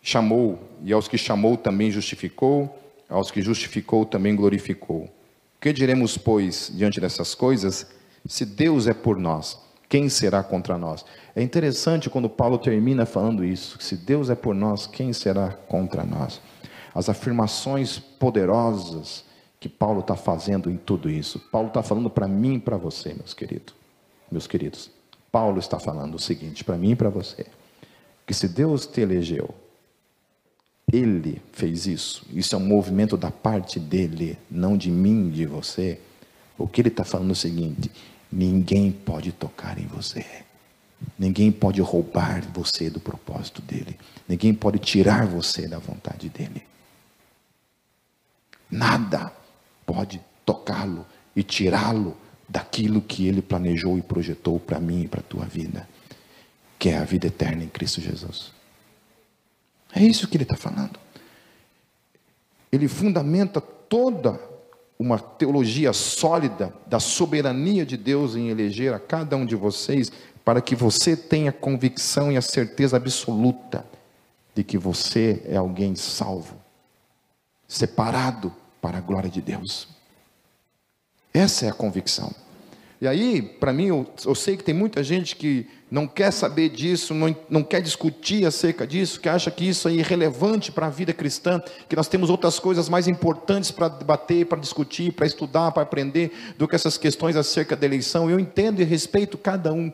chamou, 0.02 0.68
e 0.84 0.92
aos 0.92 1.08
que 1.08 1.18
chamou 1.18 1.56
também 1.56 1.92
justificou, 1.92 2.76
aos 3.08 3.30
que 3.30 3.42
justificou 3.42 4.04
também 4.04 4.36
glorificou. 4.36 5.04
O 5.04 5.62
que 5.62 5.72
diremos, 5.72 6.18
pois, 6.18 6.72
diante 6.74 7.00
dessas 7.00 7.36
coisas? 7.36 7.86
Se 8.26 8.44
Deus 8.46 8.88
é 8.88 8.96
por 8.96 9.20
nós, 9.20 9.60
quem 9.92 10.10
será 10.10 10.42
contra 10.42 10.76
nós? 10.76 11.06
É 11.36 11.44
interessante 11.44 12.10
quando 12.10 12.28
Paulo 12.28 12.58
termina 12.58 13.06
falando 13.06 13.46
isso: 13.46 13.78
se 13.80 13.96
Deus 13.96 14.32
é 14.32 14.36
por 14.36 14.56
nós, 14.56 14.88
quem 14.88 15.14
será 15.14 15.50
contra 15.68 16.04
nós? 16.04 16.42
as 16.94 17.10
afirmações 17.10 18.00
poderosas 18.00 19.24
que 19.60 19.70
Paulo 19.70 20.02
está 20.02 20.16
fazendo 20.16 20.70
em 20.70 20.78
tudo 20.78 21.10
isso. 21.10 21.40
Paulo 21.52 21.68
está 21.68 21.84
falando 21.84 22.10
para 22.10 22.28
mim 22.28 22.56
e 22.56 22.60
para 22.60 22.78
você, 22.78 23.14
meus 23.14 23.34
queridos. 23.34 23.74
Meus 24.32 24.48
queridos, 24.48 24.90
Paulo 25.32 25.60
está 25.60 25.80
falando 25.80 26.16
o 26.16 26.20
seguinte 26.20 26.64
para 26.64 26.78
mim 26.78 26.92
e 26.92 26.96
para 26.96 27.10
você: 27.10 27.46
que 28.26 28.34
se 28.34 28.48
Deus 28.48 28.86
te 28.86 29.02
elegeu, 29.02 29.54
Ele 30.92 31.42
fez 31.52 31.86
isso, 31.86 32.26
isso 32.32 32.56
é 32.56 32.58
um 32.58 32.66
movimento 32.66 33.18
da 33.18 33.32
parte 33.32 33.80
dele, 33.80 34.38
não 34.50 34.78
de 34.78 34.90
mim, 34.90 35.30
de 35.30 35.46
você. 35.46 36.00
O 36.58 36.68
que 36.68 36.80
ele 36.82 36.90
está 36.90 37.04
falando 37.04 37.30
é 37.30 37.34
o 37.34 37.36
seguinte: 37.36 37.92
ninguém 38.32 38.92
pode 38.92 39.32
tocar 39.32 39.78
em 39.78 39.86
você. 39.86 40.26
Ninguém 41.18 41.52
pode 41.52 41.82
roubar 41.82 42.42
você 42.54 42.90
do 42.90 43.00
propósito 43.00 43.62
dele. 43.62 44.00
Ninguém 44.28 44.54
pode 44.54 44.80
tirar 44.80 45.26
você 45.26 45.68
da 45.68 45.80
vontade 45.80 46.30
dele. 46.30 46.64
Nada 48.70 49.34
pode 49.86 50.22
tocá-lo 50.46 51.06
e 51.36 51.44
tirá-lo 51.44 52.16
daquilo 52.48 53.02
que 53.02 53.28
ele 53.28 53.42
planejou 53.42 53.98
e 53.98 54.02
projetou 54.02 54.60
para 54.60 54.80
mim 54.80 55.04
e 55.04 55.08
para 55.08 55.22
a 55.22 55.24
tua 55.24 55.46
vida, 55.46 55.88
que 56.78 56.90
é 56.90 56.98
a 56.98 57.04
vida 57.04 57.28
eterna 57.28 57.64
em 57.64 57.70
Cristo 57.70 58.02
Jesus. 58.02 58.52
É 59.94 60.02
isso 60.02 60.28
que 60.28 60.38
ele 60.38 60.44
está 60.44 60.56
falando. 60.56 61.00
Ele 62.72 62.88
fundamenta 62.88 63.60
toda 63.60 64.40
uma 65.02 65.18
teologia 65.18 65.92
sólida 65.94 66.72
da 66.86 67.00
soberania 67.00 67.84
de 67.84 67.98
Deus 67.98 68.36
em 68.36 68.50
eleger 68.50 68.94
a 68.94 69.00
cada 69.00 69.36
um 69.36 69.48
de 69.48 69.56
vocês, 69.56 70.12
para 70.46 70.62
que 70.62 70.76
você 70.76 71.18
tenha 71.18 71.52
convicção 71.52 72.32
e 72.32 72.38
a 72.38 72.42
certeza 72.42 72.98
absoluta 72.98 73.84
de 74.54 74.64
que 74.64 74.78
você 74.78 75.42
é 75.48 75.58
alguém 75.58 75.96
salvo, 75.96 76.56
separado 77.68 78.54
para 78.80 79.00
a 79.00 79.02
glória 79.02 79.30
de 79.30 79.42
Deus. 79.42 79.88
Essa 81.34 81.66
é 81.66 81.70
a 81.70 81.74
convicção. 81.74 82.32
E 83.02 83.08
aí, 83.08 83.42
para 83.42 83.74
mim, 83.74 83.88
eu, 83.88 84.06
eu, 84.24 84.36
sei 84.36 84.56
que 84.56 84.64
tem 84.64 84.76
muita 84.76 85.04
gente 85.04 85.36
que 85.36 85.68
não 85.90 86.08
quer 86.08 86.32
saber 86.32 86.70
disso, 86.70 87.16
não, 87.16 87.36
não 87.50 87.64
quer 87.64 87.82
discutir 87.82 88.46
acerca 88.46 88.86
disso, 88.86 89.20
que 89.20 89.28
acha 89.28 89.50
que 89.50 89.68
isso 89.68 89.90
é 89.90 89.94
irrelevante 89.94 90.72
para 90.72 90.86
a 90.86 90.90
vida 90.92 91.12
cristã, 91.12 91.60
que 91.90 91.96
nós 91.96 92.08
temos 92.08 92.30
outras 92.30 92.60
coisas 92.60 92.88
mais 92.88 93.08
importantes 93.08 93.72
para 93.72 93.88
debater, 93.88 94.46
para 94.46 94.60
discutir, 94.60 95.14
para 95.14 95.26
estudar, 95.26 95.72
para 95.72 95.82
aprender, 95.82 96.54
do 96.60 96.68
que 96.68 96.76
essas 96.76 96.96
questões 96.96 97.36
acerca 97.36 97.76
da 97.76 97.88
eleição. 97.88 98.30
Eu 98.30 98.40
entendo 98.40 98.82
e 98.82 98.86
respeito 98.86 99.36
cada 99.36 99.74
um. 99.74 99.92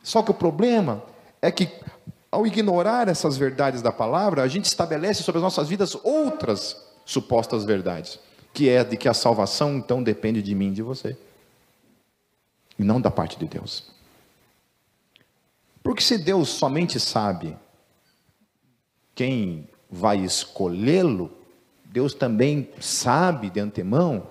Só 0.00 0.22
que 0.22 0.30
o 0.30 0.34
problema 0.34 1.02
é 1.42 1.50
que, 1.50 1.68
ao 2.30 2.46
ignorar 2.46 3.08
essas 3.08 3.36
verdades 3.36 3.82
da 3.82 3.90
palavra, 3.90 4.42
a 4.42 4.48
gente 4.48 4.66
estabelece 4.66 5.24
sobre 5.24 5.40
as 5.40 5.42
nossas 5.42 5.68
vidas 5.68 5.96
outras 6.04 6.76
supostas 7.04 7.64
verdades, 7.64 8.20
que 8.54 8.68
é 8.68 8.84
de 8.84 8.96
que 8.96 9.08
a 9.08 9.14
salvação 9.14 9.74
então 9.74 10.00
depende 10.00 10.40
de 10.40 10.54
mim 10.54 10.72
de 10.72 10.80
você, 10.80 11.16
e 12.78 12.84
não 12.84 13.00
da 13.00 13.10
parte 13.10 13.38
de 13.38 13.46
Deus. 13.46 13.90
Porque 15.82 16.02
se 16.02 16.18
Deus 16.18 16.48
somente 16.50 17.00
sabe 17.00 17.56
quem 19.14 19.68
vai 19.90 20.18
escolhê-lo, 20.18 21.32
Deus 21.84 22.14
também 22.14 22.68
sabe 22.78 23.50
de 23.50 23.58
antemão 23.58 24.26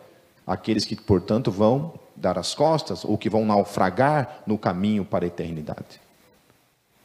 aqueles 0.45 0.85
que, 0.85 0.95
portanto, 0.95 1.51
vão 1.51 1.99
dar 2.15 2.37
as 2.37 2.55
costas 2.55 3.03
ou 3.03 3.17
que 3.17 3.29
vão 3.29 3.45
naufragar 3.45 4.43
no 4.45 4.57
caminho 4.57 5.03
para 5.03 5.25
a 5.25 5.27
eternidade. 5.27 5.99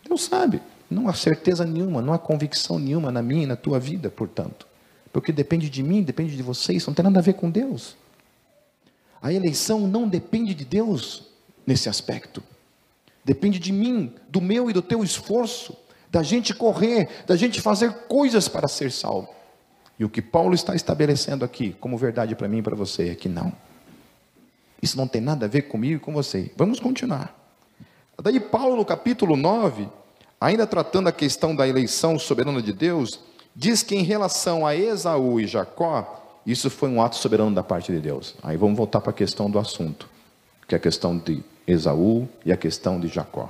Deus 0.06 0.24
sabe, 0.24 0.60
não 0.90 1.08
há 1.08 1.14
certeza 1.14 1.64
nenhuma, 1.64 2.02
não 2.02 2.12
há 2.12 2.18
convicção 2.18 2.78
nenhuma 2.78 3.10
na 3.10 3.22
minha 3.22 3.44
e 3.44 3.46
na 3.46 3.56
tua 3.56 3.80
vida, 3.80 4.10
portanto. 4.10 4.66
Porque 5.12 5.32
depende 5.32 5.68
de 5.68 5.82
mim, 5.82 6.02
depende 6.02 6.36
de 6.36 6.42
vocês, 6.42 6.86
não 6.86 6.94
tem 6.94 7.02
nada 7.02 7.18
a 7.18 7.22
ver 7.22 7.34
com 7.34 7.50
Deus. 7.50 7.96
A 9.20 9.32
eleição 9.32 9.86
não 9.86 10.08
depende 10.08 10.54
de 10.54 10.64
Deus 10.64 11.31
nesse 11.66 11.88
aspecto. 11.88 12.42
Depende 13.24 13.58
de 13.58 13.72
mim, 13.72 14.14
do 14.28 14.40
meu 14.40 14.68
e 14.68 14.72
do 14.72 14.82
teu 14.82 15.04
esforço, 15.04 15.76
da 16.10 16.22
gente 16.22 16.52
correr, 16.52 17.08
da 17.26 17.36
gente 17.36 17.60
fazer 17.60 17.92
coisas 18.08 18.48
para 18.48 18.68
ser 18.68 18.90
salvo. 18.90 19.28
E 19.98 20.04
o 20.04 20.08
que 20.08 20.20
Paulo 20.20 20.54
está 20.54 20.74
estabelecendo 20.74 21.44
aqui, 21.44 21.76
como 21.80 21.96
verdade 21.96 22.34
para 22.34 22.48
mim 22.48 22.58
e 22.58 22.62
para 22.62 22.74
você, 22.74 23.10
é 23.10 23.14
que 23.14 23.28
não. 23.28 23.52
Isso 24.82 24.96
não 24.96 25.06
tem 25.06 25.20
nada 25.20 25.46
a 25.46 25.48
ver 25.48 25.62
comigo 25.62 25.96
e 25.96 26.00
com 26.00 26.12
você. 26.12 26.50
Vamos 26.56 26.80
continuar. 26.80 27.38
Daí, 28.20 28.40
Paulo, 28.40 28.84
capítulo 28.84 29.36
9, 29.36 29.88
ainda 30.40 30.66
tratando 30.66 31.08
a 31.08 31.12
questão 31.12 31.54
da 31.54 31.66
eleição 31.66 32.18
soberana 32.18 32.60
de 32.60 32.72
Deus, 32.72 33.20
diz 33.54 33.82
que 33.82 33.94
em 33.94 34.02
relação 34.02 34.66
a 34.66 34.74
Esaú 34.74 35.40
e 35.40 35.46
Jacó, 35.46 36.40
isso 36.44 36.68
foi 36.68 36.88
um 36.88 37.00
ato 37.00 37.16
soberano 37.16 37.54
da 37.54 37.62
parte 37.62 37.92
de 37.92 38.00
Deus. 38.00 38.34
Aí 38.42 38.56
vamos 38.56 38.76
voltar 38.76 39.00
para 39.00 39.10
a 39.10 39.14
questão 39.14 39.48
do 39.48 39.58
assunto, 39.58 40.08
que 40.66 40.74
é 40.74 40.78
a 40.78 40.80
questão 40.80 41.16
de 41.16 41.42
Esaú 41.66 42.28
e 42.44 42.52
a 42.52 42.56
questão 42.56 42.98
de 42.98 43.08
Jacó. 43.08 43.48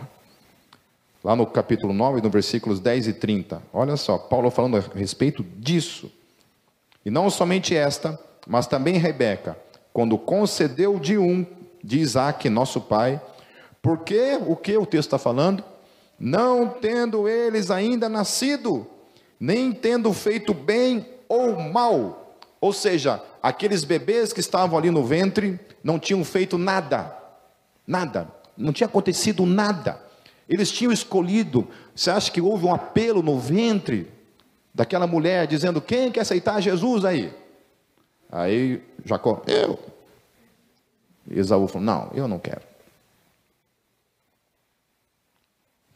Lá 1.25 1.37
no 1.37 1.47
capítulo 1.47 1.93
9, 1.93 2.21
no 2.21 2.31
versículos 2.31 2.81
10 2.81 3.09
e 3.09 3.13
30, 3.13 3.63
olha 3.73 3.97
só, 3.97 4.19
Paulo 4.19 4.51
falando 4.51 4.77
a 4.77 4.81
respeito 4.81 5.45
disso. 5.57 6.11
E 7.05 7.11
não 7.11 7.31
somente 7.31 7.77
esta, 7.77 8.19
mas 8.47 8.67
também 8.67 8.99
Rebeca, 8.99 9.57
quando 9.93 10.19
concedeu 10.19 10.99
de 10.99 11.17
um, 11.17 11.47
de 11.83 12.01
Isaac, 12.01 12.49
nosso 12.49 12.81
pai, 12.81 13.21
porque 13.81 14.39
o 14.47 14.57
que 14.57 14.77
o 14.77 14.87
texto 14.87 15.09
está 15.09 15.19
falando? 15.19 15.65
Não 16.19 16.69
tendo 16.69 17.29
eles 17.29 17.71
ainda 17.71 18.09
nascido, 18.09 18.87
nem 19.39 19.73
tendo 19.73 20.13
feito 20.13 20.55
bem 20.55 21.07
ou 21.29 21.59
mal. 21.59 22.37
Ou 22.61 22.73
seja, 22.73 23.21
aqueles 23.43 23.83
bebês 23.83 24.33
que 24.33 24.41
estavam 24.41 24.79
ali 24.79 24.91
no 24.91 25.05
ventre 25.05 25.59
não 25.83 25.99
tinham 25.99 26.25
feito 26.25 26.57
nada, 26.57 27.22
nada, 27.87 28.29
não 28.57 28.73
tinha 28.73 28.87
acontecido 28.87 29.47
nada. 29.47 30.01
Eles 30.49 30.71
tinham 30.71 30.93
escolhido. 30.93 31.67
Você 31.95 32.11
acha 32.11 32.31
que 32.31 32.41
houve 32.41 32.67
um 32.67 32.75
apelo 32.75 33.23
no 33.23 33.39
ventre 33.39 34.11
daquela 34.75 35.07
mulher 35.07 35.47
dizendo: 35.47 35.81
Quem 35.81 36.11
quer 36.11 36.21
aceitar 36.21 36.61
Jesus 36.61 37.05
aí? 37.05 37.33
Aí 38.31 38.83
Jacó, 39.05 39.43
eu. 39.47 39.79
Esaú 41.31 41.69
falou: 41.69 41.85
Não, 41.85 42.11
eu 42.15 42.29
não 42.29 42.39
quero. 42.39 42.63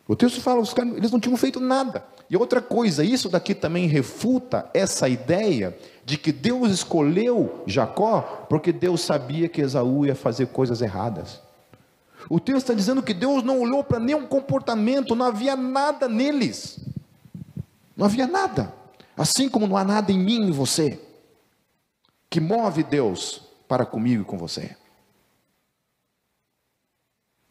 O 0.08 0.14
texto 0.14 0.40
fala, 0.40 0.60
os 0.60 0.72
caras, 0.72 0.96
eles 0.96 1.10
não 1.10 1.18
tinham 1.18 1.36
feito 1.36 1.58
nada. 1.58 2.04
E 2.30 2.36
outra 2.36 2.60
coisa, 2.60 3.02
isso 3.02 3.28
daqui 3.28 3.54
também 3.54 3.88
refuta 3.88 4.70
essa 4.72 5.08
ideia 5.08 5.76
de 6.04 6.16
que 6.16 6.30
Deus 6.30 6.70
escolheu 6.70 7.62
Jacó 7.66 8.46
porque 8.48 8.72
Deus 8.72 9.00
sabia 9.00 9.48
que 9.48 9.60
Esaú 9.60 10.06
ia 10.06 10.14
fazer 10.14 10.46
coisas 10.46 10.80
erradas. 10.80 11.40
O 12.28 12.40
texto 12.40 12.58
está 12.58 12.74
dizendo 12.74 13.02
que 13.02 13.14
Deus 13.14 13.42
não 13.42 13.60
olhou 13.60 13.84
para 13.84 14.00
nenhum 14.00 14.26
comportamento, 14.26 15.14
não 15.14 15.26
havia 15.26 15.54
nada 15.54 16.08
neles. 16.08 16.80
Não 17.96 18.06
havia 18.06 18.26
nada. 18.26 18.74
Assim 19.16 19.48
como 19.48 19.66
não 19.66 19.76
há 19.76 19.84
nada 19.84 20.12
em 20.12 20.18
mim 20.18 20.48
e 20.48 20.52
você 20.52 21.00
que 22.28 22.40
move 22.40 22.82
Deus 22.82 23.42
para 23.68 23.86
comigo 23.86 24.22
e 24.22 24.24
com 24.24 24.36
você. 24.36 24.76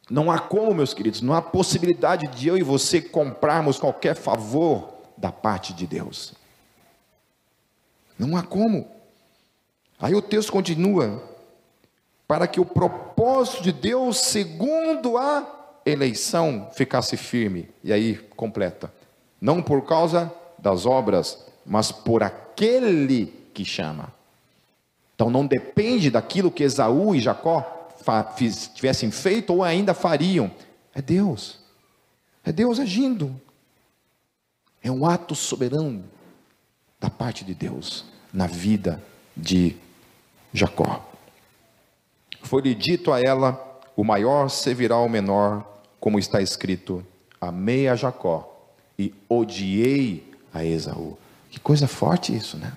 Não 0.09 0.29
há 0.29 0.37
como, 0.37 0.73
meus 0.73 0.93
queridos, 0.93 1.21
não 1.21 1.33
há 1.33 1.41
possibilidade 1.41 2.27
de 2.27 2.47
eu 2.47 2.57
e 2.57 2.61
você 2.61 3.01
comprarmos 3.01 3.79
qualquer 3.79 4.15
favor 4.15 4.93
da 5.17 5.31
parte 5.31 5.73
de 5.73 5.87
Deus. 5.87 6.33
Não 8.19 8.37
há 8.37 8.43
como. 8.43 8.87
Aí 9.99 10.13
o 10.13 10.21
texto 10.21 10.51
continua: 10.51 11.23
para 12.27 12.47
que 12.47 12.59
o 12.59 12.65
propósito 12.65 13.63
de 13.63 13.71
Deus, 13.71 14.17
segundo 14.17 15.17
a 15.17 15.45
eleição, 15.85 16.69
ficasse 16.73 17.15
firme. 17.17 17.69
E 17.83 17.93
aí 17.93 18.15
completa: 18.35 18.91
não 19.39 19.61
por 19.61 19.83
causa 19.85 20.31
das 20.57 20.85
obras, 20.85 21.45
mas 21.65 21.91
por 21.91 22.23
aquele 22.23 23.27
que 23.53 23.63
chama. 23.63 24.13
Então 25.13 25.29
não 25.29 25.45
depende 25.45 26.09
daquilo 26.09 26.51
que 26.51 26.63
Esaú 26.63 27.15
e 27.15 27.21
Jacó 27.21 27.89
tivessem 28.73 29.11
feito 29.11 29.53
ou 29.53 29.63
ainda 29.63 29.93
fariam. 29.93 30.51
É 30.93 31.01
Deus. 31.01 31.59
É 32.43 32.51
Deus 32.51 32.79
agindo. 32.79 33.39
É 34.83 34.91
um 34.91 35.05
ato 35.05 35.33
soberano 35.33 36.03
da 36.99 37.09
parte 37.09 37.43
de 37.43 37.55
Deus 37.55 38.05
na 38.31 38.45
vida 38.45 39.01
de 39.35 39.75
Jacó. 40.53 41.14
Foi-lhe 42.45 42.75
dito 42.75 43.11
a 43.11 43.19
ela: 43.19 43.81
o 43.95 44.03
maior 44.03 44.49
servirá 44.49 44.95
ao 44.95 45.09
menor, 45.09 45.65
como 45.99 46.19
está 46.19 46.41
escrito: 46.41 47.03
amei 47.41 47.87
a 47.87 47.95
Jacó 47.95 48.69
e 48.97 49.13
odiei 49.27 50.31
a 50.53 50.63
Esaú. 50.63 51.17
Que 51.49 51.59
coisa 51.59 51.87
forte 51.87 52.35
isso, 52.35 52.57
né? 52.57 52.73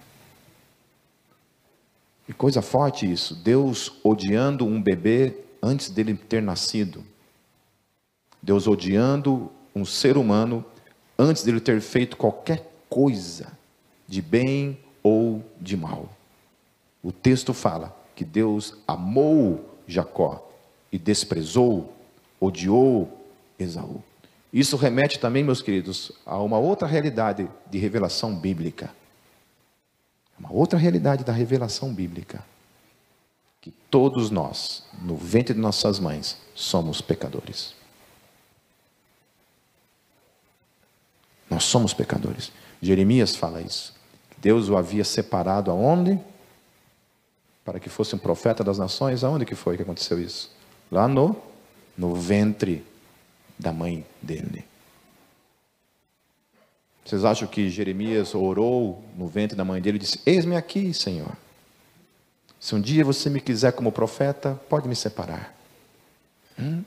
Que 2.27 2.33
coisa 2.33 2.63
forte 2.63 3.11
isso. 3.11 3.35
Deus 3.35 3.93
odiando 4.03 4.65
um 4.65 4.83
bebê 4.83 5.37
antes 5.63 5.91
dele 5.91 6.15
ter 6.15 6.43
nascido. 6.43 7.05
Deus 8.43 8.67
odiando 8.67 9.51
um 9.75 9.85
ser 9.85 10.17
humano 10.17 10.65
antes 11.19 11.43
dele 11.43 11.61
ter 11.61 11.81
feito 11.81 12.17
qualquer 12.17 12.71
coisa 12.89 13.53
de 14.07 14.23
bem 14.23 14.79
ou 15.03 15.45
de 15.61 15.77
mal. 15.77 16.09
O 17.03 17.13
texto 17.13 17.53
fala 17.53 17.98
que 18.19 18.25
Deus 18.25 18.75
amou 18.85 19.79
Jacó 19.87 20.45
e 20.91 20.99
desprezou, 20.99 21.95
odiou 22.41 23.25
Esaú. 23.57 24.03
Isso 24.53 24.77
remete 24.77 25.21
também, 25.21 25.45
meus 25.45 25.63
queridos, 25.63 26.11
a 26.27 26.37
uma 26.43 26.59
outra 26.59 26.89
realidade 26.89 27.49
de 27.71 27.79
revelação 27.79 28.35
bíblica. 28.35 28.91
Uma 30.37 30.53
outra 30.53 30.77
realidade 30.77 31.23
da 31.23 31.33
revelação 31.33 31.95
bíblica. 31.95 32.45
Que 33.61 33.71
todos 33.89 34.33
nós, 34.33 34.83
no 35.01 35.15
ventre 35.15 35.55
de 35.55 35.61
nossas 35.61 36.01
mães, 36.01 36.39
somos 36.57 37.01
pecadores. 37.01 37.73
Nós 41.49 41.63
somos 41.63 41.95
pecadores. 41.95 42.51
Jeremias 42.83 43.37
fala 43.37 43.63
isso. 43.63 43.95
Deus 44.39 44.69
o 44.69 44.77
havia 44.77 45.05
separado 45.05 45.71
aonde? 45.71 46.19
Para 47.69 47.79
que 47.79 47.91
fosse 47.91 48.15
um 48.15 48.19
profeta 48.19 48.65
das 48.65 48.79
nações. 48.79 49.23
Aonde 49.23 49.45
que 49.45 49.55
foi 49.55 49.77
que 49.77 49.83
aconteceu 49.83 50.19
isso? 50.19 50.51
Lá 50.91 51.07
no, 51.07 51.37
no 51.99 52.15
ventre 52.15 52.83
da 53.59 53.75
mãe 53.75 54.07
dele. 54.23 54.65
Vocês 57.05 57.27
acham 57.27 57.47
que 57.47 57.69
Jeremias 57.69 58.35
orou 58.35 59.05
no 59.15 59.29
ventre 59.29 59.55
da 59.55 59.67
mãe 59.67 59.83
dele 59.83 59.99
e 59.99 60.01
disse: 60.01 60.19
Eis-me 60.25 60.57
aqui, 60.57 60.95
Senhor. 60.95 61.37
Se 62.59 62.75
um 62.75 62.81
dia 62.81 63.05
você 63.05 63.29
me 63.29 63.39
quiser 63.39 63.73
como 63.73 63.93
profeta, 63.93 64.59
pode 64.71 64.89
me 64.89 64.97
separar. 64.97 65.55
Hum? 66.59 66.83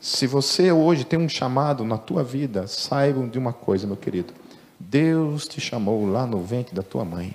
Se 0.00 0.26
você 0.26 0.72
hoje 0.72 1.04
tem 1.04 1.20
um 1.20 1.28
chamado 1.28 1.84
na 1.84 1.98
tua 1.98 2.24
vida, 2.24 2.66
saibam 2.66 3.28
de 3.28 3.38
uma 3.38 3.52
coisa, 3.52 3.86
meu 3.86 3.96
querido. 3.96 4.34
Deus 4.80 5.46
te 5.46 5.60
chamou 5.60 6.04
lá 6.04 6.26
no 6.26 6.42
ventre 6.42 6.74
da 6.74 6.82
tua 6.82 7.04
mãe. 7.04 7.32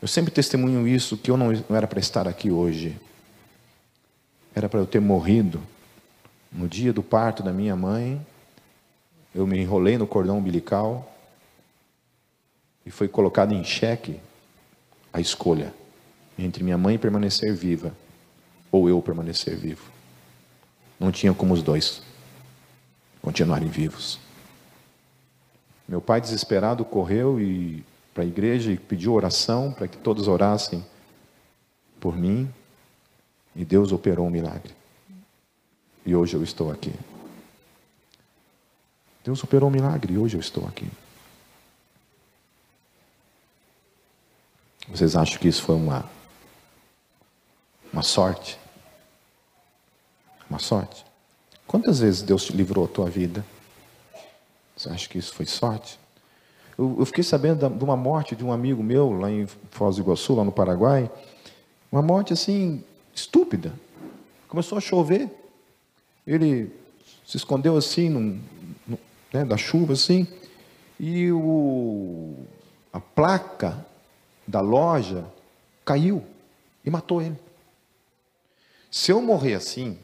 Eu 0.00 0.08
sempre 0.08 0.30
testemunho 0.30 0.86
isso, 0.88 1.16
que 1.16 1.30
eu 1.30 1.36
não, 1.36 1.52
não 1.68 1.76
era 1.76 1.86
para 1.86 2.00
estar 2.00 2.26
aqui 2.26 2.50
hoje. 2.50 2.98
Era 4.54 4.68
para 4.68 4.80
eu 4.80 4.86
ter 4.86 5.00
morrido 5.00 5.62
no 6.50 6.66
dia 6.66 6.92
do 6.92 7.02
parto 7.02 7.42
da 7.42 7.52
minha 7.52 7.76
mãe 7.76 8.24
eu 9.34 9.46
me 9.46 9.58
enrolei 9.58 9.96
no 9.96 10.06
cordão 10.06 10.38
umbilical 10.38 11.16
e 12.84 12.90
foi 12.90 13.06
colocado 13.06 13.52
em 13.52 13.62
xeque 13.62 14.20
a 15.12 15.20
escolha 15.20 15.72
entre 16.38 16.64
minha 16.64 16.78
mãe 16.78 16.98
permanecer 16.98 17.54
viva 17.54 17.94
ou 18.72 18.88
eu 18.88 19.00
permanecer 19.00 19.56
vivo. 19.56 19.90
Não 20.98 21.12
tinha 21.12 21.32
como 21.32 21.54
os 21.54 21.62
dois 21.62 22.02
continuarem 23.22 23.68
vivos. 23.68 24.18
Meu 25.88 26.00
pai 26.00 26.20
desesperado 26.20 26.84
correu 26.84 27.40
e 27.40 27.84
para 28.20 28.26
a 28.26 28.28
igreja 28.28 28.70
e 28.70 28.76
pediu 28.76 29.14
oração 29.14 29.72
para 29.72 29.88
que 29.88 29.96
todos 29.96 30.28
orassem 30.28 30.84
por 31.98 32.14
mim 32.14 32.52
e 33.56 33.64
Deus 33.64 33.92
operou 33.92 34.26
um 34.26 34.30
milagre. 34.30 34.74
E 36.04 36.14
hoje 36.14 36.34
eu 36.34 36.42
estou 36.42 36.70
aqui. 36.70 36.92
Deus 39.24 39.42
operou 39.42 39.70
um 39.70 39.72
milagre 39.72 40.12
e 40.12 40.18
hoje 40.18 40.36
eu 40.36 40.40
estou 40.40 40.66
aqui. 40.66 40.86
Vocês 44.88 45.16
acham 45.16 45.38
que 45.38 45.48
isso 45.48 45.62
foi 45.62 45.76
uma, 45.76 46.04
uma 47.90 48.02
sorte? 48.02 48.58
Uma 50.50 50.58
sorte? 50.58 51.06
Quantas 51.66 52.00
vezes 52.00 52.20
Deus 52.20 52.44
te 52.44 52.52
livrou 52.52 52.84
a 52.84 52.88
tua 52.88 53.08
vida? 53.08 53.42
Você 54.76 54.90
acha 54.90 55.08
que 55.08 55.16
isso 55.16 55.32
foi 55.32 55.46
sorte? 55.46 55.98
Eu, 56.80 57.04
fiquei 57.04 57.22
sabendo 57.22 57.68
de 57.68 57.84
uma 57.84 57.96
morte 57.96 58.34
de 58.34 58.42
um 58.42 58.50
amigo 58.50 58.82
meu 58.82 59.12
lá 59.12 59.30
em 59.30 59.46
Foz 59.70 59.96
do 59.96 60.02
Iguaçu, 60.02 60.34
lá 60.34 60.42
no 60.42 60.50
Paraguai. 60.50 61.10
Uma 61.92 62.00
morte 62.00 62.32
assim, 62.32 62.82
estúpida. 63.14 63.74
Começou 64.48 64.78
a 64.78 64.80
chover. 64.80 65.28
Ele 66.26 66.72
se 67.26 67.36
escondeu 67.36 67.76
assim 67.76 68.08
num, 68.08 68.40
né, 69.30 69.44
da 69.44 69.58
chuva 69.58 69.92
assim, 69.92 70.26
e 70.98 71.30
o, 71.30 72.34
a 72.90 72.98
placa 72.98 73.86
da 74.46 74.62
loja 74.62 75.26
caiu 75.84 76.24
e 76.82 76.88
matou 76.88 77.20
ele. 77.20 77.36
Se 78.90 79.12
eu 79.12 79.20
morrer 79.20 79.52
assim, 79.52 79.98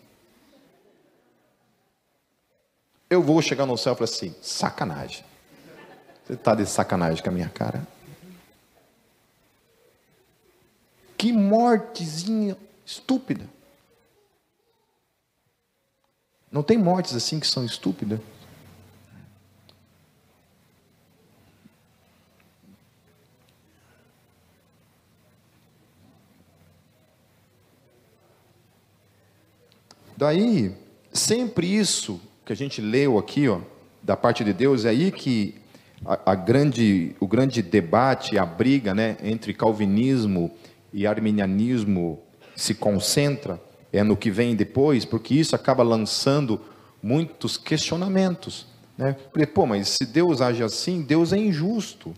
eu 3.09 3.23
vou 3.23 3.41
chegar 3.41 3.65
no 3.65 3.79
céu 3.79 3.95
e 3.95 3.97
falar 3.97 4.11
assim: 4.11 4.35
sacanagem. 4.43 5.25
Você 6.27 6.33
está 6.33 6.57
de 6.57 6.67
sacanagem 6.67 7.23
com 7.23 7.29
a 7.29 7.33
minha 7.33 7.49
cara? 7.49 7.87
Que 11.17 11.33
mortezinha 11.33 12.57
estúpida. 12.85 13.49
Não 16.51 16.65
tem 16.65 16.77
mortes 16.77 17.15
assim 17.15 17.39
que 17.39 17.47
são 17.47 17.65
estúpidas? 17.65 18.19
Daí, 30.17 30.75
sempre 31.13 31.73
isso 31.73 32.21
que 32.45 32.53
a 32.53 32.57
gente 32.57 32.81
leu 32.81 33.17
aqui, 33.17 33.49
ó, 33.49 33.61
da 34.03 34.17
parte 34.17 34.43
de 34.43 34.53
Deus, 34.53 34.85
é 34.85 34.89
aí 34.89 35.13
que 35.13 35.55
a, 36.05 36.33
a 36.33 36.35
grande, 36.35 37.15
o 37.21 37.27
grande 37.27 37.63
debate, 37.63 38.39
a 38.39 38.45
briga 38.45 38.95
né, 38.95 39.17
entre 39.23 39.55
calvinismo 39.55 40.51
e 40.93 41.07
arminianismo 41.07 42.21
se 42.55 42.75
concentra, 42.75 43.61
é 43.93 44.03
no 44.03 44.17
que 44.17 44.31
vem 44.31 44.55
depois, 44.55 45.05
porque 45.05 45.35
isso 45.35 45.55
acaba 45.55 45.83
lançando 45.83 46.61
muitos 47.03 47.57
questionamentos. 47.57 48.67
Né? 48.97 49.17
Porque, 49.33 49.47
pô, 49.47 49.67
mas 49.67 49.89
se 49.89 50.07
Deus 50.07 50.41
age 50.41 50.63
assim, 50.63 51.03
Deus 51.03 51.33
é 51.33 51.39
injusto. 51.39 52.15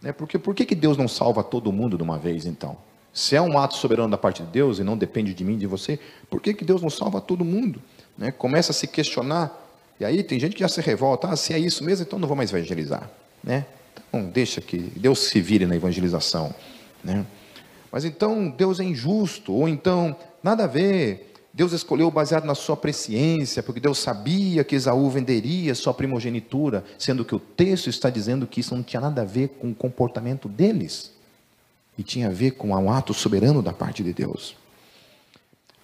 Né? 0.00 0.12
Porque 0.12 0.38
por 0.38 0.54
que, 0.54 0.64
que 0.64 0.74
Deus 0.74 0.96
não 0.96 1.08
salva 1.08 1.42
todo 1.42 1.72
mundo 1.72 1.96
de 1.96 2.02
uma 2.02 2.18
vez, 2.18 2.46
então? 2.46 2.76
Se 3.12 3.36
é 3.36 3.42
um 3.42 3.58
ato 3.58 3.76
soberano 3.76 4.10
da 4.10 4.16
parte 4.16 4.42
de 4.42 4.50
Deus 4.50 4.78
e 4.78 4.84
não 4.84 4.96
depende 4.96 5.34
de 5.34 5.44
mim, 5.44 5.58
de 5.58 5.66
você, 5.66 5.98
por 6.30 6.40
que, 6.40 6.54
que 6.54 6.64
Deus 6.64 6.80
não 6.80 6.88
salva 6.88 7.20
todo 7.20 7.44
mundo? 7.44 7.80
Né? 8.16 8.32
Começa 8.32 8.72
a 8.72 8.74
se 8.74 8.86
questionar. 8.86 9.58
E 9.98 10.04
aí 10.04 10.22
tem 10.22 10.38
gente 10.38 10.54
que 10.54 10.60
já 10.60 10.68
se 10.68 10.80
revolta. 10.80 11.28
Ah, 11.28 11.36
se 11.36 11.52
é 11.52 11.58
isso 11.58 11.84
mesmo, 11.84 12.04
então 12.04 12.18
não 12.18 12.26
vou 12.26 12.36
mais 12.36 12.52
evangelizar. 12.52 13.10
Né? 13.42 13.66
Então 14.08 14.24
deixa 14.24 14.60
que 14.60 14.78
Deus 14.78 15.18
se 15.20 15.40
vire 15.40 15.66
na 15.66 15.76
evangelização. 15.76 16.54
Né? 17.02 17.24
Mas 17.90 18.04
então 18.04 18.48
Deus 18.50 18.80
é 18.80 18.84
injusto, 18.84 19.52
ou 19.52 19.68
então 19.68 20.16
nada 20.42 20.64
a 20.64 20.66
ver. 20.66 21.28
Deus 21.54 21.72
escolheu 21.72 22.10
baseado 22.10 22.46
na 22.46 22.54
sua 22.54 22.76
presciência, 22.76 23.62
porque 23.62 23.78
Deus 23.78 23.98
sabia 23.98 24.64
que 24.64 24.74
Esaú 24.74 25.10
venderia 25.10 25.74
sua 25.74 25.92
primogenitura, 25.92 26.82
sendo 26.98 27.26
que 27.26 27.34
o 27.34 27.38
texto 27.38 27.90
está 27.90 28.08
dizendo 28.08 28.46
que 28.46 28.60
isso 28.60 28.74
não 28.74 28.82
tinha 28.82 29.02
nada 29.02 29.20
a 29.20 29.24
ver 29.24 29.48
com 29.60 29.70
o 29.70 29.74
comportamento 29.74 30.48
deles 30.48 31.12
e 31.98 32.02
tinha 32.02 32.28
a 32.28 32.30
ver 32.30 32.52
com 32.52 32.68
um 32.68 32.90
ato 32.90 33.12
soberano 33.12 33.62
da 33.62 33.72
parte 33.72 34.02
de 34.02 34.14
Deus. 34.14 34.56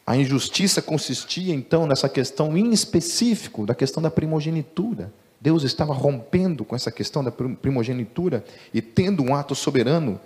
A 0.09 0.17
injustiça 0.17 0.81
consistia 0.81 1.55
então 1.55 1.87
nessa 1.87 2.09
questão 2.09 2.57
em 2.57 2.73
específico 2.73 3.67
da 3.67 3.75
questão 3.75 4.03
da 4.03 4.11
primogenitura. 4.11 5.13
Deus 5.39 5.65
estava 5.65 5.93
rompendo 5.93 6.65
com 6.65 6.75
essa 6.75 6.91
questão 6.91 7.23
da 7.23 7.31
primogenitura 7.31 8.43
e 8.73 8.81
tendo 8.81 9.23
um 9.23 9.35
ato 9.35 9.55
soberano 9.55 10.19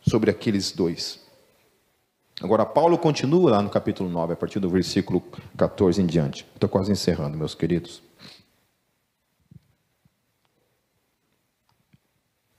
sobre 0.00 0.28
aqueles 0.28 0.72
dois. 0.72 1.20
Agora, 2.42 2.66
Paulo 2.66 2.98
continua 2.98 3.52
lá 3.52 3.62
no 3.62 3.70
capítulo 3.70 4.10
9, 4.10 4.32
a 4.32 4.36
partir 4.36 4.58
do 4.58 4.68
versículo 4.68 5.22
14 5.56 6.02
em 6.02 6.06
diante. 6.06 6.44
Estou 6.52 6.68
quase 6.68 6.90
encerrando, 6.90 7.38
meus 7.38 7.54
queridos. 7.54 8.02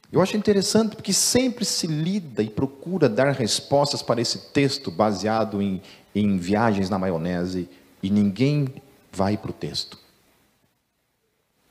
Eu 0.10 0.22
acho 0.22 0.38
interessante 0.38 0.96
porque 0.96 1.12
sempre 1.12 1.66
se 1.66 1.86
lida 1.86 2.42
e 2.42 2.50
procura 2.50 3.10
dar 3.10 3.34
respostas 3.34 4.02
para 4.02 4.22
esse 4.22 4.52
texto 4.52 4.90
baseado 4.90 5.62
em, 5.62 5.82
em 6.20 6.38
viagens 6.38 6.90
na 6.90 6.98
maionese 6.98 7.70
e 8.02 8.10
ninguém 8.10 8.68
vai 9.12 9.38
para 9.38 9.52
o 9.52 9.54
texto. 9.54 9.98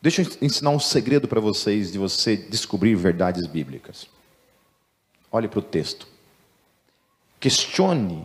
Deixa 0.01 0.23
eu 0.23 0.29
ensinar 0.41 0.71
um 0.71 0.79
segredo 0.79 1.27
para 1.27 1.41
vocês 1.41 1.91
de 1.91 1.99
você 1.99 2.37
descobrir 2.37 2.95
verdades 2.95 3.47
bíblicas. 3.47 4.07
Olhe 5.31 5.49
para 5.49 5.59
o 5.59 5.63
texto. 5.63 6.07
Questione. 7.41 8.25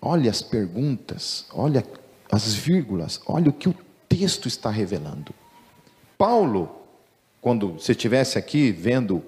Olhe 0.00 0.28
as 0.28 0.42
perguntas. 0.42 1.46
Olhe 1.52 1.82
as 2.30 2.54
vírgulas. 2.54 3.20
Olhe 3.26 3.48
o 3.48 3.52
que 3.52 3.68
o 3.68 3.74
texto 4.08 4.46
está 4.46 4.70
revelando. 4.70 5.34
Paulo 6.16 6.82
quando 7.42 7.72
você 7.72 7.90
estivesse 7.90 8.38
aqui 8.38 8.70
vendo, 8.70 9.20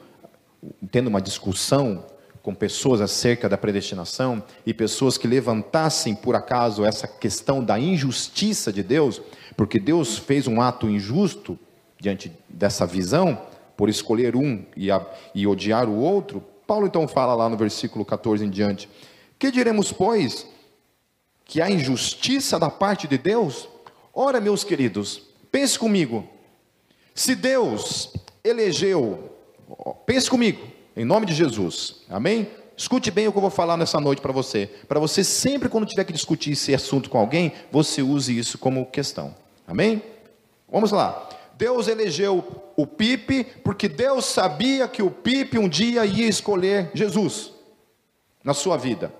tendo 0.92 1.08
uma 1.08 1.20
discussão 1.20 2.06
com 2.44 2.54
pessoas 2.54 3.00
acerca 3.00 3.48
da 3.48 3.56
predestinação 3.56 4.44
e 4.66 4.74
pessoas 4.74 5.16
que 5.16 5.26
levantassem 5.26 6.14
por 6.14 6.36
acaso 6.36 6.84
essa 6.84 7.08
questão 7.08 7.64
da 7.64 7.78
injustiça 7.78 8.70
de 8.70 8.82
Deus, 8.82 9.22
porque 9.56 9.80
Deus 9.80 10.18
fez 10.18 10.46
um 10.46 10.60
ato 10.60 10.86
injusto 10.86 11.58
diante 11.98 12.30
dessa 12.46 12.86
visão, 12.86 13.40
por 13.74 13.88
escolher 13.88 14.36
um 14.36 14.62
e, 14.76 14.90
a, 14.90 15.04
e 15.34 15.46
odiar 15.46 15.88
o 15.88 15.98
outro, 15.98 16.44
Paulo 16.66 16.86
então 16.86 17.08
fala 17.08 17.34
lá 17.34 17.48
no 17.48 17.56
versículo 17.56 18.04
14 18.04 18.44
em 18.44 18.50
diante: 18.50 18.90
Que 19.38 19.50
diremos, 19.50 19.90
pois, 19.90 20.46
que 21.46 21.62
há 21.62 21.70
injustiça 21.70 22.58
da 22.58 22.68
parte 22.68 23.08
de 23.08 23.16
Deus? 23.16 23.66
Ora, 24.12 24.38
meus 24.38 24.62
queridos, 24.62 25.22
pense 25.50 25.78
comigo, 25.78 26.28
se 27.14 27.34
Deus 27.34 28.12
elegeu, 28.44 29.34
pense 30.04 30.28
comigo, 30.28 30.73
em 30.96 31.04
nome 31.04 31.26
de 31.26 31.34
Jesus, 31.34 32.02
amém? 32.08 32.48
Escute 32.76 33.10
bem 33.10 33.28
o 33.28 33.32
que 33.32 33.38
eu 33.38 33.42
vou 33.42 33.50
falar 33.50 33.76
nessa 33.76 34.00
noite 34.00 34.20
para 34.20 34.32
você. 34.32 34.66
Para 34.88 34.98
você, 34.98 35.22
sempre 35.22 35.68
quando 35.68 35.86
tiver 35.86 36.04
que 36.04 36.12
discutir 36.12 36.52
esse 36.52 36.74
assunto 36.74 37.08
com 37.08 37.18
alguém, 37.18 37.52
você 37.70 38.02
use 38.02 38.36
isso 38.36 38.58
como 38.58 38.86
questão. 38.86 39.34
Amém? 39.66 40.02
Vamos 40.70 40.90
lá. 40.90 41.28
Deus 41.56 41.86
elegeu 41.86 42.44
o 42.76 42.86
Pipe 42.86 43.44
porque 43.62 43.88
Deus 43.88 44.24
sabia 44.24 44.88
que 44.88 45.02
o 45.02 45.10
Pipe 45.10 45.58
um 45.58 45.68
dia 45.68 46.04
ia 46.04 46.26
escolher 46.26 46.90
Jesus 46.92 47.52
na 48.42 48.52
sua 48.52 48.76
vida. 48.76 49.12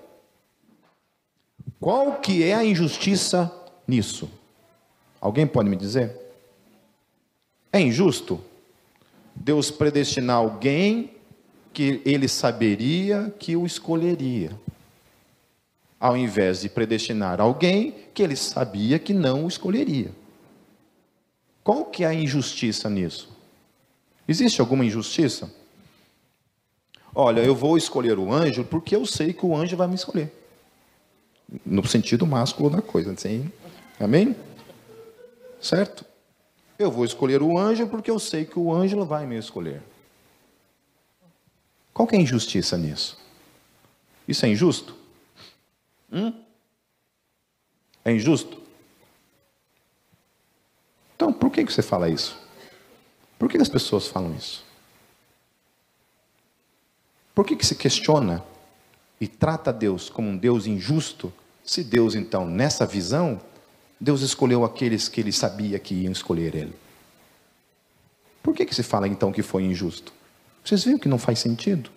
Qual 1.79 2.19
que 2.19 2.43
é 2.43 2.53
a 2.53 2.65
injustiça 2.65 3.51
nisso? 3.87 4.29
Alguém 5.21 5.47
pode 5.47 5.69
me 5.69 5.75
dizer? 5.75 6.15
É 7.71 7.79
injusto 7.79 8.41
Deus 9.33 9.71
predestinar 9.71 10.37
alguém 10.37 11.14
que 11.75 12.01
ele 12.05 12.29
saberia 12.29 13.33
que 13.37 13.53
o 13.57 13.65
escolheria, 13.65 14.57
ao 15.99 16.15
invés 16.15 16.61
de 16.61 16.69
predestinar 16.69 17.41
alguém 17.41 17.93
que 18.13 18.23
ele 18.23 18.37
sabia 18.37 18.97
que 18.97 19.13
não 19.13 19.43
o 19.43 19.47
escolheria. 19.49 20.09
Qual 21.65 21.83
que 21.83 22.05
é 22.05 22.07
a 22.07 22.13
injustiça 22.13 22.89
nisso? 22.89 23.29
Existe 24.25 24.61
alguma 24.61 24.85
injustiça? 24.85 25.53
Olha, 27.13 27.41
eu 27.41 27.53
vou 27.53 27.77
escolher 27.77 28.17
o 28.17 28.31
anjo 28.31 28.63
porque 28.63 28.95
eu 28.95 29.05
sei 29.05 29.33
que 29.33 29.45
o 29.45 29.53
anjo 29.53 29.75
vai 29.75 29.87
me 29.87 29.95
escolher. 29.95 30.31
No 31.65 31.85
sentido 31.85 32.25
másculo 32.25 32.69
da 32.69 32.81
coisa, 32.81 33.11
assim. 33.11 33.51
Amém? 33.99 34.33
Certo? 35.59 36.05
Eu 36.79 36.89
vou 36.89 37.03
escolher 37.03 37.41
o 37.41 37.57
anjo 37.57 37.85
porque 37.87 38.09
eu 38.09 38.19
sei 38.19 38.45
que 38.45 38.57
o 38.57 38.73
anjo 38.73 39.03
vai 39.03 39.25
me 39.25 39.37
escolher. 39.37 39.81
Qual 41.95 42.05
que 42.05 42.13
é 42.13 42.19
a 42.19 42.21
injustiça 42.21 42.77
nisso? 42.77 43.17
Isso 44.27 44.45
é 44.45 44.49
injusto? 44.49 44.93
Hum? 46.11 46.43
É 48.03 48.11
injusto? 48.11 48.61
Então, 51.15 51.31
por 51.31 51.49
que 51.49 51.63
você 51.63 51.81
fala 51.81 52.09
isso? 52.09 52.37
Por 53.39 53.49
que 53.49 53.57
as 53.57 53.69
pessoas 53.69 54.07
falam 54.07 54.35
isso? 54.35 54.65
Por 57.33 57.45
que, 57.45 57.55
que 57.55 57.65
se 57.65 57.75
questiona 57.75 58.43
e 59.19 59.25
trata 59.25 59.71
Deus 59.71 60.09
como 60.09 60.27
um 60.27 60.35
Deus 60.35 60.67
injusto, 60.67 61.31
se 61.63 61.81
Deus, 61.81 62.13
então, 62.13 62.45
nessa 62.45 62.85
visão, 62.85 63.39
Deus 63.97 64.19
escolheu 64.19 64.65
aqueles 64.65 65.07
que 65.07 65.21
ele 65.21 65.31
sabia 65.31 65.79
que 65.79 65.95
iam 65.95 66.11
escolher 66.11 66.55
ele. 66.55 66.75
Por 68.43 68.53
que, 68.53 68.65
que 68.65 68.75
se 68.75 68.83
fala 68.83 69.07
então 69.07 69.31
que 69.31 69.41
foi 69.41 69.63
injusto? 69.63 70.11
Vocês 70.65 70.83
viram 70.83 70.97
que 70.97 71.07
não 71.07 71.19
faz 71.19 71.37
sentido? 71.37 71.91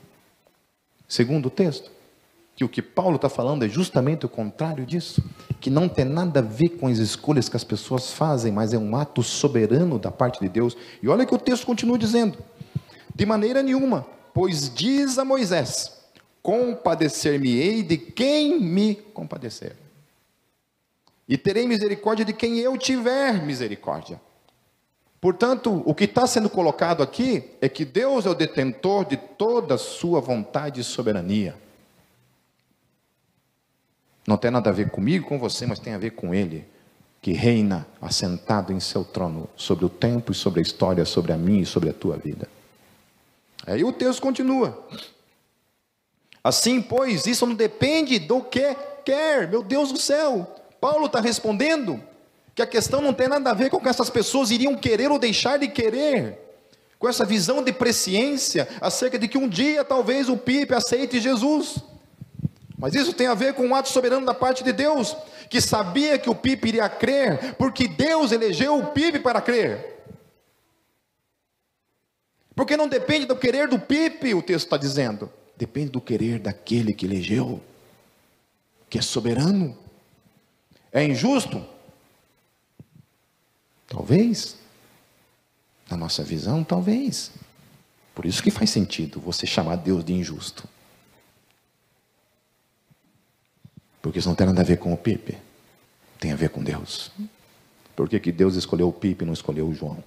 Segundo 1.09 1.47
o 1.47 1.51
texto, 1.51 1.91
que 2.55 2.65
o 2.65 2.69
que 2.69 2.83
Paulo 2.83 3.17
está 3.17 3.31
falando 3.31 3.65
é 3.65 3.69
justamente 3.69 4.27
o 4.27 4.29
contrário 4.29 4.85
disso, 4.85 5.25
que 5.59 5.71
não 5.71 5.89
tem 5.89 6.05
nada 6.05 6.41
a 6.41 6.43
ver 6.43 6.71
com 6.71 6.87
as 6.87 6.99
escolhas 6.99 7.49
que 7.49 7.57
as 7.57 7.65
pessoas 7.65 8.13
fazem, 8.13 8.53
mas 8.53 8.75
é 8.75 8.79
um 8.79 8.95
ato 8.95 9.23
soberano 9.23 9.99
da 9.99 10.11
parte 10.11 10.41
de 10.41 10.49
Deus. 10.51 10.77
E 11.03 11.09
olha 11.09 11.25
que 11.25 11.35
o 11.35 11.39
texto 11.39 11.65
continua 11.65 11.97
dizendo: 11.97 12.37
de 13.15 13.25
maneira 13.25 13.63
nenhuma, 13.63 14.07
pois 14.35 14.73
diz 14.73 15.19
a 15.19 15.25
Moisés: 15.25 15.99
compadecer-me-ei 16.43 17.83
de 17.83 17.97
quem 17.97 18.61
me 18.61 18.97
compadecer 18.97 19.77
e 21.29 21.37
terei 21.37 21.67
misericórdia 21.67 22.25
de 22.25 22.33
quem 22.33 22.59
eu 22.59 22.77
tiver 22.79 23.43
misericórdia. 23.45 24.21
Portanto, 25.21 25.83
o 25.85 25.95
que 25.95 26.05
está 26.05 26.27
sendo 26.27 26.49
colocado 26.49 27.03
aqui 27.03 27.45
é 27.61 27.69
que 27.69 27.85
Deus 27.85 28.25
é 28.25 28.31
o 28.31 28.35
detentor 28.35 29.05
de 29.05 29.17
toda 29.17 29.75
a 29.75 29.79
sua 29.79 30.21
vontade 30.21 30.81
e 30.81 30.85
soberania. 30.85 31.57
Não 34.27 34.37
tem 34.37 34.51
nada 34.51 34.71
a 34.71 34.73
ver 34.73 34.91
comigo, 34.91 35.27
com 35.27 35.39
você, 35.39 35.67
mas 35.67 35.81
tem 35.81 35.95
a 35.95 35.99
ver 35.99 36.11
com 36.11 36.35
Ele, 36.35 36.65
que 37.21 37.33
reina 37.33 37.87
assentado 38.01 38.73
em 38.73 38.79
seu 38.79 39.05
trono 39.05 39.49
sobre 39.57 39.85
o 39.85 39.89
tempo 39.89 40.31
e 40.31 40.35
sobre 40.35 40.61
a 40.61 40.63
história, 40.63 41.05
sobre 41.05 41.33
a 41.33 41.37
minha 41.37 41.63
e 41.63 41.67
sobre 41.67 41.89
a 41.89 41.95
tua 41.95 42.17
vida. 42.17 42.49
Aí 43.67 43.83
o 43.83 43.93
texto 43.93 44.23
continua. 44.23 44.87
Assim, 46.45 46.81
pois, 46.81 47.27
isso 47.27 47.45
não 47.45 47.55
depende 47.55 48.19
do 48.21 48.41
que 48.41 48.77
quer, 49.05 49.49
meu 49.49 49.63
Deus 49.63 49.91
do 49.91 49.99
céu. 49.99 50.47
Paulo 50.81 51.07
está 51.07 51.21
respondendo 51.21 52.01
que 52.59 52.63
a 52.63 52.67
questão 52.67 53.01
não 53.01 53.15
tem 53.15 53.29
nada 53.29 53.53
a 53.53 53.55
ver 53.55 53.71
com 53.71 53.77
o 53.77 53.81
que 53.81 53.89
essas 53.89 54.11
pessoas 54.11 54.51
iriam 54.51 54.75
querer 54.75 55.13
ou 55.13 55.19
deixar 55.19 55.61
de 55.61 55.69
querer, 55.69 56.37
com 56.99 57.09
essa 57.09 57.25
visão 57.25 57.63
de 57.63 57.73
presciência 57.73 58.67
acerca 58.81 59.17
de 59.17 59.29
que 59.29 59.39
um 59.39 59.49
dia 59.49 59.85
talvez 59.85 60.29
o 60.29 60.37
Pipe 60.37 60.75
aceite 60.75 61.21
Jesus. 61.21 61.77
Mas 62.77 62.97
isso 62.97 63.13
tem 63.13 63.29
a 63.29 63.35
ver 63.35 63.55
com 63.55 63.65
um 63.65 63.77
ato 63.77 63.89
soberano 63.89 64.27
da 64.27 64.35
parte 64.35 64.65
de 64.65 64.73
Deus, 64.73 65.17
que 65.49 65.61
sabia 65.61 66.19
que 66.19 66.29
o 66.29 66.35
Pipe 66.35 66.67
iria 66.67 66.89
crer, 66.89 67.55
porque 67.55 67.87
Deus 67.87 68.33
elegeu 68.33 68.77
o 68.77 68.87
Pipe 68.89 69.21
para 69.21 69.41
crer. 69.41 70.03
Porque 72.57 72.77
não 72.77 72.89
depende 72.89 73.25
do 73.25 73.37
querer 73.37 73.69
do 73.69 73.79
Pipe, 73.79 74.35
o 74.35 74.43
texto 74.43 74.65
está 74.65 74.77
dizendo, 74.77 75.31
depende 75.57 75.91
do 75.91 76.01
querer 76.01 76.41
daquele 76.41 76.93
que 76.93 77.07
elegeu, 77.07 77.63
que 78.91 78.99
é 78.99 79.03
soberano. 79.03 79.79
É 80.91 81.05
injusto? 81.05 81.78
Talvez. 83.89 84.57
Na 85.91 85.97
nossa 85.97 86.23
visão, 86.23 86.63
talvez. 86.63 87.33
Por 88.15 88.27
isso 88.27 88.43
que 88.43 88.51
faz 88.51 88.69
sentido 88.71 89.21
você 89.21 89.47
chamar 89.47 89.77
Deus 89.77 90.05
de 90.05 90.13
injusto. 90.13 90.69
Porque 94.03 94.19
isso 94.19 94.29
não 94.29 94.37
tem 94.37 94.47
nada 94.47 94.61
a 94.61 94.65
ver 94.65 94.77
com 94.77 94.93
o 94.93 94.97
Pipe. 94.97 95.39
Tem 96.21 96.33
a 96.33 96.37
ver 96.37 96.51
com 96.51 96.63
Deus. 96.63 97.11
Por 97.97 98.09
que, 98.09 98.21
que 98.21 98.31
Deus 98.31 98.55
escolheu 98.55 98.89
o 98.89 98.93
Pipe 98.93 99.25
e 99.25 99.27
não 99.27 99.33
escolheu 99.33 99.67
o 99.67 99.75
João? 99.75 100.05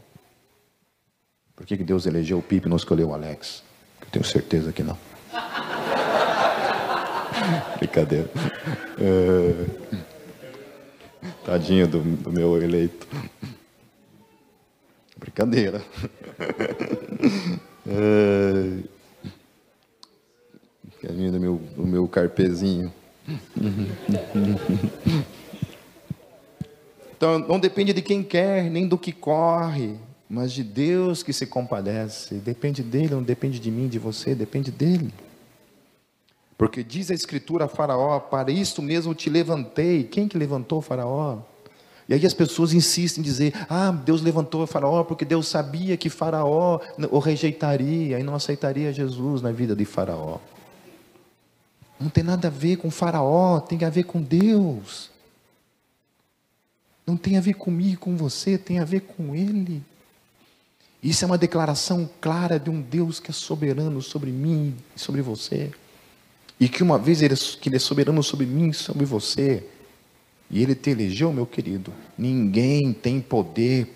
Por 1.56 1.66
que, 1.66 1.78
que 1.78 1.84
Deus 1.84 2.06
elegeu 2.06 2.38
o 2.38 2.42
Pipe 2.42 2.68
e 2.68 2.70
não 2.70 2.78
escolheu 2.78 3.10
o 3.10 3.14
Alex? 3.14 3.64
Eu 4.02 4.08
tenho 4.08 4.26
certeza 4.26 4.72
que 4.72 4.84
não. 4.84 4.98
Brincadeira. 7.78 8.30
É... 9.00 9.66
Tadinho 11.46 11.88
do, 11.88 12.02
do 12.02 12.32
meu 12.32 12.62
eleito. 12.62 13.08
Brincadeira. 15.22 15.82
É... 17.84 18.78
Do 21.04 21.40
meu, 21.40 21.56
do 21.76 21.88
meu 21.88 22.08
carpezinho. 22.08 22.94
Então, 27.18 27.38
não 27.38 27.60
depende 27.60 27.94
de 27.94 28.02
quem 28.02 28.24
quer, 28.24 28.64
nem 28.64 28.88
do 28.88 28.98
que 28.98 29.12
corre, 29.12 29.96
mas 30.28 30.52
de 30.52 30.64
Deus 30.64 31.22
que 31.22 31.32
se 31.32 31.46
compadece. 31.46 32.36
Depende 32.36 32.82
dele, 32.82 33.14
não 33.14 33.22
depende 33.22 33.60
de 33.60 33.70
mim, 33.70 33.88
de 33.88 34.00
você, 34.00 34.34
depende 34.34 34.72
dele. 34.72 35.14
Porque 36.58 36.84
diz 36.84 37.12
a 37.12 37.14
Escritura 37.14 37.66
a 37.66 37.68
Faraó: 37.68 38.20
Para 38.20 38.52
isso 38.52 38.82
mesmo 38.82 39.14
te 39.14 39.30
levantei. 39.30 40.04
Quem 40.04 40.28
que 40.28 40.36
levantou 40.36 40.80
o 40.80 40.82
Faraó? 40.82 41.44
E 42.12 42.14
aí 42.14 42.26
as 42.26 42.34
pessoas 42.34 42.74
insistem 42.74 43.22
em 43.22 43.24
dizer: 43.24 43.54
Ah, 43.70 43.90
Deus 43.90 44.22
levantou 44.22 44.68
Faraó 44.68 45.02
porque 45.06 45.24
Deus 45.24 45.48
sabia 45.48 45.96
que 45.96 46.10
Faraó 46.10 46.82
o 47.10 47.20
rejeitaria 47.20 48.20
e 48.20 48.24
não 48.24 48.36
aceitaria 48.36 48.92
Jesus 48.92 49.42
na 49.42 49.50
vida 49.54 49.74
de 49.74 49.86
Faraó. 49.86 50.38
Não 51.98 52.10
tem 52.10 52.22
nada 52.22 52.50
a 52.50 52.52
ver 52.52 52.76
com 52.76 52.92
Faraó, 52.92 53.62
tem 53.62 53.86
a 53.86 53.90
ver 53.90 54.04
com 54.04 54.22
Deus. 54.22 55.10
Não 57.08 57.16
tem 57.16 57.38
a 57.38 57.42
ver 57.42 57.54
comigo, 57.54 58.02
com 58.02 58.18
você, 58.18 58.58
tem 58.58 58.80
a 58.80 58.84
ver 58.84 59.02
com 59.02 59.34
Ele. 59.34 59.82
Isso 61.02 61.24
é 61.24 61.28
uma 61.28 61.38
declaração 61.38 62.10
clara 62.20 62.60
de 62.60 62.70
um 62.70 62.82
Deus 62.82 63.22
que 63.22 63.32
é 63.32 63.34
soberano 63.34 64.02
sobre 64.02 64.32
mim 64.32 64.76
e 64.94 65.00
sobre 65.00 65.22
você. 65.22 65.72
E 66.60 66.68
que 66.68 66.84
uma 66.84 67.00
vez 67.00 67.22
ele, 67.22 67.36
que 67.38 67.70
ele 67.70 67.78
é 67.78 67.80
soberano 67.80 68.22
sobre 68.22 68.46
mim 68.46 68.68
e 68.70 68.74
sobre 68.74 69.06
você, 69.06 69.66
e 70.52 70.62
Ele 70.62 70.76
te 70.76 70.90
elegeu, 70.90 71.32
meu 71.32 71.46
querido, 71.46 71.94
ninguém 72.18 72.92
tem 72.92 73.22
poder 73.22 73.96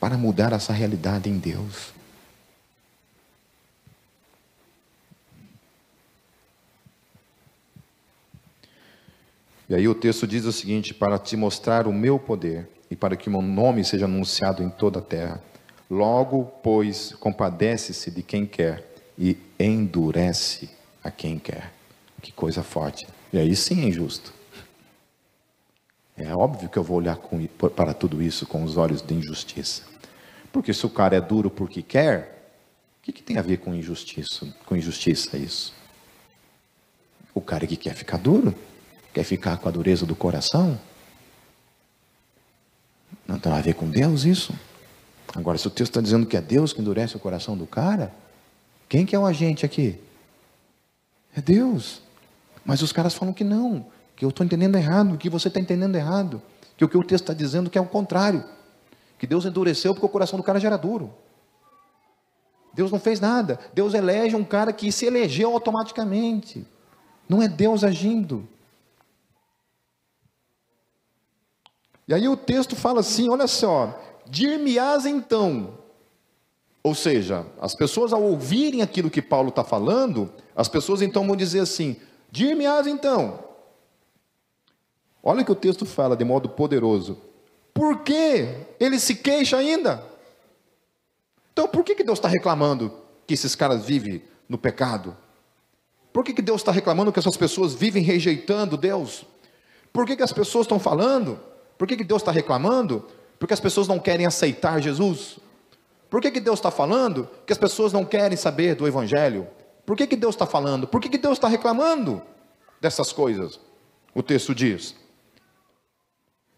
para 0.00 0.16
mudar 0.16 0.52
essa 0.52 0.72
realidade 0.72 1.28
em 1.28 1.38
Deus. 1.38 1.92
E 9.68 9.74
aí 9.74 9.86
o 9.86 9.94
texto 9.94 10.26
diz 10.26 10.44
o 10.44 10.52
seguinte: 10.52 10.94
para 10.94 11.18
te 11.18 11.36
mostrar 11.36 11.86
o 11.86 11.92
meu 11.92 12.18
poder 12.18 12.68
e 12.90 12.96
para 12.96 13.16
que 13.16 13.28
o 13.28 13.30
meu 13.32 13.42
nome 13.42 13.84
seja 13.84 14.06
anunciado 14.06 14.62
em 14.62 14.70
toda 14.70 14.98
a 14.98 15.02
terra. 15.02 15.42
Logo, 15.90 16.44
pois, 16.62 17.14
compadece-se 17.20 18.10
de 18.10 18.22
quem 18.22 18.46
quer 18.46 18.90
e 19.18 19.36
endurece 19.58 20.70
a 21.02 21.10
quem 21.10 21.38
quer. 21.38 21.72
Que 22.22 22.32
coisa 22.32 22.62
forte. 22.62 23.06
E 23.32 23.38
aí 23.38 23.54
sim 23.54 23.82
é 23.82 23.88
injusto. 23.88 24.32
É 26.16 26.34
óbvio 26.34 26.68
que 26.68 26.78
eu 26.78 26.82
vou 26.82 26.98
olhar 26.98 27.16
com, 27.16 27.44
para 27.46 27.92
tudo 27.92 28.22
isso 28.22 28.46
com 28.46 28.62
os 28.62 28.76
olhos 28.76 29.02
de 29.02 29.14
injustiça. 29.14 29.82
Porque 30.52 30.72
se 30.72 30.86
o 30.86 30.90
cara 30.90 31.16
é 31.16 31.20
duro 31.20 31.50
porque 31.50 31.82
quer, 31.82 32.52
o 33.00 33.02
que, 33.02 33.12
que 33.12 33.22
tem 33.22 33.38
a 33.38 33.42
ver 33.42 33.58
com 33.58 33.74
injustiça? 33.74 34.46
Com 34.64 34.76
injustiça 34.76 35.36
isso? 35.36 35.74
O 37.34 37.40
cara 37.40 37.66
que 37.66 37.76
quer 37.76 37.94
ficar 37.94 38.18
duro, 38.18 38.54
Quer 39.14 39.22
ficar 39.22 39.56
com 39.58 39.68
a 39.68 39.72
dureza 39.72 40.04
do 40.04 40.16
coração? 40.16 40.78
Não 43.28 43.38
tem 43.38 43.52
a 43.52 43.60
ver 43.60 43.74
com 43.74 43.88
Deus 43.88 44.24
isso? 44.24 44.52
Agora, 45.36 45.56
se 45.56 45.68
o 45.68 45.70
texto 45.70 45.92
está 45.92 46.00
dizendo 46.00 46.26
que 46.26 46.36
é 46.36 46.40
Deus 46.40 46.72
que 46.72 46.80
endurece 46.80 47.16
o 47.16 47.20
coração 47.20 47.56
do 47.56 47.64
cara, 47.64 48.12
quem 48.88 49.06
que 49.06 49.14
é 49.14 49.18
o 49.18 49.24
agente 49.24 49.64
aqui? 49.64 50.00
É 51.34 51.40
Deus. 51.40 52.02
Mas 52.64 52.82
os 52.82 52.90
caras 52.90 53.14
falam 53.14 53.32
que 53.32 53.44
não, 53.44 53.86
que 54.16 54.24
eu 54.24 54.28
estou 54.28 54.44
entendendo 54.44 54.76
errado, 54.76 55.18
que 55.18 55.28
você 55.28 55.48
está 55.48 55.60
entendendo 55.60 55.96
errado, 55.96 56.40
que 56.76 56.84
o 56.84 56.88
que 56.88 56.96
o 56.96 57.04
texto 57.04 57.24
está 57.24 57.34
dizendo 57.34 57.70
que 57.70 57.78
é 57.78 57.80
o 57.80 57.86
contrário, 57.86 58.44
que 59.18 59.26
Deus 59.26 59.44
endureceu 59.44 59.94
porque 59.94 60.06
o 60.06 60.08
coração 60.08 60.38
do 60.38 60.42
cara 60.42 60.60
já 60.60 60.68
era 60.68 60.76
duro. 60.76 61.12
Deus 62.72 62.90
não 62.90 62.98
fez 62.98 63.20
nada. 63.20 63.58
Deus 63.72 63.94
elege 63.94 64.34
um 64.34 64.44
cara 64.44 64.72
que 64.72 64.90
se 64.90 65.06
elegeu 65.06 65.52
automaticamente. 65.52 66.66
Não 67.28 67.40
é 67.40 67.48
Deus 67.48 67.84
agindo. 67.84 68.46
E 72.06 72.12
aí 72.12 72.28
o 72.28 72.36
texto 72.36 72.74
fala 72.74 73.00
assim: 73.00 73.28
olha 73.28 73.46
só, 73.46 73.98
dir-me-ás 74.26 75.06
então. 75.06 75.78
Ou 76.82 76.94
seja, 76.94 77.46
as 77.60 77.74
pessoas 77.74 78.12
ao 78.12 78.22
ouvirem 78.22 78.82
aquilo 78.82 79.08
que 79.08 79.22
Paulo 79.22 79.48
está 79.48 79.64
falando, 79.64 80.30
as 80.54 80.68
pessoas 80.68 81.00
então 81.00 81.26
vão 81.26 81.36
dizer 81.36 81.60
assim: 81.60 81.96
dir-me-ás 82.30 82.86
então. 82.86 83.38
Olha 85.24 85.42
o 85.42 85.44
que 85.44 85.52
o 85.52 85.56
texto 85.56 85.86
fala 85.86 86.16
de 86.16 86.24
modo 86.24 86.48
poderoso. 86.48 87.18
Por 87.72 88.02
que 88.02 88.46
ele 88.78 88.98
se 88.98 89.16
queixa 89.16 89.56
ainda? 89.56 90.04
Então 91.52 91.66
por 91.66 91.82
que, 91.82 91.94
que 91.94 92.04
Deus 92.04 92.18
está 92.18 92.28
reclamando 92.28 92.92
que 93.26 93.34
esses 93.34 93.54
caras 93.54 93.84
vivem 93.84 94.22
no 94.48 94.58
pecado? 94.58 95.16
Por 96.12 96.22
que, 96.22 96.32
que 96.32 96.42
Deus 96.42 96.60
está 96.60 96.70
reclamando 96.70 97.10
que 97.10 97.18
essas 97.18 97.36
pessoas 97.36 97.74
vivem 97.74 98.02
rejeitando 98.02 98.76
Deus? 98.76 99.24
Por 99.92 100.06
que, 100.06 100.14
que 100.14 100.22
as 100.22 100.32
pessoas 100.32 100.66
estão 100.66 100.78
falando 100.78 101.40
por 101.76 101.88
que, 101.88 101.96
que 101.96 102.04
Deus 102.04 102.22
está 102.22 102.30
reclamando? 102.30 103.04
Porque 103.38 103.54
as 103.54 103.60
pessoas 103.60 103.88
não 103.88 103.98
querem 103.98 104.26
aceitar 104.26 104.80
Jesus. 104.80 105.38
Por 106.08 106.20
que, 106.20 106.30
que 106.30 106.40
Deus 106.40 106.58
está 106.58 106.70
falando? 106.70 107.28
Que 107.46 107.52
as 107.52 107.58
pessoas 107.58 107.92
não 107.92 108.04
querem 108.04 108.36
saber 108.36 108.74
do 108.74 108.86
Evangelho. 108.86 109.46
Por 109.84 109.96
que, 109.96 110.06
que 110.06 110.16
Deus 110.16 110.34
está 110.34 110.46
falando? 110.46 110.86
Por 110.86 111.00
que, 111.00 111.08
que 111.08 111.18
Deus 111.18 111.34
está 111.34 111.48
reclamando 111.48 112.22
dessas 112.80 113.12
coisas? 113.12 113.60
O 114.14 114.22
texto 114.22 114.54
diz. 114.54 114.94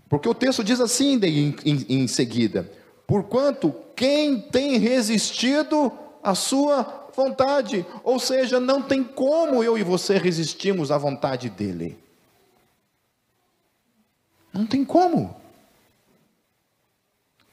Porque 0.09 0.29
o 0.29 0.35
texto 0.35 0.63
diz 0.63 0.81
assim 0.81 1.19
em, 1.23 1.57
em, 1.65 2.03
em 2.03 2.07
seguida: 2.07 2.71
Porquanto 3.07 3.75
quem 3.95 4.41
tem 4.41 4.79
resistido 4.79 5.93
à 6.23 6.35
sua 6.35 7.09
vontade, 7.15 7.87
ou 8.05 8.19
seja, 8.19 8.61
não 8.61 8.83
tem 8.83 9.03
como 9.03 9.65
eu 9.65 9.79
e 9.79 9.83
você 9.83 10.19
resistirmos 10.19 10.91
à 10.91 10.99
vontade 10.99 11.49
dele. 11.49 11.99
Não 14.53 14.67
tem 14.67 14.85
como. 14.85 15.35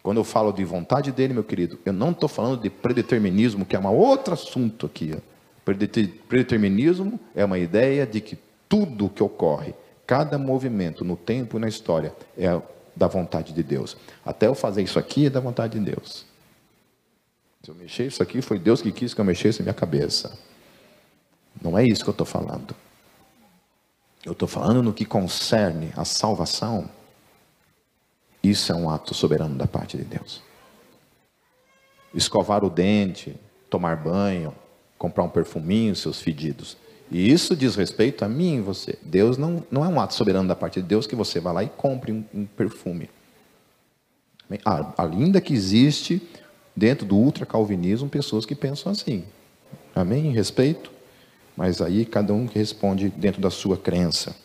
Quando 0.01 0.17
eu 0.17 0.23
falo 0.25 0.51
de 0.51 0.65
vontade 0.65 1.13
dele, 1.13 1.33
meu 1.33 1.45
querido, 1.45 1.79
eu 1.85 1.93
não 1.93 2.11
estou 2.11 2.27
falando 2.27 2.61
de 2.61 2.69
predeterminismo, 2.69 3.65
que 3.65 3.75
é 3.75 3.79
um 3.79 3.87
outro 3.87 4.33
assunto 4.33 4.85
aqui. 4.85 5.15
Predeterminismo 5.63 7.17
é 7.33 7.45
uma 7.45 7.57
ideia 7.57 8.05
de 8.05 8.19
que 8.19 8.37
tudo 8.67 9.09
que 9.09 9.23
ocorre, 9.23 9.73
cada 10.05 10.37
movimento 10.37 11.03
no 11.03 11.15
tempo 11.15 11.57
e 11.57 11.59
na 11.59 11.67
história, 11.67 12.13
é 12.37 12.61
da 12.95 13.07
vontade 13.07 13.53
de 13.53 13.63
Deus. 13.63 13.97
Até 14.25 14.47
eu 14.47 14.55
fazer 14.55 14.83
isso 14.83 14.99
aqui 14.99 15.25
é 15.25 15.29
da 15.29 15.39
vontade 15.39 15.79
de 15.79 15.85
Deus. 15.85 16.25
Se 17.63 17.71
eu 17.71 17.75
mexer 17.75 18.07
isso 18.07 18.21
aqui, 18.21 18.41
foi 18.41 18.59
Deus 18.59 18.81
que 18.81 18.91
quis 18.91 19.13
que 19.13 19.21
eu 19.21 19.25
mexesse 19.25 19.61
minha 19.61 19.73
cabeça. 19.73 20.37
Não 21.61 21.77
é 21.77 21.85
isso 21.85 22.03
que 22.03 22.09
eu 22.09 22.13
estou 22.13 22.25
falando. 22.25 22.75
Eu 24.25 24.33
estou 24.33 24.47
falando 24.47 24.83
no 24.83 24.93
que 24.93 25.05
concerne 25.05 25.91
a 25.95 26.05
salvação. 26.05 26.89
Isso 28.41 28.71
é 28.71 28.75
um 28.75 28.89
ato 28.89 29.13
soberano 29.13 29.55
da 29.55 29.65
parte 29.65 29.97
de 29.97 30.03
Deus. 30.03 30.41
Escovar 32.13 32.63
o 32.63 32.69
dente, 32.69 33.35
tomar 33.69 33.95
banho, 33.95 34.53
comprar 34.97 35.23
um 35.23 35.29
perfuminho, 35.29 35.95
seus 35.95 36.21
pedidos. 36.21 36.77
E 37.11 37.31
isso 37.31 37.55
diz 37.55 37.75
respeito 37.75 38.25
a 38.25 38.29
mim 38.29 38.57
e 38.57 38.61
você. 38.61 38.97
Deus 39.01 39.37
não, 39.37 39.63
não 39.69 39.85
é 39.85 39.87
um 39.87 39.99
ato 39.99 40.13
soberano 40.13 40.47
da 40.47 40.55
parte 40.55 40.81
de 40.81 40.87
Deus 40.87 41.05
que 41.05 41.15
você 41.15 41.39
vá 41.39 41.51
lá 41.51 41.63
e 41.63 41.69
compre 41.69 42.11
um, 42.11 42.23
um 42.33 42.45
perfume. 42.45 43.09
Ainda 44.97 45.41
que 45.41 45.53
existe 45.53 46.21
dentro 46.75 47.05
do 47.05 47.15
ultracalvinismo 47.15 48.09
pessoas 48.09 48.45
que 48.45 48.55
pensam 48.55 48.91
assim. 48.91 49.23
Amém? 49.95 50.31
Respeito? 50.31 50.91
Mas 51.55 51.81
aí 51.81 52.05
cada 52.05 52.33
um 52.33 52.45
responde 52.45 53.09
dentro 53.09 53.41
da 53.41 53.49
sua 53.49 53.77
crença. 53.77 54.35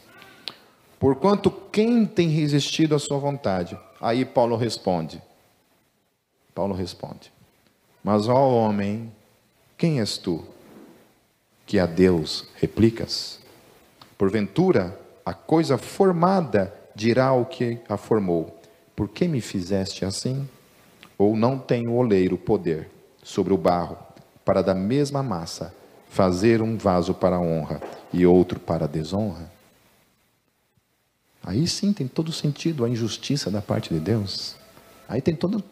Porquanto 0.98 1.50
quem 1.50 2.04
tem 2.04 2.28
resistido 2.28 2.94
à 2.94 2.98
sua 2.98 3.18
vontade? 3.18 3.78
Aí 4.00 4.24
Paulo 4.24 4.56
responde. 4.56 5.22
Paulo 6.54 6.74
responde. 6.74 7.32
Mas 8.02 8.28
ó 8.28 8.48
homem, 8.48 9.12
quem 9.76 10.00
és 10.00 10.18
tu? 10.18 10.44
Que 11.68 11.78
a 11.78 11.84
Deus 11.84 12.46
replicas? 12.54 13.38
Porventura, 14.16 14.98
a 15.22 15.34
coisa 15.34 15.76
formada 15.76 16.74
dirá 16.94 17.34
o 17.34 17.44
que 17.44 17.78
a 17.86 17.98
formou: 17.98 18.58
Por 18.96 19.06
que 19.06 19.28
me 19.28 19.42
fizeste 19.42 20.02
assim? 20.02 20.48
Ou 21.18 21.36
não 21.36 21.58
tem 21.58 21.86
o 21.86 21.92
oleiro 21.92 22.38
poder 22.38 22.88
sobre 23.22 23.52
o 23.52 23.58
barro, 23.58 23.98
para 24.46 24.62
da 24.62 24.74
mesma 24.74 25.22
massa 25.22 25.74
fazer 26.08 26.62
um 26.62 26.78
vaso 26.78 27.12
para 27.12 27.38
honra 27.38 27.82
e 28.14 28.24
outro 28.24 28.58
para 28.58 28.88
desonra? 28.88 29.52
Aí 31.42 31.66
sim 31.66 31.92
tem 31.92 32.08
todo 32.08 32.32
sentido 32.32 32.82
a 32.82 32.88
injustiça 32.88 33.50
da 33.50 33.60
parte 33.60 33.92
de 33.92 34.00
Deus. 34.00 34.56
Aí 35.06 35.20
tem 35.20 35.36
todo. 35.36 35.62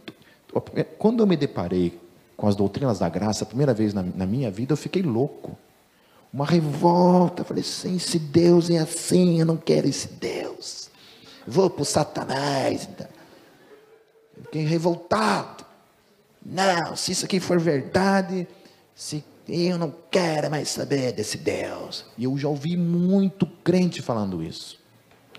Quando 0.99 1.23
eu 1.23 1.27
me 1.27 1.39
deparei 1.39 1.99
com 2.37 2.47
as 2.47 2.55
doutrinas 2.55 2.99
da 2.99 3.09
graça, 3.09 3.45
a 3.45 3.47
primeira 3.47 3.73
vez 3.73 3.95
na, 3.95 4.03
na 4.03 4.27
minha 4.27 4.51
vida, 4.51 4.75
eu 4.75 4.77
fiquei 4.77 5.01
louco. 5.01 5.57
Uma 6.37 6.45
revolta. 6.45 7.41
Eu 7.41 7.47
falei 7.47 7.63
assim: 7.63 7.99
se 7.99 8.19
Deus 8.19 8.69
é 8.69 8.77
assim, 8.77 9.41
eu 9.41 9.47
não 9.47 9.57
quero 9.57 9.89
esse 9.89 10.07
Deus. 10.09 10.91
Vou 11.47 11.71
para 11.71 11.81
o 11.81 11.87
Satanás. 11.87 12.87
Eu 14.37 14.45
fiquei 14.45 14.63
revoltado. 14.63 15.65
Não, 16.45 16.95
se 16.95 17.13
isso 17.13 17.25
aqui 17.25 17.41
for 17.41 17.59
verdade, 17.59 18.47
se 18.95 19.25
eu 19.49 19.79
não 19.79 19.95
quero 20.11 20.51
mais 20.51 20.69
saber 20.69 21.13
desse 21.13 21.39
Deus. 21.39 22.05
E 22.19 22.25
eu 22.25 22.37
já 22.37 22.49
ouvi 22.49 22.77
muito 22.77 23.47
crente 23.65 24.03
falando 24.03 24.43
isso. 24.43 24.79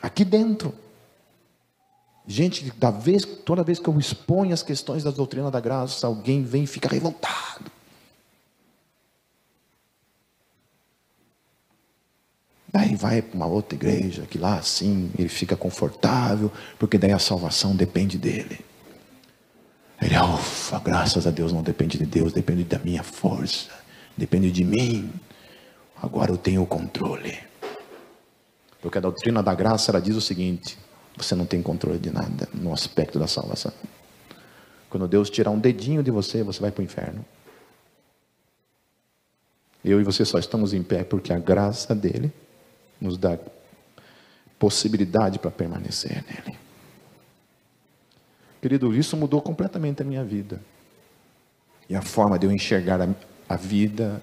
Aqui 0.02 0.26
dentro. 0.26 0.74
Gente, 2.26 2.74
da 2.76 2.90
vez, 2.90 3.24
toda 3.24 3.64
vez 3.64 3.78
que 3.78 3.88
eu 3.88 4.00
exponho 4.00 4.52
as 4.52 4.64
questões 4.64 5.04
da 5.04 5.12
doutrina 5.12 5.52
da 5.52 5.60
graça, 5.60 6.08
alguém 6.08 6.44
vem 6.44 6.64
e 6.64 6.68
fica 6.68 6.90
revoltado. 6.90 7.77
Daí 12.72 12.96
vai 12.96 13.22
para 13.22 13.36
uma 13.36 13.46
outra 13.46 13.76
igreja, 13.76 14.26
que 14.30 14.38
lá 14.38 14.58
assim 14.58 15.10
ele 15.18 15.30
fica 15.30 15.56
confortável, 15.56 16.52
porque 16.78 16.98
daí 16.98 17.12
a 17.12 17.20
salvação 17.20 17.76
depende 17.76 18.18
dele. 18.18 18.60
Ele, 20.02 20.18
ufa, 20.18 20.80
graças 20.80 21.26
a 21.26 21.32
Deus 21.32 21.52
não 21.52 21.64
depende 21.64 21.98
de 21.98 22.06
Deus, 22.06 22.34
depende 22.34 22.64
da 22.64 22.78
minha 22.80 23.04
força, 23.04 23.72
depende 24.16 24.52
de 24.52 24.64
mim. 24.64 25.12
Agora 26.02 26.32
eu 26.32 26.38
tenho 26.38 26.62
o 26.62 26.68
controle. 26.68 27.40
Porque 28.82 28.98
a 28.98 29.02
doutrina 29.02 29.42
da 29.42 29.56
graça 29.56 29.92
ela 29.92 30.02
diz 30.02 30.16
o 30.16 30.22
seguinte: 30.22 30.78
você 31.16 31.34
não 31.34 31.46
tem 31.46 31.64
controle 31.64 31.98
de 31.98 32.12
nada 32.12 32.48
no 32.54 32.72
aspecto 32.72 33.18
da 33.18 33.28
salvação. 33.28 33.74
Quando 34.90 35.08
Deus 35.08 35.30
tirar 35.30 35.52
um 35.52 35.60
dedinho 35.60 36.04
de 36.04 36.12
você, 36.12 36.44
você 36.44 36.60
vai 36.60 36.72
para 36.72 36.82
o 36.82 36.86
inferno. 36.86 37.26
Eu 39.84 40.00
e 40.00 40.04
você 40.04 40.24
só 40.24 40.38
estamos 40.38 40.74
em 40.74 40.84
pé 40.84 41.04
porque 41.04 41.34
a 41.34 41.40
graça 41.40 41.96
dele 41.96 42.32
nos 43.00 43.18
dá 43.18 43.38
possibilidade 44.60 45.40
para 45.40 45.52
permanecer 45.52 46.24
nele. 46.28 46.58
Querido, 48.62 48.94
isso 48.96 49.16
mudou 49.16 49.42
completamente 49.42 50.02
a 50.02 50.06
minha 50.06 50.24
vida. 50.24 50.60
E 51.90 51.96
a 51.96 52.02
forma 52.02 52.38
de 52.38 52.46
eu 52.48 52.52
enxergar 52.52 53.02
a, 53.02 53.08
a 53.48 53.56
vida, 53.56 54.22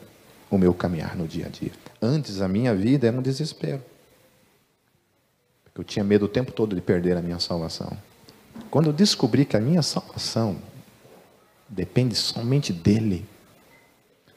o 0.51 0.59
meu 0.59 0.75
caminhar 0.75 1.17
no 1.17 1.27
dia 1.27 1.47
a 1.47 1.49
dia. 1.49 1.73
Antes, 2.03 2.41
a 2.41 2.49
minha 2.49 2.75
vida 2.75 3.07
era 3.07 3.17
um 3.17 3.23
desespero. 3.23 3.83
Eu 5.75 5.83
tinha 5.83 6.05
medo 6.05 6.27
o 6.27 6.29
tempo 6.29 6.53
todo 6.53 6.75
de 6.75 6.81
perder 6.81 7.17
a 7.17 7.23
minha 7.23 7.41
salvação. 7.41 7.97
Quando 8.71 8.87
eu 8.87 8.93
descobri 8.93 9.45
que 9.45 9.57
a 9.57 9.61
minha 9.61 9.83
salvação 9.83 10.59
depende 11.69 12.15
somente 12.15 12.73
dele, 12.73 13.27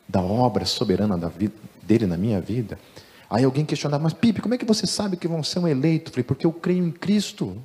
da 0.07 0.21
obra 0.21 0.65
soberana 0.65 1.17
da 1.17 1.27
vida, 1.27 1.53
dele 1.83 2.07
na 2.07 2.17
minha 2.17 2.41
vida, 2.41 2.79
aí 3.29 3.43
alguém 3.43 3.65
questionava, 3.65 4.03
mas 4.03 4.13
Pipe, 4.13 4.41
como 4.41 4.53
é 4.53 4.57
que 4.57 4.65
você 4.65 4.87
sabe 4.87 5.17
que 5.17 5.27
vão 5.27 5.43
ser 5.43 5.59
um 5.59 5.67
eleito? 5.67 6.09
Eu 6.09 6.13
falei, 6.13 6.23
porque 6.23 6.45
eu 6.45 6.53
creio 6.53 6.85
em 6.85 6.91
Cristo. 6.91 7.57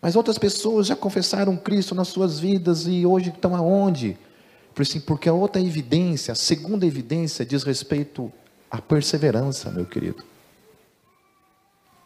Mas 0.00 0.16
outras 0.16 0.38
pessoas 0.38 0.86
já 0.86 0.96
confessaram 0.96 1.56
Cristo 1.56 1.94
nas 1.94 2.08
suas 2.08 2.38
vidas 2.38 2.86
e 2.86 3.04
hoje 3.04 3.30
estão 3.30 3.54
aonde? 3.54 4.10
Eu 4.10 4.74
falei 4.74 4.88
assim, 4.88 5.00
porque 5.00 5.28
a 5.28 5.32
outra 5.32 5.60
evidência, 5.60 6.32
a 6.32 6.36
segunda 6.36 6.86
evidência 6.86 7.44
diz 7.44 7.64
respeito 7.64 8.32
à 8.70 8.80
perseverança, 8.80 9.70
meu 9.70 9.86
querido 9.86 10.24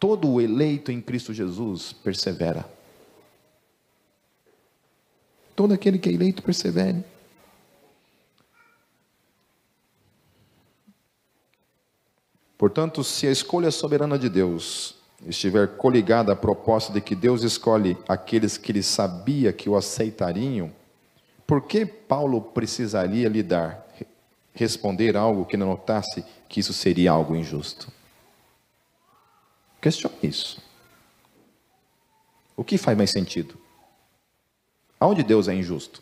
todo 0.02 0.28
o 0.28 0.40
eleito 0.40 0.90
em 0.90 1.00
Cristo 1.00 1.32
Jesus 1.32 1.92
persevera. 1.92 2.68
Todo 5.54 5.72
aquele 5.72 5.96
que 5.96 6.08
é 6.08 6.12
eleito 6.12 6.42
persevere. 6.42 7.04
Portanto, 12.62 13.02
se 13.02 13.26
a 13.26 13.32
escolha 13.32 13.72
soberana 13.72 14.16
de 14.16 14.28
Deus 14.28 14.94
estiver 15.26 15.66
coligada 15.76 16.32
à 16.32 16.36
proposta 16.36 16.92
de 16.92 17.00
que 17.00 17.16
Deus 17.16 17.42
escolhe 17.42 17.98
aqueles 18.08 18.56
que 18.56 18.70
ele 18.70 18.84
sabia 18.84 19.52
que 19.52 19.68
o 19.68 19.74
aceitariam, 19.74 20.70
por 21.44 21.62
que 21.62 21.84
Paulo 21.84 22.40
precisaria 22.40 23.28
lidar, 23.28 23.84
responder 24.54 25.16
algo 25.16 25.44
que 25.44 25.56
não 25.56 25.66
notasse 25.70 26.24
que 26.48 26.60
isso 26.60 26.72
seria 26.72 27.10
algo 27.10 27.34
injusto? 27.34 27.90
Questione 29.80 30.14
isso. 30.22 30.62
O 32.56 32.62
que 32.62 32.78
faz 32.78 32.96
mais 32.96 33.10
sentido? 33.10 33.58
Aonde 35.00 35.24
Deus 35.24 35.48
é 35.48 35.54
injusto? 35.56 36.00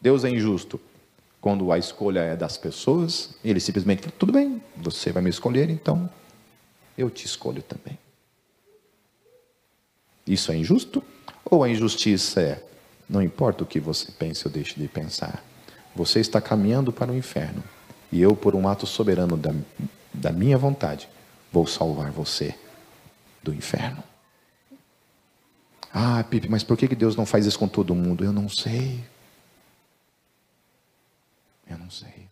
Deus 0.00 0.24
é 0.24 0.30
injusto 0.30 0.80
quando 1.40 1.72
a 1.72 1.78
escolha 1.78 2.20
é 2.20 2.36
das 2.36 2.56
pessoas, 2.56 3.30
ele 3.42 3.60
simplesmente 3.60 4.02
fala, 4.02 4.14
tudo 4.18 4.32
bem, 4.32 4.62
você 4.76 5.10
vai 5.10 5.22
me 5.22 5.30
escolher, 5.30 5.70
então 5.70 6.08
eu 6.96 7.08
te 7.08 7.24
escolho 7.24 7.62
também. 7.62 7.98
Isso 10.26 10.52
é 10.52 10.56
injusto? 10.56 11.02
Ou 11.44 11.64
a 11.64 11.68
injustiça 11.68 12.40
é, 12.40 12.62
não 13.08 13.22
importa 13.22 13.64
o 13.64 13.66
que 13.66 13.80
você 13.80 14.12
pense 14.12 14.46
ou 14.46 14.52
deixe 14.52 14.78
de 14.78 14.86
pensar, 14.86 15.42
você 15.96 16.20
está 16.20 16.40
caminhando 16.40 16.92
para 16.92 17.10
o 17.10 17.16
inferno, 17.16 17.64
e 18.12 18.20
eu, 18.20 18.36
por 18.36 18.54
um 18.54 18.68
ato 18.68 18.86
soberano 18.86 19.36
da, 19.36 19.52
da 20.12 20.32
minha 20.32 20.58
vontade, 20.58 21.08
vou 21.52 21.66
salvar 21.66 22.10
você 22.10 22.54
do 23.42 23.54
inferno. 23.54 24.02
Ah, 25.92 26.22
Pipe, 26.28 26.48
mas 26.48 26.62
por 26.62 26.76
que 26.76 26.94
Deus 26.94 27.16
não 27.16 27.26
faz 27.26 27.46
isso 27.46 27.58
com 27.58 27.66
todo 27.66 27.94
mundo? 27.94 28.24
Eu 28.24 28.32
não 28.32 28.48
sei. 28.48 29.00
Eu 31.70 31.78
não 31.78 31.88
sei. 31.88 32.28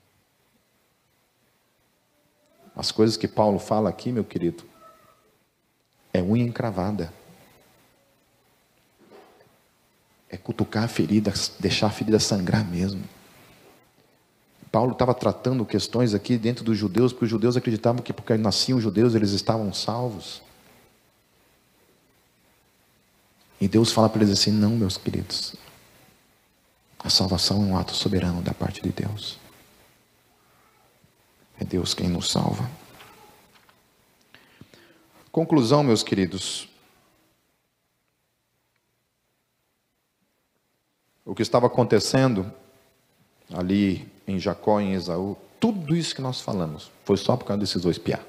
As 2.74 2.90
coisas 2.90 3.16
que 3.16 3.28
Paulo 3.28 3.60
fala 3.60 3.88
aqui, 3.88 4.10
meu 4.10 4.24
querido, 4.24 4.64
é 6.12 6.20
unha 6.20 6.44
encravada. 6.44 7.12
É 10.28 10.36
cutucar 10.36 10.84
a 10.84 10.88
ferida, 10.88 11.32
deixar 11.58 11.86
a 11.86 11.90
ferida 11.90 12.18
sangrar 12.18 12.64
mesmo. 12.64 13.02
Paulo 14.70 14.92
estava 14.92 15.14
tratando 15.14 15.64
questões 15.64 16.14
aqui 16.14 16.36
dentro 16.36 16.62
dos 16.62 16.76
judeus, 16.76 17.12
porque 17.12 17.24
os 17.24 17.30
judeus 17.30 17.56
acreditavam 17.56 18.02
que 18.02 18.12
porque 18.12 18.36
nasciam 18.36 18.80
judeus 18.80 19.14
eles 19.14 19.30
estavam 19.30 19.72
salvos. 19.72 20.42
E 23.60 23.66
Deus 23.66 23.90
fala 23.90 24.08
para 24.08 24.22
eles 24.22 24.38
assim: 24.38 24.52
não, 24.52 24.70
meus 24.70 24.96
queridos, 24.96 25.56
a 26.98 27.10
salvação 27.10 27.62
é 27.62 27.66
um 27.66 27.76
ato 27.76 27.94
soberano 27.94 28.42
da 28.42 28.52
parte 28.52 28.82
de 28.82 28.90
Deus. 28.90 29.38
É 31.58 31.64
Deus 31.64 31.94
quem 31.94 32.08
nos 32.08 32.30
salva. 32.30 32.68
Conclusão, 35.30 35.82
meus 35.82 36.02
queridos. 36.02 36.68
O 41.24 41.34
que 41.34 41.42
estava 41.42 41.66
acontecendo 41.66 42.50
ali 43.52 44.10
em 44.26 44.38
Jacó 44.38 44.80
em 44.80 44.94
Esaú, 44.94 45.36
tudo 45.60 45.94
isso 45.94 46.14
que 46.14 46.22
nós 46.22 46.40
falamos, 46.40 46.90
foi 47.04 47.16
só 47.16 47.36
por 47.36 47.44
causa 47.44 47.60
desses 47.60 47.82
dois 47.82 47.98
piá. 47.98 48.20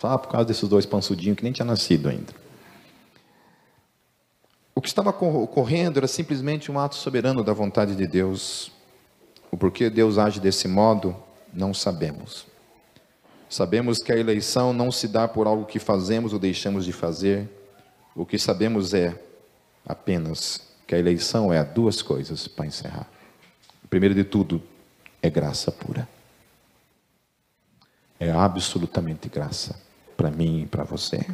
Só 0.00 0.18
por 0.18 0.30
causa 0.30 0.46
desses 0.46 0.68
dois 0.68 0.86
pansudinhos 0.86 1.36
que 1.36 1.44
nem 1.44 1.52
tinha 1.52 1.64
nascido 1.64 2.08
ainda. 2.08 2.32
O 4.74 4.80
que 4.80 4.88
estava 4.88 5.10
ocorrendo 5.10 6.00
era 6.00 6.08
simplesmente 6.08 6.70
um 6.70 6.78
ato 6.78 6.96
soberano 6.96 7.44
da 7.44 7.52
vontade 7.52 7.94
de 7.94 8.06
Deus. 8.06 8.72
o 9.50 9.56
porquê 9.56 9.88
Deus 9.88 10.18
age 10.18 10.40
desse 10.40 10.66
modo, 10.66 11.14
não 11.52 11.72
sabemos. 11.72 12.44
Sabemos 13.48 14.02
que 14.02 14.12
a 14.12 14.16
eleição 14.16 14.72
não 14.72 14.90
se 14.90 15.06
dá 15.06 15.28
por 15.28 15.46
algo 15.46 15.64
que 15.64 15.78
fazemos 15.78 16.32
ou 16.32 16.40
deixamos 16.40 16.84
de 16.84 16.92
fazer. 16.92 17.48
O 18.16 18.26
que 18.26 18.36
sabemos 18.36 18.92
é 18.92 19.16
apenas 19.86 20.60
que 20.88 20.94
a 20.94 20.98
eleição 20.98 21.52
é 21.52 21.62
duas 21.62 22.02
coisas 22.02 22.48
para 22.48 22.66
encerrar. 22.66 23.08
Primeiro 23.88 24.14
de 24.14 24.24
tudo, 24.24 24.60
é 25.22 25.30
graça 25.30 25.70
pura. 25.70 26.08
É 28.18 28.30
absolutamente 28.32 29.28
graça 29.28 29.78
para 30.16 30.32
mim 30.32 30.62
e 30.62 30.66
para 30.66 30.82
você. 30.82 31.24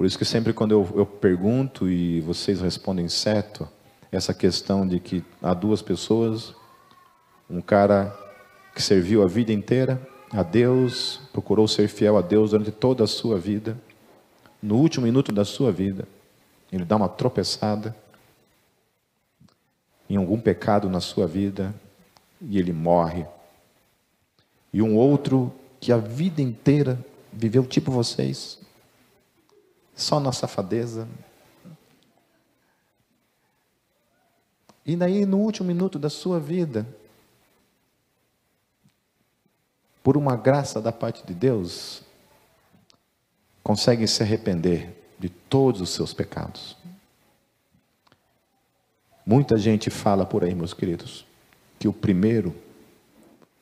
Por 0.00 0.06
isso 0.06 0.16
que 0.16 0.24
sempre 0.24 0.54
quando 0.54 0.72
eu, 0.72 0.88
eu 0.96 1.04
pergunto 1.04 1.86
e 1.86 2.22
vocês 2.22 2.62
respondem 2.62 3.06
certo, 3.06 3.68
essa 4.10 4.32
questão 4.32 4.88
de 4.88 4.98
que 4.98 5.22
há 5.42 5.52
duas 5.52 5.82
pessoas, 5.82 6.54
um 7.50 7.60
cara 7.60 8.18
que 8.74 8.82
serviu 8.82 9.22
a 9.22 9.26
vida 9.26 9.52
inteira 9.52 10.00
a 10.32 10.42
Deus, 10.42 11.20
procurou 11.34 11.68
ser 11.68 11.86
fiel 11.86 12.16
a 12.16 12.22
Deus 12.22 12.52
durante 12.52 12.70
toda 12.70 13.04
a 13.04 13.06
sua 13.06 13.38
vida, 13.38 13.76
no 14.62 14.76
último 14.76 15.04
minuto 15.04 15.32
da 15.32 15.44
sua 15.44 15.70
vida, 15.70 16.08
ele 16.72 16.86
dá 16.86 16.96
uma 16.96 17.06
tropeçada 17.06 17.94
em 20.08 20.16
algum 20.16 20.40
pecado 20.40 20.88
na 20.88 21.00
sua 21.00 21.26
vida 21.26 21.74
e 22.40 22.58
ele 22.58 22.72
morre. 22.72 23.26
E 24.72 24.80
um 24.80 24.96
outro 24.96 25.52
que 25.78 25.92
a 25.92 25.98
vida 25.98 26.40
inteira 26.40 26.98
viveu 27.30 27.66
tipo 27.66 27.92
vocês, 27.92 28.59
só 30.00 30.18
na 30.18 30.32
safadeza. 30.32 31.08
E 34.84 34.96
daí, 34.96 35.24
no 35.26 35.38
último 35.38 35.68
minuto 35.68 35.98
da 35.98 36.10
sua 36.10 36.40
vida, 36.40 36.86
por 40.02 40.16
uma 40.16 40.36
graça 40.36 40.80
da 40.80 40.90
parte 40.90 41.24
de 41.24 41.34
Deus, 41.34 42.02
consegue 43.62 44.08
se 44.08 44.22
arrepender 44.22 44.96
de 45.18 45.28
todos 45.28 45.80
os 45.80 45.90
seus 45.90 46.12
pecados. 46.12 46.76
Muita 49.24 49.58
gente 49.58 49.90
fala 49.90 50.24
por 50.24 50.42
aí, 50.42 50.54
meus 50.54 50.72
queridos, 50.72 51.26
que 51.78 51.86
o 51.86 51.92
primeiro 51.92 52.56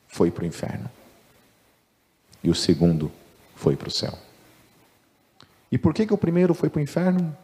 foi 0.07 0.31
para 0.31 0.43
o 0.43 0.47
inferno 0.47 0.89
e 2.43 2.49
o 2.49 2.55
segundo 2.55 3.11
foi 3.55 3.75
para 3.75 3.89
o 3.89 3.91
céu. 3.91 4.28
E 5.71 5.77
por 5.77 5.93
que, 5.93 6.05
que 6.05 6.13
o 6.13 6.17
primeiro 6.17 6.53
foi 6.53 6.69
para 6.69 6.79
o 6.79 6.83
inferno? 6.83 7.35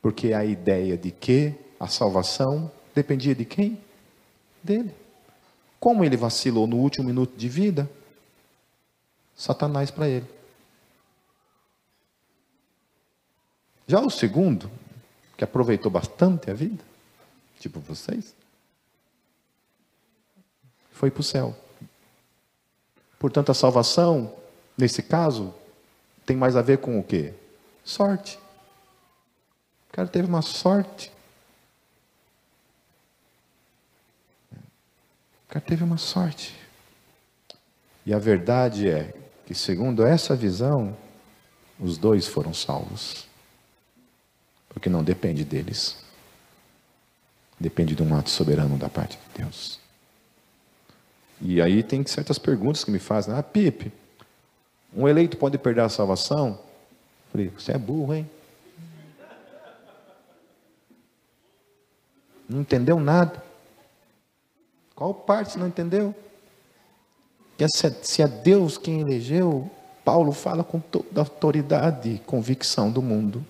Porque 0.00 0.32
a 0.32 0.44
ideia 0.44 0.96
de 0.96 1.10
que 1.10 1.54
a 1.78 1.88
salvação 1.88 2.70
dependia 2.94 3.34
de 3.34 3.44
quem? 3.44 3.80
Dele. 4.62 4.94
Como 5.80 6.04
ele 6.04 6.16
vacilou 6.16 6.66
no 6.66 6.76
último 6.76 7.06
minuto 7.06 7.36
de 7.36 7.48
vida, 7.48 7.90
Satanás 9.36 9.90
para 9.90 10.08
ele. 10.08 10.26
Já 13.86 14.00
o 14.00 14.10
segundo, 14.10 14.70
que 15.36 15.42
aproveitou 15.42 15.90
bastante 15.90 16.50
a 16.50 16.54
vida, 16.54 16.84
tipo 17.58 17.80
vocês, 17.80 18.34
foi 20.92 21.10
para 21.10 21.20
o 21.20 21.24
céu. 21.24 21.56
Portanto, 23.18 23.50
a 23.50 23.54
salvação, 23.54 24.32
nesse 24.78 25.02
caso, 25.02 25.52
tem 26.24 26.36
mais 26.36 26.56
a 26.56 26.62
ver 26.62 26.78
com 26.78 26.98
o 26.98 27.02
quê? 27.02 27.34
Sorte. 27.84 28.38
O 29.88 29.92
cara 29.92 30.08
teve 30.08 30.26
uma 30.26 30.42
sorte. 30.42 31.12
O 34.52 35.52
cara 35.52 35.64
teve 35.64 35.84
uma 35.84 35.98
sorte. 35.98 36.54
E 38.06 38.14
a 38.14 38.18
verdade 38.18 38.88
é 38.88 39.14
que, 39.46 39.54
segundo 39.54 40.04
essa 40.04 40.34
visão, 40.34 40.96
os 41.78 41.98
dois 41.98 42.26
foram 42.26 42.54
salvos. 42.54 43.26
Porque 44.68 44.88
não 44.88 45.04
depende 45.04 45.44
deles. 45.44 46.02
Depende 47.60 47.94
de 47.94 48.02
um 48.02 48.16
ato 48.16 48.30
soberano 48.30 48.78
da 48.78 48.88
parte 48.88 49.18
de 49.18 49.42
Deus. 49.42 49.78
E 51.40 51.60
aí 51.60 51.82
tem 51.82 52.06
certas 52.06 52.38
perguntas 52.38 52.82
que 52.82 52.90
me 52.90 52.98
fazem. 52.98 53.34
Ah, 53.34 53.42
Pipe, 53.42 53.92
um 54.94 55.08
eleito 55.08 55.36
pode 55.36 55.56
perder 55.58 55.82
a 55.82 55.88
salvação? 55.88 56.58
Falei, 57.30 57.48
você 57.48 57.72
é 57.72 57.78
burro, 57.78 58.14
hein? 58.14 58.28
Não 62.48 62.60
entendeu 62.60 63.00
nada. 63.00 63.42
Qual 64.94 65.14
parte 65.14 65.52
você 65.52 65.58
não 65.58 65.66
entendeu? 65.66 66.14
Que 67.56 67.66
se 67.68 68.22
é 68.22 68.28
Deus 68.28 68.76
quem 68.76 69.00
elegeu, 69.00 69.70
Paulo 70.04 70.32
fala 70.32 70.62
com 70.62 70.78
toda 70.78 71.20
a 71.20 71.24
autoridade 71.24 72.10
e 72.10 72.18
convicção 72.18 72.90
do 72.90 73.00
mundo. 73.00 73.44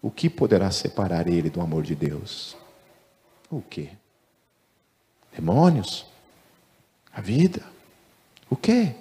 O 0.00 0.10
que 0.10 0.30
poderá 0.30 0.70
separar 0.70 1.26
ele 1.26 1.50
do 1.50 1.60
amor 1.60 1.82
de 1.82 1.96
Deus? 1.96 2.56
O 3.50 3.60
que? 3.60 3.90
Demônios? 5.34 6.06
A 7.12 7.20
vida? 7.20 7.62
O 8.48 8.54
que? 8.54 8.94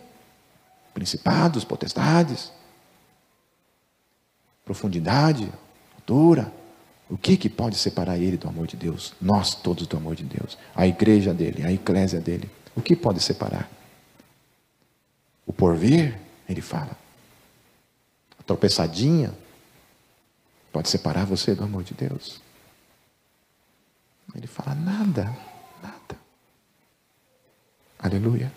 Principados, 0.96 1.66
potestades? 1.66 2.54
Profundidade? 4.64 5.52
Altura? 5.94 6.52
O 7.10 7.18
que, 7.18 7.36
que 7.36 7.50
pode 7.50 7.76
separar 7.76 8.18
ele 8.18 8.38
do 8.38 8.48
amor 8.48 8.66
de 8.66 8.78
Deus? 8.78 9.14
Nós 9.22 9.54
todos 9.54 9.86
do 9.86 9.98
amor 9.98 10.16
de 10.16 10.24
Deus. 10.24 10.58
A 10.74 10.88
igreja 10.88 11.34
dele, 11.34 11.64
a 11.66 11.72
eclésia 11.72 12.22
dele. 12.22 12.50
O 12.74 12.82
que 12.82 12.96
pode 12.96 13.20
separar? 13.20 13.70
O 15.46 15.52
porvir, 15.52 16.18
ele 16.48 16.62
fala. 16.62 16.98
A 18.40 18.44
tropeçadinha 18.44 19.34
pode 20.72 20.88
separar 20.88 21.26
você 21.26 21.54
do 21.54 21.66
amor 21.66 21.84
de 21.84 21.94
Deus. 21.94 22.40
Ele 24.34 24.48
fala 24.48 24.74
nada, 24.74 25.26
nada. 25.84 26.18
Aleluia. 28.00 28.50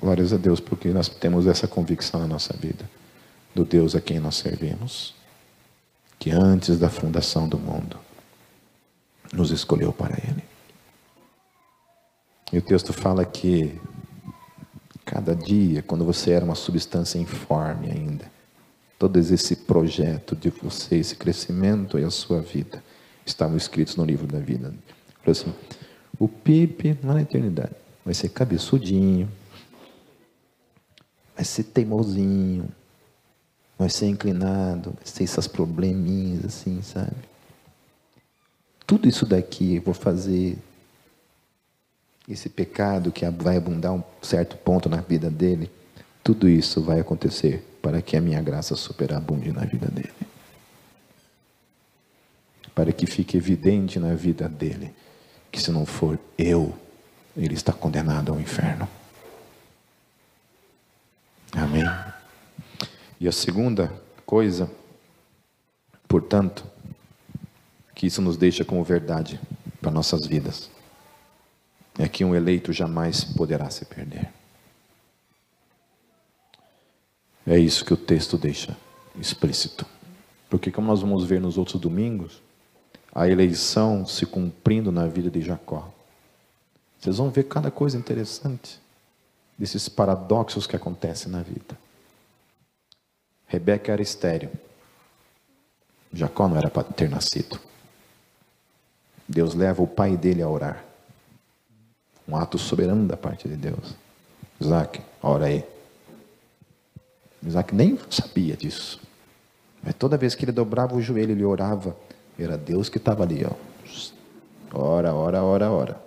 Glórias 0.00 0.32
a 0.32 0.38
Deus, 0.38 0.60
porque 0.60 0.88
nós 0.88 1.08
temos 1.08 1.46
essa 1.46 1.68
convicção 1.68 2.20
na 2.20 2.26
nossa 2.26 2.56
vida, 2.56 2.88
do 3.54 3.64
Deus 3.64 3.94
a 3.94 4.00
quem 4.00 4.18
nós 4.18 4.36
servimos, 4.36 5.14
que 6.18 6.30
antes 6.30 6.78
da 6.78 6.88
fundação 6.88 7.46
do 7.46 7.58
mundo 7.58 7.98
nos 9.32 9.50
escolheu 9.50 9.92
para 9.92 10.16
Ele. 10.16 10.42
E 12.52 12.58
o 12.58 12.62
texto 12.62 12.92
fala 12.92 13.24
que 13.24 13.78
cada 15.04 15.34
dia, 15.36 15.82
quando 15.82 16.04
você 16.04 16.30
era 16.30 16.44
uma 16.44 16.54
substância 16.54 17.18
informe 17.18 17.90
ainda, 17.90 18.30
todo 18.98 19.18
esse 19.18 19.56
projeto 19.56 20.34
de 20.34 20.50
você, 20.50 20.96
esse 20.96 21.14
crescimento 21.14 21.98
e 21.98 22.04
a 22.04 22.10
sua 22.10 22.40
vida, 22.40 22.82
estavam 23.24 23.56
escritos 23.56 23.96
no 23.96 24.04
livro 24.04 24.26
da 24.26 24.38
vida. 24.38 24.74
Falou 25.22 25.32
assim, 25.32 25.54
o 26.18 26.26
Pipe, 26.26 26.98
lá 27.02 27.14
na 27.14 27.22
eternidade, 27.22 27.72
vai 28.04 28.14
ser 28.14 28.30
cabeçudinho, 28.30 29.30
vai 31.40 31.44
ser 31.46 31.64
teimosinho, 31.64 32.68
vai 33.78 33.88
ser 33.88 34.08
inclinado, 34.08 34.90
vai 34.90 35.10
ter 35.10 35.24
esses 35.24 35.46
probleminhas 35.46 36.44
assim, 36.44 36.82
sabe? 36.82 37.16
Tudo 38.86 39.08
isso 39.08 39.24
daqui 39.24 39.76
eu 39.76 39.80
vou 39.80 39.94
fazer 39.94 40.58
esse 42.28 42.50
pecado 42.50 43.10
que 43.10 43.26
vai 43.30 43.56
abundar 43.56 43.94
um 43.94 44.02
certo 44.20 44.54
ponto 44.58 44.90
na 44.90 44.98
vida 44.98 45.30
dele, 45.30 45.70
tudo 46.22 46.46
isso 46.46 46.82
vai 46.82 47.00
acontecer 47.00 47.64
para 47.80 48.02
que 48.02 48.18
a 48.18 48.20
minha 48.20 48.42
graça 48.42 48.76
superabunde 48.76 49.50
na 49.50 49.64
vida 49.64 49.86
dele. 49.86 50.12
Para 52.74 52.92
que 52.92 53.06
fique 53.06 53.38
evidente 53.38 53.98
na 53.98 54.14
vida 54.14 54.46
dele 54.46 54.94
que 55.50 55.58
se 55.58 55.70
não 55.70 55.86
for 55.86 56.18
eu, 56.36 56.74
ele 57.34 57.54
está 57.54 57.72
condenado 57.72 58.30
ao 58.30 58.38
inferno. 58.38 58.86
Amém. 61.52 61.84
E 63.18 63.28
a 63.28 63.32
segunda 63.32 63.92
coisa, 64.24 64.70
portanto, 66.08 66.64
que 67.94 68.06
isso 68.06 68.22
nos 68.22 68.36
deixa 68.36 68.64
como 68.64 68.82
verdade 68.82 69.40
para 69.80 69.90
nossas 69.90 70.26
vidas, 70.26 70.70
é 71.98 72.08
que 72.08 72.24
um 72.24 72.34
eleito 72.34 72.72
jamais 72.72 73.24
poderá 73.24 73.68
se 73.68 73.84
perder. 73.84 74.30
É 77.46 77.58
isso 77.58 77.84
que 77.84 77.92
o 77.92 77.96
texto 77.96 78.38
deixa 78.38 78.76
explícito. 79.18 79.84
Porque, 80.48 80.70
como 80.70 80.86
nós 80.86 81.00
vamos 81.00 81.24
ver 81.24 81.40
nos 81.40 81.58
outros 81.58 81.80
domingos, 81.80 82.40
a 83.14 83.28
eleição 83.28 84.06
se 84.06 84.24
cumprindo 84.24 84.90
na 84.90 85.06
vida 85.06 85.30
de 85.30 85.42
Jacó. 85.42 85.92
Vocês 86.98 87.16
vão 87.16 87.30
ver 87.30 87.44
cada 87.44 87.70
coisa 87.70 87.98
interessante 87.98 88.79
desses 89.60 89.90
paradoxos 89.90 90.66
que 90.66 90.74
acontecem 90.74 91.30
na 91.30 91.42
vida. 91.42 91.76
Rebeca 93.46 93.92
era 93.92 94.00
estéreo. 94.00 94.50
Jacó 96.10 96.48
não 96.48 96.56
era 96.56 96.70
para 96.70 96.82
ter 96.82 97.10
nascido. 97.10 97.60
Deus 99.28 99.54
leva 99.54 99.82
o 99.82 99.86
pai 99.86 100.16
dele 100.16 100.40
a 100.40 100.48
orar. 100.48 100.82
Um 102.26 102.36
ato 102.36 102.56
soberano 102.56 103.06
da 103.06 103.18
parte 103.18 103.46
de 103.50 103.54
Deus. 103.54 103.94
Isaac, 104.58 105.02
ora 105.22 105.44
aí. 105.44 105.62
Isaac 107.46 107.74
nem 107.74 107.98
sabia 108.08 108.56
disso. 108.56 108.98
Mas 109.82 109.94
toda 109.94 110.16
vez 110.16 110.34
que 110.34 110.46
ele 110.46 110.52
dobrava 110.52 110.96
o 110.96 111.02
joelho, 111.02 111.32
ele 111.32 111.44
orava. 111.44 111.94
Era 112.38 112.56
Deus 112.56 112.88
que 112.88 112.96
estava 112.96 113.24
ali, 113.24 113.44
ó. 113.44 113.52
Ora, 114.72 115.12
ora, 115.12 115.42
ora, 115.42 115.70
ora. 115.70 116.00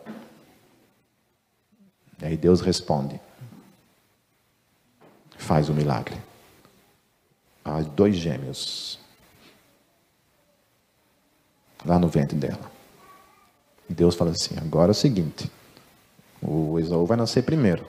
Aí 2.20 2.36
Deus 2.36 2.60
responde. 2.60 3.22
Faz 5.44 5.68
o 5.68 5.74
milagre. 5.74 6.16
Há 7.66 7.82
dois 7.82 8.16
gêmeos 8.16 8.98
lá 11.86 12.00
no 12.00 12.08
ventre 12.08 12.38
dela. 12.38 12.72
E 13.90 13.94
Deus 13.94 14.16
fala 14.16 14.32
assim: 14.32 14.56
agora 14.58 14.92
é 14.92 14.94
o 14.94 14.96
seguinte, 14.96 15.52
o 16.42 16.80
Esaú 16.80 17.06
vai 17.06 17.18
nascer 17.18 17.44
primeiro. 17.44 17.86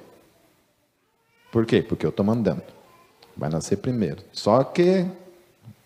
Por 1.52 1.64
quê? 1.64 1.80
Porque 1.80 2.04
eu 2.04 2.10
estou 2.10 2.26
mandando. 2.26 2.64
Vai 3.36 3.48
nascer 3.48 3.76
primeiro. 3.76 4.24
Só 4.32 4.64
que 4.64 5.06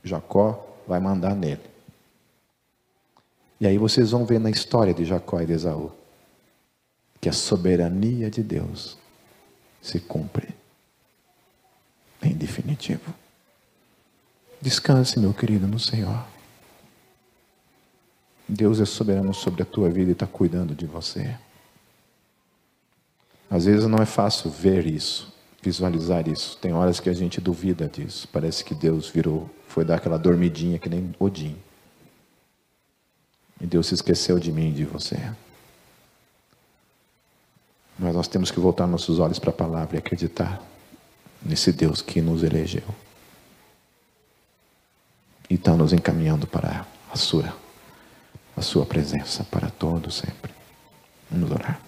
Jacó 0.02 0.66
vai 0.86 1.00
mandar 1.00 1.34
nele. 1.34 1.60
E 3.60 3.66
aí 3.66 3.76
vocês 3.76 4.12
vão 4.12 4.24
ver 4.24 4.40
na 4.40 4.48
história 4.48 4.94
de 4.94 5.04
Jacó 5.04 5.38
e 5.42 5.46
de 5.46 5.52
Esaú 5.52 5.92
que 7.20 7.28
a 7.28 7.32
soberania 7.32 8.30
de 8.30 8.42
Deus 8.42 8.96
se 9.82 10.00
cumpre 10.00 10.57
em 12.22 12.34
definitivo. 12.34 13.14
Descanse, 14.60 15.18
meu 15.18 15.32
querido, 15.32 15.66
no 15.66 15.78
Senhor. 15.78 16.24
Deus 18.48 18.80
é 18.80 18.84
soberano 18.84 19.32
sobre 19.32 19.62
a 19.62 19.66
tua 19.66 19.88
vida 19.88 20.10
e 20.10 20.12
está 20.12 20.26
cuidando 20.26 20.74
de 20.74 20.86
você. 20.86 21.36
Às 23.50 23.66
vezes 23.66 23.86
não 23.86 23.98
é 23.98 24.06
fácil 24.06 24.50
ver 24.50 24.86
isso, 24.86 25.32
visualizar 25.62 26.26
isso. 26.28 26.56
Tem 26.56 26.72
horas 26.72 26.98
que 26.98 27.08
a 27.08 27.14
gente 27.14 27.40
duvida 27.40 27.86
disso. 27.88 28.28
Parece 28.32 28.64
que 28.64 28.74
Deus 28.74 29.08
virou, 29.08 29.48
foi 29.66 29.84
dar 29.84 29.96
aquela 29.96 30.18
dormidinha 30.18 30.78
que 30.78 30.88
nem 30.88 31.14
Odin. 31.18 31.56
E 33.60 33.66
Deus 33.66 33.86
se 33.86 33.94
esqueceu 33.94 34.38
de 34.38 34.50
mim 34.50 34.70
e 34.70 34.72
de 34.72 34.84
você. 34.84 35.18
Mas 37.98 38.14
nós 38.14 38.28
temos 38.28 38.50
que 38.50 38.60
voltar 38.60 38.86
nossos 38.86 39.18
olhos 39.18 39.38
para 39.38 39.50
a 39.50 39.54
palavra 39.54 39.96
e 39.96 39.98
acreditar 39.98 40.62
nesse 41.42 41.72
Deus 41.72 42.02
que 42.02 42.20
nos 42.20 42.42
elegeu. 42.42 42.84
E 45.48 45.54
está 45.54 45.74
nos 45.74 45.92
encaminhando 45.92 46.46
para 46.46 46.86
a 47.10 47.16
sua 47.16 47.54
a 48.58 48.62
sua 48.62 48.84
presença 48.84 49.44
para 49.44 49.70
todos 49.70 50.16
sempre. 50.16 50.52
Vamos 51.30 51.50
orar. 51.52 51.80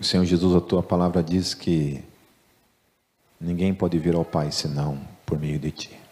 Senhor 0.00 0.24
Jesus, 0.24 0.56
a 0.56 0.60
tua 0.60 0.82
palavra 0.82 1.22
diz 1.22 1.54
que 1.54 2.02
ninguém 3.40 3.74
pode 3.74 3.98
vir 3.98 4.14
ao 4.14 4.24
Pai 4.24 4.50
senão 4.50 4.98
por 5.26 5.38
meio 5.38 5.58
de 5.58 5.70
ti. 5.70 6.09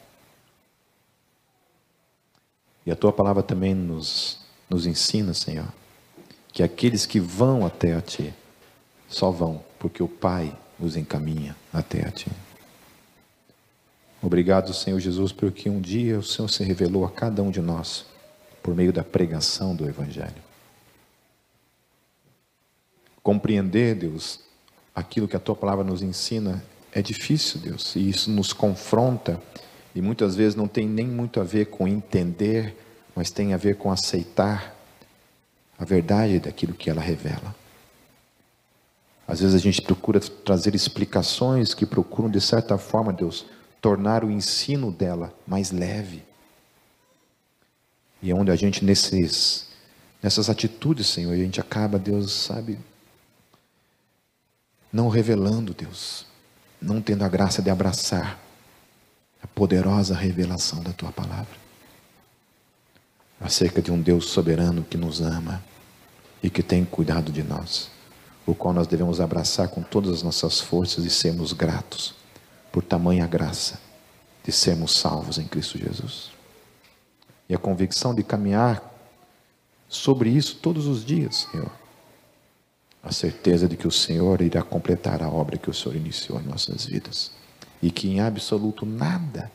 E 2.88 2.90
a 2.90 2.96
tua 2.96 3.12
palavra 3.12 3.42
também 3.42 3.74
nos, 3.74 4.38
nos 4.66 4.86
ensina, 4.86 5.34
Senhor, 5.34 5.68
que 6.50 6.62
aqueles 6.62 7.04
que 7.04 7.20
vão 7.20 7.66
até 7.66 7.92
a 7.92 8.00
ti, 8.00 8.32
só 9.06 9.30
vão 9.30 9.62
porque 9.78 10.02
o 10.02 10.08
Pai 10.08 10.56
os 10.80 10.96
encaminha 10.96 11.54
até 11.70 12.08
a 12.08 12.10
Ti. 12.10 12.30
Obrigado, 14.22 14.72
Senhor 14.72 14.98
Jesus, 14.98 15.32
porque 15.32 15.68
um 15.68 15.82
dia 15.82 16.18
o 16.18 16.22
Senhor 16.22 16.48
se 16.48 16.64
revelou 16.64 17.04
a 17.04 17.10
cada 17.10 17.42
um 17.42 17.50
de 17.50 17.60
nós 17.60 18.06
por 18.62 18.74
meio 18.74 18.90
da 18.90 19.04
pregação 19.04 19.76
do 19.76 19.86
Evangelho. 19.86 20.42
Compreender, 23.22 23.96
Deus, 23.96 24.40
aquilo 24.94 25.28
que 25.28 25.36
a 25.36 25.40
Tua 25.40 25.54
palavra 25.54 25.84
nos 25.84 26.00
ensina 26.00 26.64
é 26.90 27.02
difícil, 27.02 27.60
Deus, 27.60 27.94
e 27.96 28.08
isso 28.08 28.30
nos 28.30 28.54
confronta 28.54 29.38
e 29.94 30.00
muitas 30.00 30.36
vezes 30.36 30.54
não 30.54 30.68
tem 30.68 30.86
nem 30.86 31.06
muito 31.06 31.40
a 31.40 31.44
ver 31.44 31.66
com 31.66 31.88
entender, 31.88 32.76
mas 33.14 33.30
tem 33.30 33.52
a 33.52 33.56
ver 33.56 33.76
com 33.76 33.90
aceitar 33.90 34.74
a 35.78 35.84
verdade 35.84 36.38
daquilo 36.38 36.74
que 36.74 36.90
ela 36.90 37.00
revela. 37.00 37.54
Às 39.26 39.40
vezes 39.40 39.54
a 39.54 39.58
gente 39.58 39.82
procura 39.82 40.20
trazer 40.20 40.74
explicações 40.74 41.74
que 41.74 41.84
procuram, 41.84 42.30
de 42.30 42.40
certa 42.40 42.78
forma, 42.78 43.12
Deus, 43.12 43.46
tornar 43.80 44.24
o 44.24 44.30
ensino 44.30 44.90
dela 44.90 45.32
mais 45.46 45.70
leve. 45.70 46.22
E 48.22 48.30
é 48.30 48.34
onde 48.34 48.50
a 48.50 48.56
gente, 48.56 48.84
nesses, 48.84 49.68
nessas 50.22 50.48
atitudes, 50.48 51.06
Senhor, 51.06 51.32
a 51.32 51.36
gente 51.36 51.60
acaba, 51.60 51.98
Deus, 51.98 52.32
sabe, 52.32 52.78
não 54.92 55.08
revelando, 55.08 55.74
Deus, 55.74 56.26
não 56.80 57.00
tendo 57.00 57.22
a 57.22 57.28
graça 57.28 57.60
de 57.60 57.70
abraçar 57.70 58.47
poderosa 59.54 60.14
revelação 60.14 60.82
da 60.82 60.92
Tua 60.92 61.12
palavra 61.12 61.56
acerca 63.40 63.80
de 63.80 63.92
um 63.92 64.00
Deus 64.00 64.26
soberano 64.26 64.82
que 64.82 64.96
nos 64.96 65.20
ama 65.20 65.62
e 66.42 66.50
que 66.50 66.62
tem 66.62 66.84
cuidado 66.84 67.30
de 67.30 67.42
nós 67.42 67.90
o 68.48 68.54
qual 68.54 68.72
nós 68.72 68.86
devemos 68.86 69.20
abraçar 69.20 69.68
com 69.68 69.82
todas 69.82 70.10
as 70.10 70.22
nossas 70.22 70.58
forças 70.58 71.04
e 71.04 71.10
sermos 71.10 71.52
gratos 71.52 72.14
por 72.72 72.82
tamanha 72.82 73.26
graça 73.26 73.78
de 74.42 74.50
sermos 74.50 74.96
salvos 74.96 75.36
em 75.36 75.46
Cristo 75.46 75.76
Jesus. 75.76 76.30
E 77.46 77.54
a 77.54 77.58
convicção 77.58 78.14
de 78.14 78.22
caminhar 78.22 78.82
sobre 79.86 80.30
isso 80.30 80.56
todos 80.56 80.86
os 80.86 81.04
dias, 81.04 81.46
Senhor. 81.50 81.70
A 83.02 83.12
certeza 83.12 83.68
de 83.68 83.76
que 83.76 83.86
o 83.86 83.92
Senhor 83.92 84.40
irá 84.40 84.62
completar 84.62 85.22
a 85.22 85.28
obra 85.28 85.58
que 85.58 85.68
o 85.68 85.74
Senhor 85.74 85.94
iniciou 85.94 86.40
em 86.40 86.44
nossas 86.44 86.86
vidas. 86.86 87.30
E 87.82 87.90
que 87.90 88.08
em 88.08 88.20
absoluto 88.20 88.84
nada, 88.84 89.50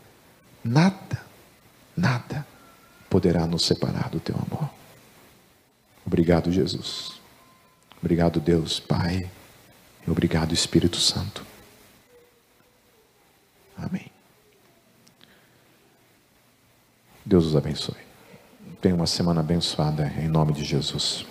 nada, 0.63 1.21
nada 1.95 2.45
poderá 3.09 3.45
nos 3.45 3.65
separar 3.65 4.09
do 4.09 4.19
teu 4.19 4.35
amor. 4.35 4.69
Obrigado, 6.05 6.51
Jesus. 6.51 7.21
Obrigado, 8.01 8.39
Deus 8.39 8.79
Pai. 8.79 9.29
Obrigado, 10.07 10.53
Espírito 10.53 10.97
Santo. 10.97 11.45
Amém. 13.77 14.11
Deus 17.25 17.45
os 17.45 17.55
abençoe. 17.55 17.95
Tenha 18.81 18.95
uma 18.95 19.07
semana 19.07 19.39
abençoada 19.39 20.07
em 20.19 20.27
nome 20.27 20.51
de 20.53 20.63
Jesus. 20.63 21.25